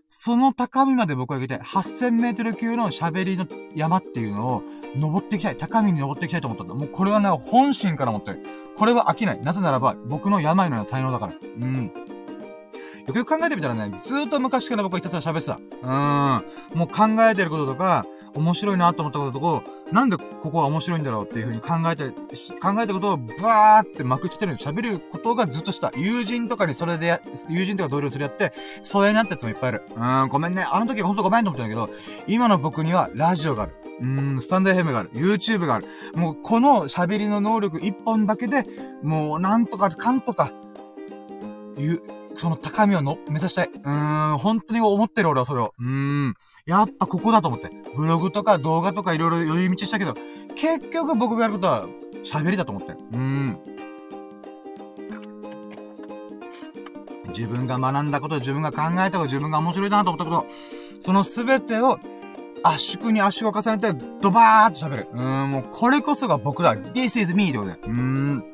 [0.09, 1.59] その高みまで僕は行きたい。
[1.59, 4.62] 8000メートル級の喋りの山っていうのを、
[4.96, 5.56] 登っていきたい。
[5.56, 6.74] 高みに登っていきたいと思ったんだ。
[6.74, 8.46] もうこれはね、本心から思ってる。
[8.76, 9.40] これは飽きない。
[9.40, 11.32] なぜならば、僕の病のような才能だから。
[11.32, 11.92] うん。
[13.06, 15.55] よくよく考えてみたらね、ずーっと昔から僕はひたすら喋ってた。
[15.55, 16.78] うーん。
[16.78, 22.10] もう考えてることとか、面白いなと思ったこととか、なんでここは面白いんだろうっていうふうに考えて、
[22.60, 25.93] 考えたことをバーってまくちってる喋ることがずっとした。
[25.97, 28.52] 友人とかにそれでや、友人とか同僚それやって、
[28.82, 29.82] 疎遠になったやつもいっぱいいる。
[29.94, 30.66] うーん、ごめんね。
[30.68, 31.90] あの時ほんとごめんと思ったんだけど、
[32.26, 33.74] 今の僕にはラジオがある。
[34.01, 35.10] うん、スタンド FM がある。
[35.12, 35.86] YouTube がある。
[36.16, 38.66] もうこの喋りの能力一本だけで、
[39.02, 40.51] もうなんとかかんとか、
[41.78, 42.02] いう、
[42.36, 43.69] その高みをの目指したい。
[43.69, 45.74] うーん、本当に思ってる俺はそれを。
[45.78, 45.86] うー
[46.28, 46.35] ん。
[46.66, 47.70] やっぱここだと思って。
[47.97, 50.15] ブログとか動画とかいろいろ寄り道したけど、
[50.56, 51.86] 結局僕がやることは
[52.24, 52.93] 喋りだと思って。
[52.93, 53.59] うーん。
[57.28, 61.98] 自分が学んだこと、自分が考えたこと、自分が面白いなと思ったこと、そのすべてを
[62.62, 63.93] 圧縮に圧縮を重ねて、
[64.23, 65.09] ドバーって喋る。
[65.12, 66.74] うーん、もうこれこそが僕だ。
[66.77, 67.78] This is me ってことで。
[67.82, 68.53] うーん。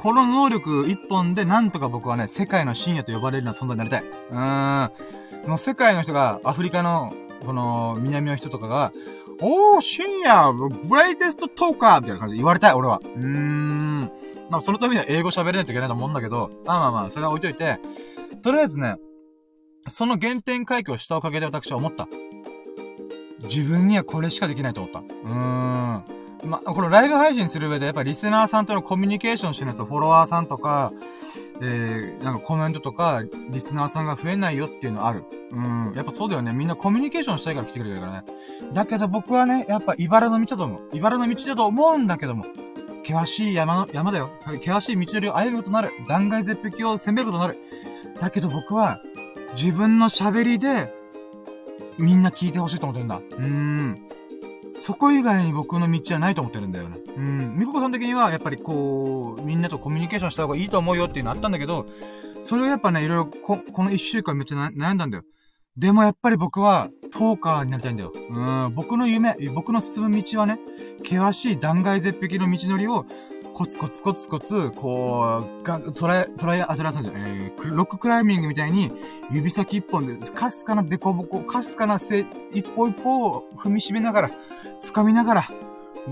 [0.00, 4.04] この能力一本でなんとか僕はね、世界の深夜と呼ばれるような存在になりたい。
[4.04, 5.48] うーん。
[5.48, 7.12] もう世界の人が、アフリカの、
[7.44, 8.92] この、南の人とかが、
[9.40, 13.00] おー、深夜、グレイテストトーカーみたいな感じで言われたい、俺は。
[13.02, 14.00] うーん。
[14.50, 17.80] まあ、そのためには英語喋れないといけないと思うんだけど、まあまあまあ、それは置いといて、
[18.40, 18.96] とりあえずね、
[19.88, 22.08] その原点回帰をしたおかげで私は思った。
[23.42, 25.00] 自分にはこれしかできないと思った。
[25.00, 26.04] うーん。
[26.44, 30.92] ま、このライブ配信する上で、やっぱリスナーさんとのコミュニケーションしないと、フォロワーさんとか、
[31.60, 35.24] えー、なんかコメントとか、リスナーさんが増えないよっていうのある。
[35.50, 35.92] うん。
[35.96, 36.52] やっぱそうだよね。
[36.52, 38.24] みんなコミュニケーションしたいから来てくれるからね。
[38.72, 40.80] だけど僕はね、やっぱ茨の道だと思う。
[40.92, 42.46] 茨の道だと思うんだけども。
[43.04, 44.30] 険しい山の、山だよ。
[44.44, 45.92] 険しい道のりを歩むことになる。
[46.06, 47.58] 断崖絶壁を攻めることになる。
[48.20, 49.00] だけど僕は、
[49.56, 50.92] 自分の喋りで、
[51.96, 53.16] みんな聞いてほしいと思ってるんだ。
[53.16, 54.08] うーん。
[54.80, 56.98] そこ以外に僕の道はないと思ってるんだよね。
[57.16, 57.56] うん。
[57.56, 61.86] みここさん的には、やっぱりこう、みんなとコミュニケーションした方がいいと思うよっていうのあったんだけど、
[62.40, 65.24] それをやっぱね、いろいろこ、この一週間めっちゃ悩んだんだよ。
[65.76, 68.12] でもやっぱり僕は、トーカーになりたいんだよ。
[68.14, 68.74] うん。
[68.74, 70.58] 僕の夢、僕の進む道はね、
[71.04, 73.06] 険しい断崖絶壁の道のりを、
[73.54, 78.92] コツコツコツコツ、こう、が、トライ、トライ、あ、トラさんじゃない、えー、ロッククライミングみたいに、
[79.32, 84.30] 指先一本で、かすかなデコボコ、かすかなせ、一歩一歩を踏みしめながら、
[84.80, 85.42] 掴みながら、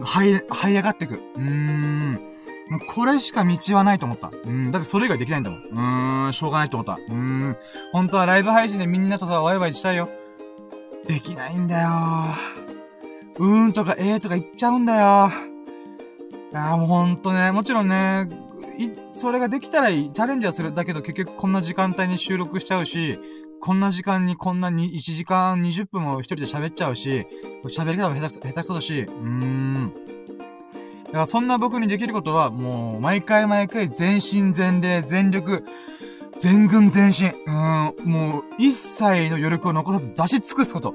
[0.02, 1.14] はい、這い上がっていく。
[1.14, 2.12] うーん。
[2.68, 4.30] もうこれしか道はないと思った。
[4.44, 4.72] うん。
[4.72, 5.60] だってそれ以外できないんだもん。
[5.60, 6.32] うーん。
[6.32, 6.94] しょうがないと思った。
[6.94, 7.56] うーん。
[7.93, 10.09] 本当はライブ配信でみんなとさ、ワイワイしたいよ。
[11.06, 11.88] できないんだよ。
[13.38, 15.30] うーんとかえーとか言っちゃうんだよ。
[16.52, 18.28] いやもうほんとね、もちろんね、
[18.78, 20.12] い、それができたらいい。
[20.12, 20.74] チャレンジはする。
[20.74, 23.18] だけど結局こんな時間帯に収録しちゃうし、
[23.61, 27.27] こんな時間にこんなに1時間20分も一人で喋っちゃうし、
[27.65, 29.93] 喋り方も下手くそ、下手くそだし、うーん。
[31.07, 35.65] だからそんな僕にできることは、もう、毎回毎回全身全霊、全力、
[36.39, 40.95] 全軍全身、うーん、もう、一切の余力を残さず出し尽くすこと。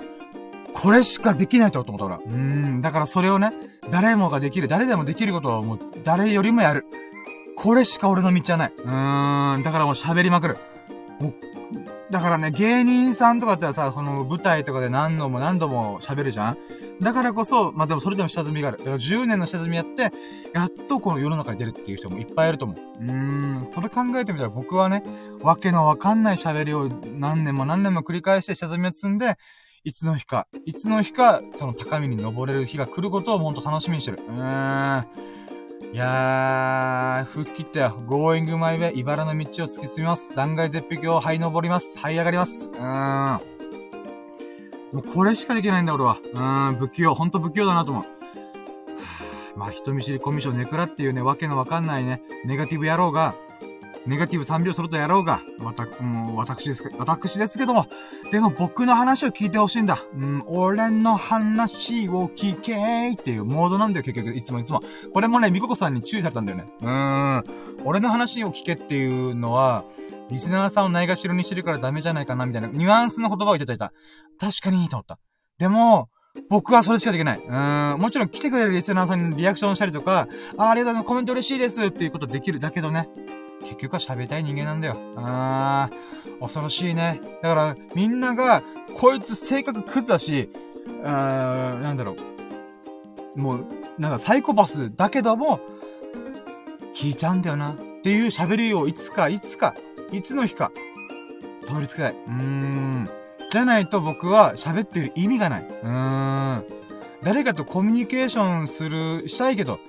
[0.73, 2.17] これしかできないと思ったから。
[2.17, 3.51] うーん、だからそれをね、
[3.89, 6.85] 誰もができる、誰でもできることをもう、誰よりもやる。
[7.57, 8.73] これしか俺の道はない。
[8.75, 10.57] うーん、だからもう喋りまくる。
[11.19, 11.33] もう、
[12.11, 16.57] だからね、芸人さんとかってさ、その舞台とかで何度も何度も喋るじゃん
[17.01, 18.77] だからこそ、まあ、でもそれでも下積みがある。
[18.79, 20.11] だから10年の下積みやって、
[20.53, 22.77] やっとこの世の中に出るっていう人もいっぱいいると思う。
[22.77, 25.03] うーん、それ考えてみたら僕はね、
[25.41, 29.37] わけのわかんない喋りを何年も何年も繰り返して下積みを積んで、
[29.83, 34.19] いつの日か、いつの日か、その高みに登れる日が来ることをほんと楽しみにしてる。
[34.27, 35.05] うーん。
[35.93, 38.03] いやー、吹っ切ったよ。
[38.07, 40.33] going my way、茨の道を突き進みます。
[40.33, 41.97] 断崖絶壁を這い登ります。
[41.97, 42.69] 這い上がります。
[42.69, 43.41] うーん。
[44.93, 46.17] もうこれしかできないんだ、俺は。
[46.33, 47.13] うーん、不器用。
[47.13, 48.05] ほんと不器用だなと思う。
[49.57, 53.35] まあ、人見知りコミュ障ネクラっていうね、わけのわかんないね、ネガティブ野郎が、
[54.05, 57.87] ネガティブ3秒するとやろうが、わた、もう、私です、私ですけども、
[58.31, 59.99] でも僕の話を聞いてほしいんだ。
[60.15, 64.81] うん、俺の話を聞けーっていうモードなんだよ、結局、いつもいつも。
[65.13, 66.65] これもね、みここさんに注意されたんだよね。
[66.81, 67.43] うーん、
[67.85, 69.83] 俺の話を聞けっていうのは、
[70.31, 73.93] リスナーさんをないがしろにしてるからダメじゃないかな、みたいな、ニュアンスの言葉を言ってたいた。
[74.39, 75.19] 確かに、と思った。
[75.59, 76.09] でも、
[76.49, 77.39] 僕はそれしかできない。
[77.39, 82.59] うーん、もちろん来てくれるリスナーさんにリアクションしたりとか、あ、ありがとうございます、コメント嬉しいですっていうことできる。
[82.59, 83.09] だけどね、
[83.61, 84.97] 結局は喋りたい人間なんだよ。
[85.15, 87.21] あー、恐ろしいね。
[87.41, 88.63] だから、みんなが、
[88.95, 90.49] こいつ性格クズだし、
[91.03, 92.15] あー、なんだろ
[93.35, 93.39] う。
[93.39, 93.65] もう、
[93.97, 95.59] なんかサイコパスだけども、
[96.93, 97.71] 聞いちゃうんだよな。
[97.71, 99.75] っていう喋りをいつか、いつか、
[100.11, 100.71] いつの日か、
[101.67, 102.11] 通りつけたい。
[102.11, 103.09] うーん。
[103.51, 105.63] じゃないと僕は喋ってる意味がない。
[105.63, 106.65] うーん。
[107.23, 109.79] 誰かとコミュニケーションする、したいけど、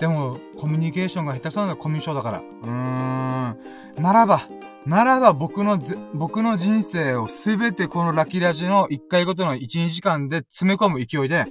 [0.00, 2.42] でも、コミュニケーションが下手くそなのはコミュ障だから。
[2.42, 4.02] うーん。
[4.02, 4.40] ならば、
[4.86, 5.78] ならば僕の
[6.14, 11.44] 僕の人生をすべてこのラキラジの1回ごとの1、2時間で詰め込む勢いで、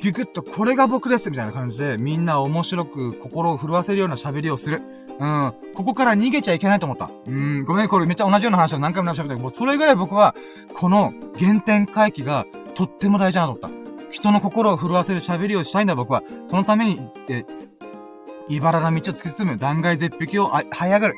[0.00, 4.82] ギュギュッとこれが僕ですみたいな感じで、みんな面白く心を震わせるような喋りをする。
[5.20, 5.54] うん。
[5.74, 7.10] ここから逃げちゃいけないと思った。
[7.26, 7.64] うん。
[7.64, 10.34] ごめん、これめっちゃ同じような話を何回も喋ったけど、もうそれぐらい僕は、
[10.74, 13.79] この原点回帰がとっても大事だなと思った。
[14.10, 16.22] 人の心を震わせる喋りをしたいんだ僕は。
[16.46, 17.44] そのために、え、
[18.48, 21.14] 茨の道を突き進む断崖絶壁をあ、這い上がる。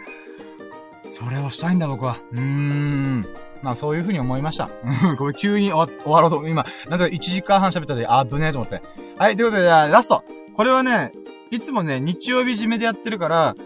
[1.06, 2.18] それをしたいんだ僕は。
[2.32, 3.26] うーん。
[3.62, 4.68] まあそういう風に思いました。
[5.16, 6.46] ごめん、急に終わろうと。
[6.46, 8.82] 今、なんと1時間半喋ったで、あぶねえと思って。
[9.18, 10.24] はい、ということで、じゃあラスト。
[10.54, 11.12] これはね、
[11.50, 13.56] いつもね、日曜日締めでやってるから、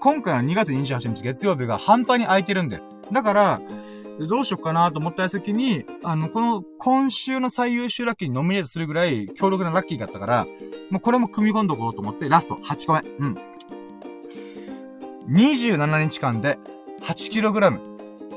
[0.00, 2.80] 今回の2月28日月曜日が半端に空いてるんで。
[3.12, 3.60] だから、
[4.18, 10.46] でどうしよっかなと思った矢先に、あの、この今週の最優秀ラッキーにノミネートするぐらい強力なラッキーがあったから、
[10.90, 13.00] もうこれも組み込んどこうと思って、ラスト8個目。
[13.18, 13.38] うん。
[15.28, 16.58] 27日間で
[17.02, 17.80] 8kg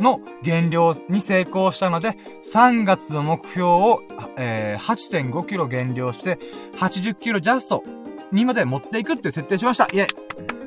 [0.01, 2.17] の減量に成功したので、
[2.51, 4.01] 3月の目標を、
[4.37, 6.39] えー、8.5kg 減量して、
[6.77, 7.83] 80kg ジャスト
[8.31, 9.85] にまで持っていくって設定しました。
[9.85, 10.58] イェイ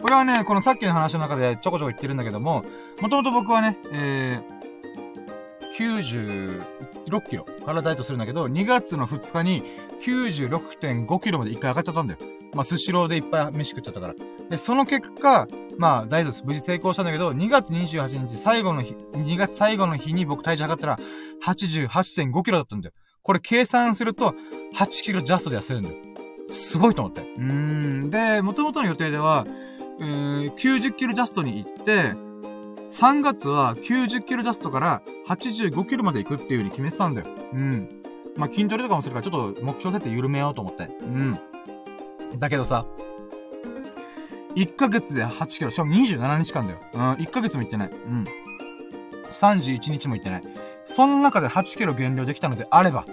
[0.00, 2.64] これはね、このさっきの話の中でちょこちょこ言ってるんだけども、
[3.00, 4.56] もともと僕はね、えー、
[5.76, 9.62] 96キロからダイエットするんだけど、2月の2日に
[10.00, 12.20] 96.5キロまで一回上がっちゃったんだよ。
[12.54, 14.14] まあ、スシローでいっぱい飯食っちゃったから。
[14.48, 15.46] で、その結果、
[15.78, 20.98] まあ、ダイエット無事成功したんだけど、2月28日最後の日、2月最後の日に僕体重測ったら、
[21.44, 22.94] 88.5キロだったんだよ。
[23.22, 24.34] これ計算すると、
[24.74, 25.96] 8キロジャストで痩せるんだよ。
[26.48, 27.22] すごいと思って。
[27.22, 27.42] うー
[28.06, 28.10] ん。
[28.10, 29.44] で、元々の予定では、
[30.00, 32.14] えー、90キロジャストに行って、
[32.90, 37.26] 3月は90キロジャストから85キロまで行くっていう風に決めてたんだよ。
[37.52, 38.02] うん。
[38.36, 40.84] まあ、筋トレとかもするからちょっと目標設定緩めようと思って。
[41.00, 41.38] うん。
[42.38, 42.86] だけどさ、
[44.54, 46.80] 1ヶ月で8キロ、しかも27日間だよ。
[46.94, 47.90] うん、1ヶ月も行ってない。
[47.90, 48.24] うん。
[49.30, 50.42] 31日も行ってない。
[50.84, 53.04] その中で8キロ減量できたのであれば、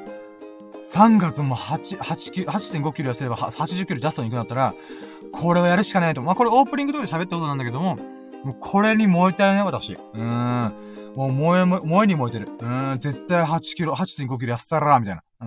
[0.83, 4.73] 3月も8、8キロ、8.5キロ痩せれば80キロジャストに行くんだったら、
[5.31, 6.21] これをやるしかないと。
[6.21, 7.97] まあ、これオープニングとかで喋ったことなんだけども、
[8.43, 9.93] もうこれに燃えたよね、私。
[9.93, 10.73] うーん。
[11.15, 12.47] もう燃え、燃えに燃えてる。
[12.47, 15.23] うーん、絶対8キロ、8.5キロ痩せたら、みたいな。
[15.41, 15.45] う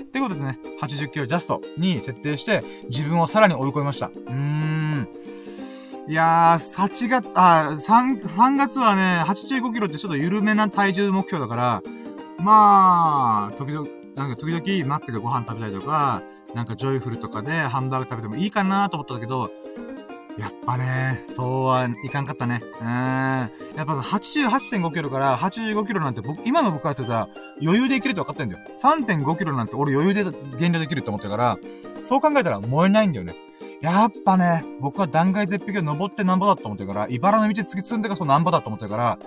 [0.00, 0.06] ーん。
[0.06, 4.06] ってことでね、80キロジャストに設定して、自分をさらに追い込みました。
[4.08, 5.08] うーん。
[6.08, 11.82] いやー、8月、あ、3、3月はね、85キロってちょっと緩めな体重目標だから、
[12.38, 13.86] まあ、時々、
[14.16, 16.22] なんか時々マックでご飯食べたりとか、
[16.54, 19.50] なんかジョイフルとかでハンバーグ食べてもいいかなと思ったんだけど、
[20.38, 22.62] やっぱね、そうはいかんかったね。
[22.80, 22.86] うん。
[22.86, 23.50] や
[23.82, 27.14] っぱ88.5キロから85キロなんて僕、今の僕からすると
[27.60, 28.64] 余裕でいけるって分かってんだよ。
[28.74, 30.24] 3.5キロなんて俺余裕で
[30.56, 31.58] 減量できるって思ってるから、
[32.00, 33.34] そう考えたら燃えないんだよね。
[33.80, 39.18] やっぱね、僕は断崖絶壁を登ってなんぼだと思ってるから、茨の道突き進んでからそうなんぼだと思ってるから、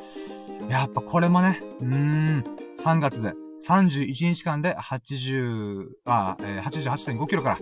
[0.70, 2.44] やっぱこれもね、うーん、
[2.80, 3.34] 3月で
[3.68, 7.60] 31日間で80、あ、えー、88.5キロから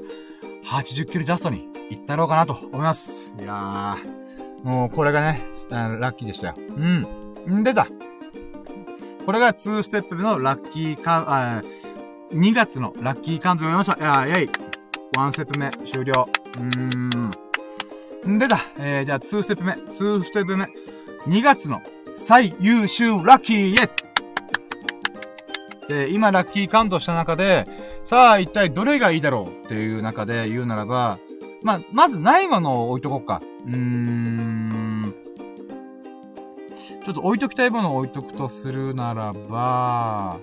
[0.65, 3.35] 80キロジャストに行ったろうかなと思います。
[3.39, 6.55] いやー、もうこれがね、ラッキーでしたよ。
[6.57, 7.59] うん。
[7.59, 7.87] ん出た。
[9.25, 11.61] これが2ステップ目のラッキーカ
[12.31, 14.27] ウン、2月のラッキーカウントでございました。
[14.27, 14.49] いやー、イェイ。
[15.17, 16.29] 1ステップ目終了。
[16.57, 18.35] うーん。
[18.35, 18.59] ん出た。
[18.77, 19.73] えー、じゃあ2ステップ目。
[19.73, 20.65] 2ステップ目。
[21.27, 21.81] 2月の
[22.13, 24.08] 最優秀ラッキーイェイ
[25.89, 27.67] で、今ラッキーカウントした中で、
[28.03, 31.17] さあ一体どれがいいだろうっていう中で言うならば、
[31.63, 33.41] まあ、まずないものを置いとこうか。
[33.65, 35.15] うーん。
[37.03, 40.39] ちょっと置いときたいものを置いとくとするならば、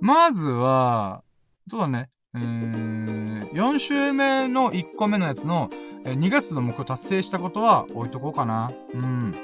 [0.00, 1.22] まずは、
[1.68, 2.08] そうだね。
[2.34, 5.70] うーん、4週目の1個目のやつの、
[6.04, 8.72] 2月の目標達成したことは置いとこうかな。
[8.92, 9.34] うん。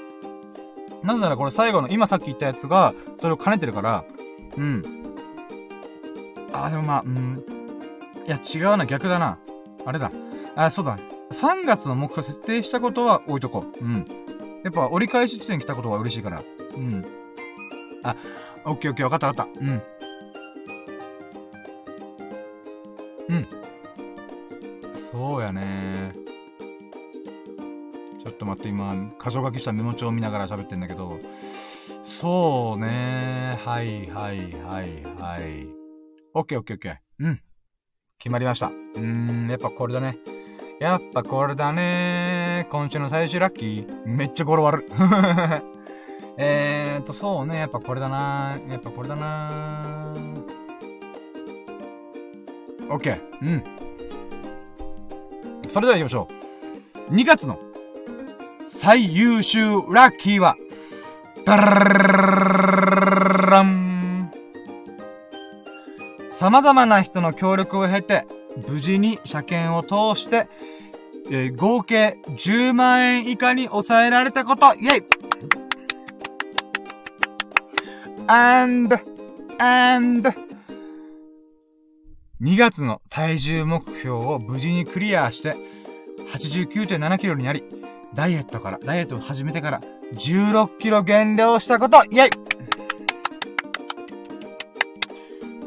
[1.05, 4.05] なぜならこれ最後の、今さっき言ったやつが、それを兼ねてるから、
[4.57, 4.85] うん。
[6.53, 7.45] あ、でもまあ、うん。
[8.27, 9.39] いや、違うな、逆だな。
[9.85, 10.11] あれだ。
[10.55, 10.99] あ、そうだ。
[11.31, 13.85] 3月の目標設定したことは置いとこう。
[13.85, 14.07] うん。
[14.65, 16.43] やっぱ折り返し地点来たことは嬉しいから。
[16.77, 17.05] うん。
[18.03, 18.17] あ、
[18.65, 19.61] オッケーオッケー、わかったわかった。
[19.61, 19.83] うん。
[23.29, 23.47] うん。
[25.11, 26.13] そうやね
[28.19, 31.21] ちょっと待って、今、箇条書きしたメモ帳を見ながら喋ってんだけど、
[32.07, 33.59] そうね。
[33.65, 35.67] はいはいはいはい。
[36.35, 36.97] オッケーオッケーオッケー。
[37.19, 37.41] うん。
[38.21, 38.69] 決まりました。
[38.69, 40.17] うーん、やっぱこれだね。
[40.79, 44.07] やっぱこれだね今週の最終ラッキー。
[44.07, 44.85] めっちゃ語呂悪い。
[46.39, 47.57] えーと、そうね。
[47.57, 50.15] やっぱこれだなやっぱこれだな
[52.89, 53.21] オッケー。
[53.43, 53.65] うん。
[55.67, 56.29] それでは行きましょ
[57.11, 57.15] う。
[57.17, 57.59] 2月の
[58.69, 60.57] 最優秀ラッキーは、
[61.47, 61.67] ダラ
[63.63, 64.31] ン
[66.27, 68.27] 様々な人の協力を経て、
[68.67, 69.89] 無事に車検を通
[70.21, 70.49] して、
[71.31, 75.05] えー、合計10万円以下に抑えられたこと、イェイ
[78.27, 78.97] !and,
[79.59, 80.31] and,
[82.43, 85.57] 2月の体重目標を無事にクリアして、
[86.29, 87.63] 89.7キロになり、
[88.17, 89.81] ダイエットから、ダイエットを始めてから、
[90.15, 92.31] 16キロ減量したこと、イェイ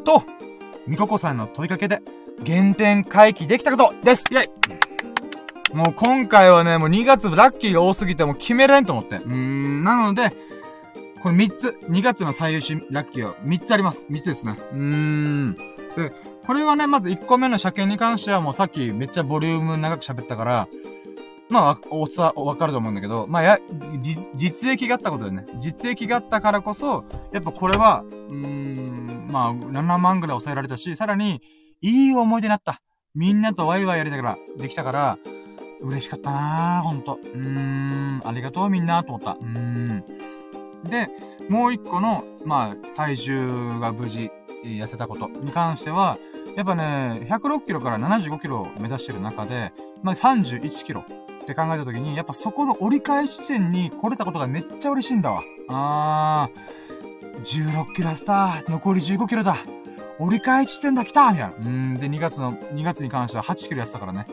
[0.03, 0.23] と、
[0.87, 2.01] みここさんの問いかけで、
[2.43, 9.17] 原点回帰できたことですイェイもう今回はね、もう2月ラッキーが多すぎてもう決めれんと思って。
[9.17, 10.31] うーん、なので、
[11.21, 14.07] これ3つ、2月の最優秀ラッキーは3つあります。
[14.09, 14.55] 3つですね。
[14.73, 15.53] うーん。
[15.95, 16.11] で、
[16.47, 20.67] これはね、まず1個目の車検に関してはもうさっきめっちゃボリューム長く喋ったから、
[21.49, 23.59] まあ、おつわ、わかると思うんだけど、まあ、や、
[24.35, 25.45] 実益があったことでね。
[25.59, 31.41] 実益があったからこそ、やっぱこれは、うーん、まあ、7万ぐらい抑えられたし、さらに、
[31.81, 32.81] いい思い出になった。
[33.15, 35.17] みんなとワイワイやりながら、できたから、
[35.81, 37.17] 嬉しかったなぁ、ほんと。
[37.23, 39.31] うーん、ありがとうみんなと思った。
[39.31, 40.03] うーん。
[40.83, 41.09] で、
[41.49, 44.29] もう一個の、まあ、体重が無事、
[44.63, 46.19] 痩せたことに関しては、
[46.55, 49.71] やっぱね、106キロから75キロを目指してる中で、
[50.03, 51.03] まあ、31キロ
[51.51, 55.43] って考えたときに、やっぱそこの折り返し地点に来れたことがめっちゃ嬉しいんだわ。
[55.67, 59.57] あー、16キロスター、残り15キロだ。
[60.19, 61.55] 折り返し地点だ、来たみたいな。
[61.57, 64.27] うん、で、2月の、2月に関しては8キロやってたからね。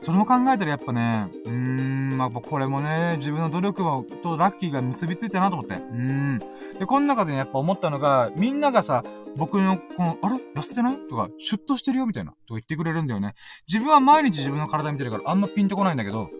[0.00, 3.82] それも考えたらやっぱね、うーん、まあ、これもね、自分の努力
[4.22, 5.74] とラッキーが結びついたなと思って。
[5.74, 6.38] うーん。
[6.78, 9.04] で、この中でやっぱ思ったのが、みんながさ、
[9.36, 10.36] 僕の、この、あれ？
[10.54, 10.98] 痩せてない？
[11.08, 12.06] とか、シュッとしてるよ？
[12.06, 13.34] みたいな、とか言ってくれるんだよね。
[13.68, 16.30] 自分は毎日自分の体見てるから、あんまピンとこないんだけど、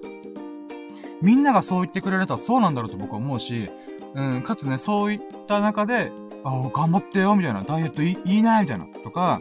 [1.23, 3.71] みんながそう言ってくれるとはそうなんだろうと僕は思うし、
[4.15, 6.11] うん、かつね、そういった中で、
[6.45, 9.41] あ頑張ってよ、みたいな、ダイエットいいいいね、みたいな、とか、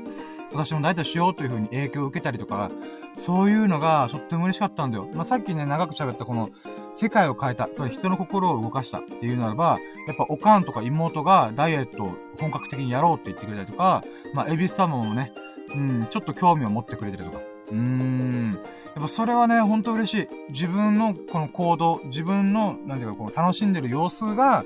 [0.51, 2.69] 私もダイエットしようという風に影響を受けたりとか、
[3.15, 5.07] そういうのがとっても嬉しかったんだよ。
[5.13, 6.49] まあ、さっきね、長く喋ったこの、
[6.93, 14.03] 世界を変えた、つまり人の心を動かしたっていうならば、やっぱおかんとか妹がダイエットを本格的にやろうって言ってくれたりとか、
[14.33, 15.31] まあ、エビス様もね、
[15.73, 17.37] うん、ちょっと興味を持ってくれてるとか。
[17.71, 18.59] うーん。
[18.95, 20.27] やっぱそれはね、ほんと嬉しい。
[20.49, 24.65] 自分のこの行動、自分の、なんていうか、この楽しんでる様子が、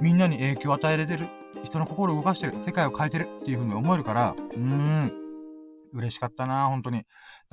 [0.00, 1.28] みんなに影響を与えれてる。
[1.62, 2.58] 人の心を動かしてる。
[2.58, 5.12] 世界を変えてるっていう風に思えるから、うーん。
[5.92, 7.04] 嬉しかったな、本当に。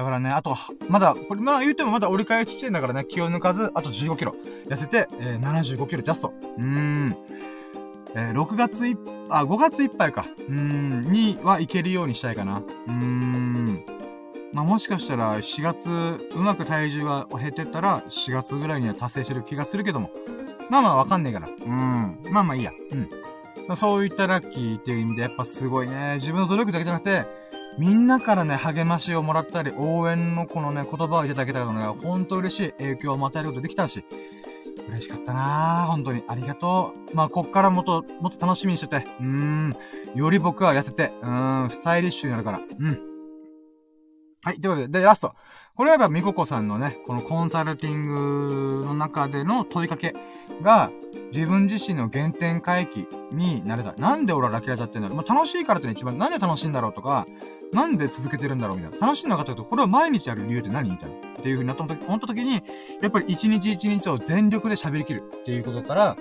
[0.01, 0.57] だからね、あと、
[0.89, 4.33] まだ、これ、まあ言うてもまだ折り返し地点だからね、気を抜かず、あと15キロ。
[4.67, 6.33] 痩せて、えー、75キロジャスト。
[6.57, 7.15] うーん。
[8.15, 8.97] えー、6月い
[9.29, 10.25] あ、5月いっぱいか。
[10.39, 12.57] うーん、には行けるようにしたいかな。
[12.57, 13.85] うーん。
[14.53, 15.91] まあ、もしかしたら4月、
[16.33, 20.09] うまく体重が減ってったら4月ぐらいには達成してる気がするけども。
[20.71, 21.47] まあまあわかんねえから。
[21.47, 22.17] うん。
[22.31, 22.71] まあまあいいや。
[23.69, 23.77] うん。
[23.77, 26.15] そういったラッキーっていう意味でやっぱすごいね。
[26.15, 27.40] 自分の努力だけじゃなくて、
[27.77, 34.03] みんなからね、励ましをもらったり、応援のこのね、言葉をいただけたのが、ほんと嬉しい影響を与えることできたし、
[34.89, 35.87] 嬉しかったなぁ。
[35.87, 36.23] 本当に。
[36.27, 37.15] ありがとう。
[37.15, 39.07] まあ、こっからもっと、もっと楽しみにしてて。
[39.19, 39.75] うーん。
[40.15, 42.59] より僕は痩せて、うーん、スタイリッシュになるから。
[42.59, 43.10] うん。
[44.43, 44.59] はい。
[44.59, 45.35] ということで、で、ラスト。
[45.75, 50.15] これはやっぱ、みここさんのね、このコンサルティングの中での問いかけ
[50.63, 50.89] が、
[51.31, 53.93] 自分自身の原点回帰になれた。
[53.93, 55.17] なんで俺はラキラちゃってんだろう。
[55.17, 57.27] まあ、楽しいからっての一番、なんで楽しいんだろうとか、
[57.71, 59.05] なんで続けてるんだろうみたいな。
[59.05, 61.15] 楽しいのかったけど、これは毎日やる理由って何みたいな。
[61.15, 62.63] っていう風になった時、思った時に、
[63.01, 66.17] やっぱり一日一日を全力で喋りきるっていうことから、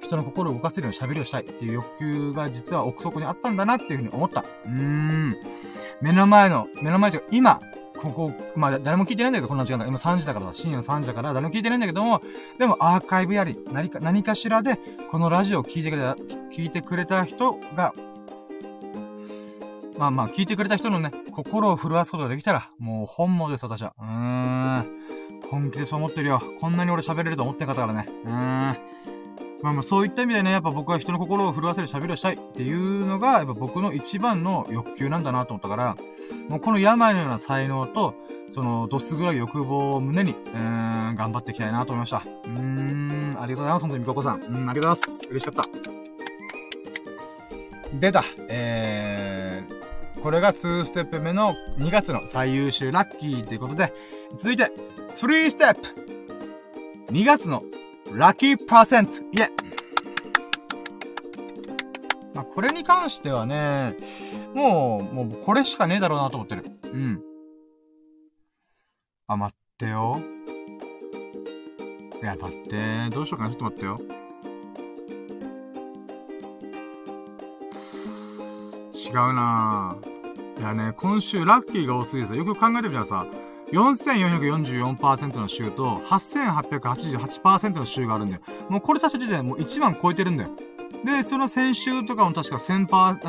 [0.00, 4.44] 人の心を動かせるように喋りをしたいっていう欲求が実は奥底にあったんだなっていう風に思った。
[4.64, 5.36] うーん。
[6.00, 7.60] 目の前の、目の前と今、
[8.00, 9.86] ここ、まあ、誰も聞いてないんだけど、こんな時間だ。
[9.86, 12.22] 今3時だからさ、深夜の3時だから、誰も聞いてないんだけども、
[12.58, 14.78] でもアーカイブやり、何か、何かしらで、
[15.10, 16.16] このラジオを聞いてくれた、
[16.50, 17.92] 聞いてくれた人が、
[19.98, 23.92] まあまあ、聞いてくれた人のね、心を震わすことができたら、もう本望です、私は。
[23.98, 25.00] うーん。
[25.50, 26.40] 本気でそう思ってるよ。
[26.60, 28.08] こんなに俺喋れると思ってんかったからね。
[28.24, 28.89] うーん。
[29.62, 35.96] まあまあそういった意味でね、やっぱ僕は人の心を震わせる喋りをしたいっていうのが、やっぱ僕の一番の欲求なんだなと思ったから、
[36.48, 38.14] もうこの病のような才能と、
[38.48, 42.18] その、どす黒い欲望を胸に、うーん、頑張っていきたいなと思いました。
[42.18, 44.42] うーん、ありがとうございます、本当にみここさん。
[44.42, 45.28] うん、ありがとうございます。
[45.30, 46.00] 嬉しかった。
[47.98, 48.24] 出た。
[48.48, 53.92] えー、これが2ステップ目の2月の最優秀ラッキーということで、
[54.36, 54.70] 続いて、
[55.12, 57.12] 3ステップ。
[57.12, 57.62] 2月の
[58.12, 59.12] ラッキーパーセント。
[59.12, 59.48] イェ
[62.34, 63.96] まあ、これに関してはね、
[64.54, 66.64] もう、もう、これしかねえだろうなと思ってる。
[66.84, 67.22] うん。
[69.28, 70.20] あ、待ってよ。
[72.20, 73.10] いや、待って。
[73.10, 73.50] どうしようかな。
[73.50, 74.00] ちょっと待ってよ。
[78.92, 80.60] 違うなぁ。
[80.60, 83.26] いやね、今週ラッキーが多すぎてさ、よく考えてみたらさ、
[83.72, 88.42] 4444%の週と8888%の週があるんだよ。
[88.68, 90.50] もうこれ確か時点でもう1万超えてるんだよ。
[91.04, 92.86] で、その先週とかも確か1000%、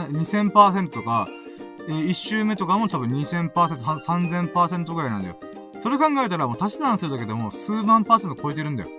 [0.09, 1.27] 2000%とか、
[1.87, 5.37] え、1週目とかも多分2000%、3000%ぐらいなんだよ。
[5.77, 8.89] それ考えたらもう足し算するだけでもう数万パーセント超えてるんだよ。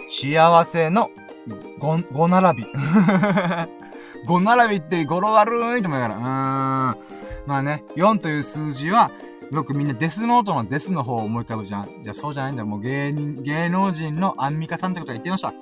[0.09, 1.11] 幸せの
[1.81, 2.69] 5、5並び。
[4.27, 6.17] 5並びって語呂悪いと思うから。
[6.17, 6.25] うーん。
[6.25, 6.97] ま
[7.57, 9.11] あね、4という数字は、
[9.51, 12.03] よくみんなデスノートのデスの方を思い浮かぶじゃん。
[12.03, 12.67] じゃあそうじゃないんだよ。
[12.67, 15.53] もう芸人、芸能人のアンミカさんってことは言ってました。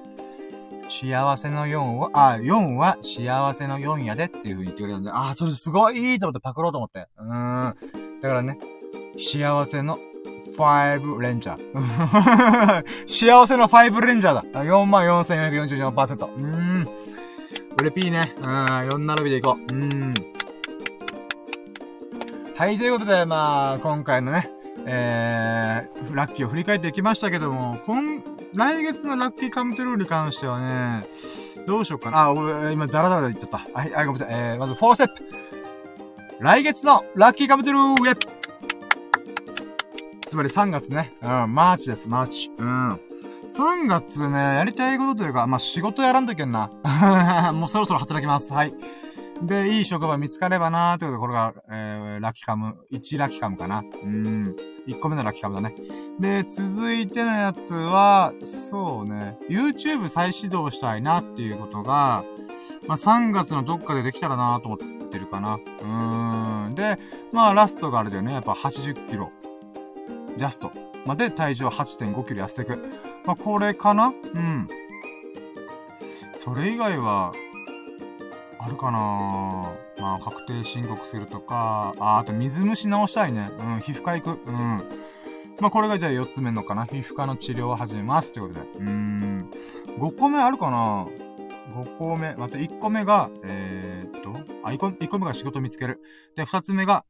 [0.90, 7.08] 幸せの4は、あ、4は幸せの4やでっていう風に言ってくれたんで、あ、それすごいいいと思ってパクろうと思って。
[7.18, 7.74] うーん。
[8.20, 8.58] だからね、
[9.18, 9.98] 幸せの
[10.56, 12.84] 5レンジャー。
[13.06, 14.64] 幸せの5レンジャーだ。
[14.64, 16.26] 44,444%。
[16.26, 16.88] うーん。
[17.80, 18.34] うれぴーね。
[18.38, 19.74] うん、4並びでいこう。
[19.74, 20.14] うん。
[22.56, 24.50] はい、ということで、まあ、今回のね、
[24.84, 28.20] えー、ラッキーを振り返っていきましたけども、今、
[28.54, 31.06] 来月のラッキーカムトゥルーに関してはね、
[31.68, 32.24] どうしようかな。
[32.24, 33.58] あ、俺、今、ダラダラ言っちゃった。
[33.58, 34.34] はい、はい、ごめんなさい。
[34.34, 35.24] えー、まず、4ステップ。
[36.40, 38.18] 来月の Lucky Come True イェ
[40.28, 41.14] つまり3月ね。
[41.22, 42.50] うん、マーチです、 March。
[42.58, 43.07] うん。
[43.48, 46.70] 3月ね、やりたいことというか、まあ、仕事やらんといけんな。
[47.54, 48.52] もうそろそろ働きます。
[48.52, 48.74] はい。
[49.42, 53.82] で、いい職場見つかればなーということで、これが、えー、ラキカム、1ラキカムかな。
[54.02, 54.54] うん。
[54.86, 55.74] 1個目のラキカムだね。
[56.20, 62.24] で、続いてのやつは、そうね、YouTube 再始動したいなっていうことが、
[62.86, 65.54] まあ、3月のどっかでできたらなーと思ってるかな。
[65.54, 66.74] うーん。
[66.74, 66.98] で、
[67.32, 68.32] まあ、ラストがあれだよね。
[68.32, 69.30] やっぱ80キロ。
[70.36, 70.87] ジャスト。
[71.08, 72.76] まあ、で、体重8.5キロ痩せていく。
[73.24, 74.08] まあ、これかな？
[74.08, 74.68] うん。
[76.36, 77.32] それ以外は、
[78.58, 79.72] あるかな？
[79.98, 83.50] まあ、確定申告するとか、あ、あと水虫直したいね。
[83.58, 84.50] うん、皮膚科行く。
[84.50, 84.82] うん。
[85.60, 86.84] まあ、これがじゃあ4つ目のかな。
[86.84, 88.30] 皮膚科の治療を始めます。
[88.32, 88.66] ということで。
[88.66, 89.50] うーん。
[89.98, 91.06] 5個目あるかな
[91.74, 92.36] ?5 個目。
[92.36, 96.02] また1個目が、えー、っと、あ、1個 ,1 個目が仕事見つける。
[96.36, 97.06] で、2つ目が、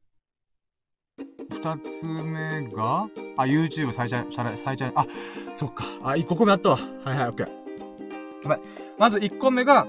[1.50, 5.06] 2つ目が、あ、YouTube 再チャン、再チャン、あ、
[5.54, 5.84] そっか。
[6.02, 6.78] あ、1個目あったわ。
[7.04, 7.50] はいはい、オッケー。
[8.98, 9.86] まず1個目が、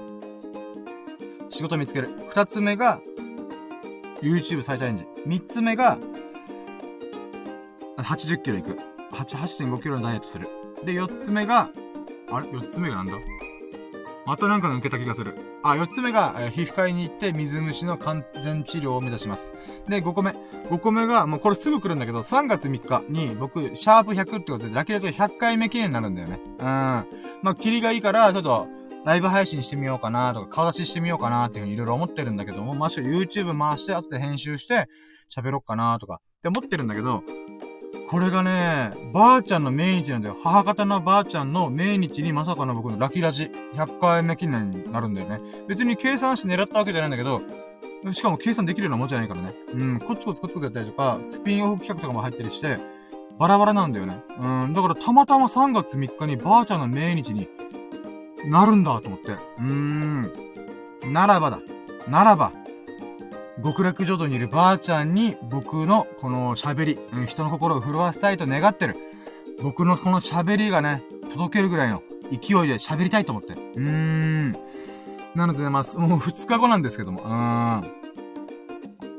[1.48, 2.10] 仕事見つける。
[2.28, 3.00] 二つ目が、
[4.20, 5.06] YouTube 再チャレンジ。
[5.26, 5.98] 三つ目が、
[7.98, 8.78] 80キロ行く。
[9.12, 10.48] 8、8.5キロのダイエットする。
[10.84, 11.70] で、四つ目が、
[12.30, 12.48] あれ？
[12.52, 13.14] 四つ目がなんだ？
[14.26, 15.34] またなんか抜けた気がする。
[15.62, 19.52] あ、四つ目が、えー、皮膚科医に行って水虫の完全治療を目指します。
[19.86, 20.34] で、五個目。
[20.70, 26.40] 五個目が、もうこれすぐ来るんだけど、3月3日に僕、シャープ100ってことで、ラキレト100回目記念になるんだよね。
[26.58, 26.64] うん。
[26.64, 27.06] ま
[27.44, 28.68] あ、キリがいいから、ちょっと、
[29.04, 34.88] ライブ配信してみようかなとか、顔出ししてみようかなっていうふうにいろいろ思ってるんだけども、まし YouTube 回して、後で編集して、
[35.34, 37.22] 喋ろっかなとか、って思ってるんだけど、
[38.10, 40.36] これがね、ばあちゃんの命日なんだよ。
[40.42, 45.40] 母方のばあちゃんの命日にまさかの僕のラキラジ100回目記念になるんだよね。
[45.68, 47.40] 別に計算して狙ったわけじゃないんだけど、
[48.12, 49.54] しかも計算できるようなもんじゃないからね。
[49.72, 52.78] うん、コツコツコツコツやったりとか、スピンオフ企画とかも入ったりして、
[53.38, 54.24] バラバラなんだよね。
[54.40, 57.48] うん、だからたまたま3月3日にばあちゃんの命日に
[58.44, 59.30] なるんだと思って。
[59.30, 60.32] うーん。
[61.12, 61.60] ならばだ。
[62.08, 62.50] ならば、
[63.62, 68.96] 極楽浄土にいるばあちゃんに僕のこの喋り、うん、人の心を震わせたいと願ってる。
[69.62, 72.38] 僕のこの喋りがね、届けるぐらいの勢い
[72.68, 73.52] で喋りたいと思って。
[73.52, 74.52] うーん。
[75.34, 77.22] なのでね、まあ、もう2日後なんですけども。
[77.22, 77.30] うーん。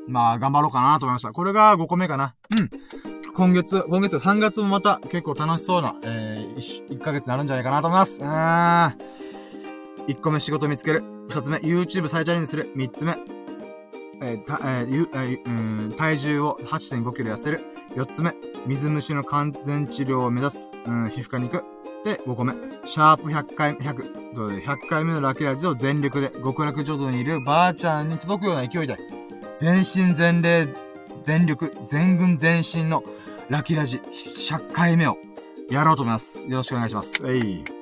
[0.08, 1.32] まあ、頑張ろうかなと思いました。
[1.32, 2.36] これが5個目かな。
[2.60, 2.70] うん。
[3.34, 8.20] 今月、今月、3月もまた結構楽しそうな、えー、1, 1ヶ月になるんじゃないかなと思います。
[8.20, 9.22] うーん。
[10.08, 11.04] 1個目仕事見つける。
[11.30, 12.72] 2つ目、YouTube 再チャレンジする。
[12.76, 13.16] 3つ目、
[14.22, 15.50] えーたえーゆえーう
[15.90, 17.62] ん体重を8.5キロ痩せる。
[17.96, 18.34] 4つ目、
[18.66, 20.74] 水虫の完全治療を目指す。
[20.86, 21.64] うん、皮膚科に行く。
[22.06, 22.54] で、5個目、
[22.86, 28.98] シャープ100回、100、100回目のラキラジを全力で極楽浄土にいるばあちゃんに届くような勢いで、
[29.60, 30.68] 全身全霊、
[31.24, 33.04] 全力、全軍全身の
[33.50, 35.18] ラキラジ100回目を
[35.70, 36.48] やろうと思います。
[36.48, 37.22] よろしくお願いします。
[37.26, 37.81] えい。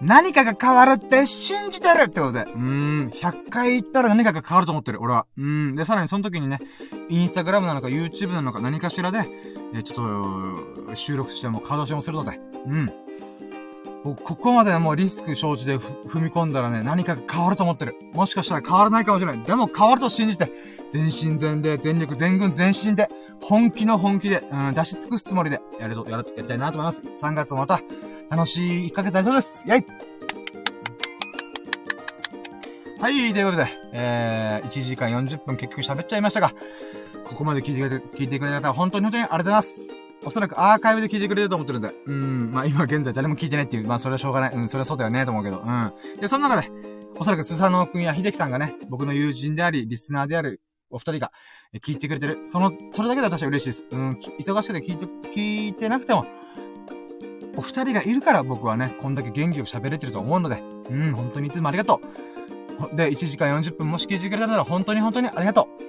[0.00, 2.40] 何かが変わるって信じてるってことで。
[2.40, 3.10] うーん。
[3.10, 5.00] 100回言ったら何かが変わると思ってる。
[5.00, 5.26] 俺は。
[5.36, 5.74] うん。
[5.76, 6.60] で、さらにその時にね、
[7.08, 9.26] インスタグラムなのか YouTube なのか何かしらで、
[9.74, 12.38] えちょっと、収録しても顔出しもするので。
[12.66, 13.03] うん。
[14.04, 17.96] ここまでもうリスク承知で踏み込んだらね、何か変わると思ってる。
[18.12, 19.42] もしかしたら変わらないかもしれない。
[19.42, 20.52] でも変わると信じて、
[20.90, 23.08] 全身全霊、全力、全軍、全身で、
[23.40, 27.00] 本気の本気で、うん、出し尽くすつもりで、やると、やる、やりたいなと思います。
[27.00, 27.80] 3月もまた、
[28.28, 29.64] 楽しい1ヶ月ありそうです。
[29.66, 29.86] イェイ
[33.00, 36.52] はい、ということで、えー、1時間40分結局喋っちゃいましたが、
[37.24, 40.03] ここまで聞いてくれて、聞いてくれた方、本当に本当にありがとうございます。
[40.24, 45.92] おそらくアーカイブで聞いてくれると思ってるんで、うん、まあ今現在誰も聞いてないっていう、まあそれはしょうがない、うん、それはそうだよね、と思うけど、うん。
[46.20, 46.70] で、その中で、
[47.16, 50.60] おそらくスサノオくんや秀樹さんがね、僕の友人であり、リスナーである
[50.90, 51.32] お二人が、
[51.72, 52.38] え聞いてくれてる。
[52.46, 53.88] その、それだけで私は嬉しいです。
[53.90, 56.26] うん、忙しくて聞いて、聞いてなくても、
[57.56, 62.00] お二人がいるから僕はね、こんだけ元気よく喋れてると思うので、うん、本当にいつもありがと
[62.92, 62.96] う。
[62.96, 65.84] で、1時間40分もし聞いてくれたなら本当に本当にありがとう。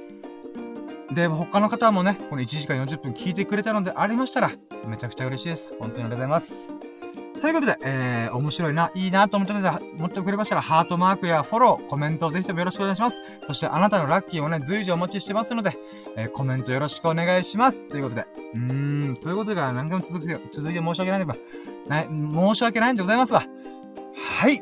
[1.12, 4.52] で、他の方もね、この1時間40分聞いてくれたのでありましたら、
[4.88, 5.74] めちゃくちゃ嬉しいです。
[5.80, 6.96] 本当にありがとうございます。
[7.42, 13.20] ということで、えー、面白いな、いいなと思ってくれた思ってくれましたら、ハートマークやフォロー、コメントをぜひともよろしくお願いします。
[13.46, 15.78] そして、あなたのラッキーをね、随時お待ちしてますので、
[16.16, 17.84] えー、コメントよろしくお願いします。
[17.88, 21.36] ということで、うーん、ということが何回も続く、続いて申し訳ないのば、
[21.88, 23.44] ない、申し訳ないんでございますが、
[24.40, 24.60] はい。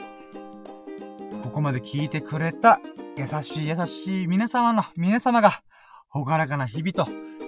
[1.43, 2.81] ここまで聞いてくれた、
[3.15, 5.61] 優しい優しい皆様の、皆様が、
[6.13, 7.07] ほがらかな日々と、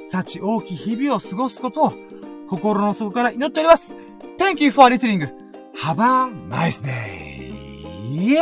[0.10, 1.94] 幸大きい日々を過ごすことを、
[2.50, 3.96] 心の底から祈っております。
[4.40, 5.32] Thank you for listening.
[5.84, 7.54] Have a nice day.
[8.10, 8.42] Yeah!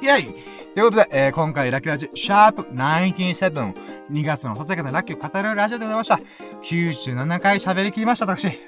[0.00, 0.34] イェイ
[0.74, 3.74] ということで、えー、今回ラッキーラジオ、シャープ97、
[4.10, 6.18] 2月のささやかなラッキーを語るラジオでございました。
[6.64, 8.58] 97回喋り切りました、私。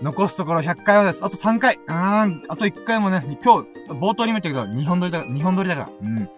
[0.00, 1.22] 残すところ100回はです。
[1.22, 1.78] あと3回。
[1.86, 5.90] うん、あと1回もね、今日、冒頭にも言ったけど、2本撮りだから、2本撮りだから。
[6.08, 6.30] うん。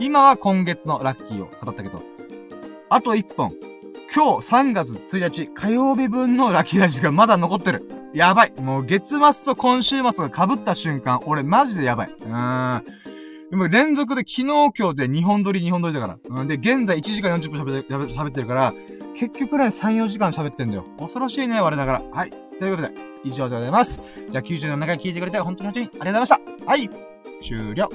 [0.00, 2.02] 今は今月のラッキーを語ったけど、
[2.88, 3.52] あと1本。
[4.14, 7.88] 今日3月1日火曜日分のラッキーラジがまだ残ってる。
[8.14, 8.52] やばい。
[8.60, 12.10] もう月末と今週末が被った瞬間、俺マジでやばい。
[12.10, 12.84] うーん。
[13.50, 16.18] でも連続で昨日今日で2本撮り2本撮りだから。
[16.24, 18.74] うん、で、現在1時間40分喋っててるから、
[19.14, 20.84] 結局ね、3、4時間喋ってんだよ。
[20.98, 22.02] 恐ろしいね、我ながら。
[22.12, 22.30] はい。
[22.58, 22.94] ということで、
[23.24, 24.00] 以上でございます。
[24.30, 26.70] じゃあ97回聞いてくれて本当に本当にありがとうございました。
[26.70, 26.90] はい。
[27.40, 27.88] 終了。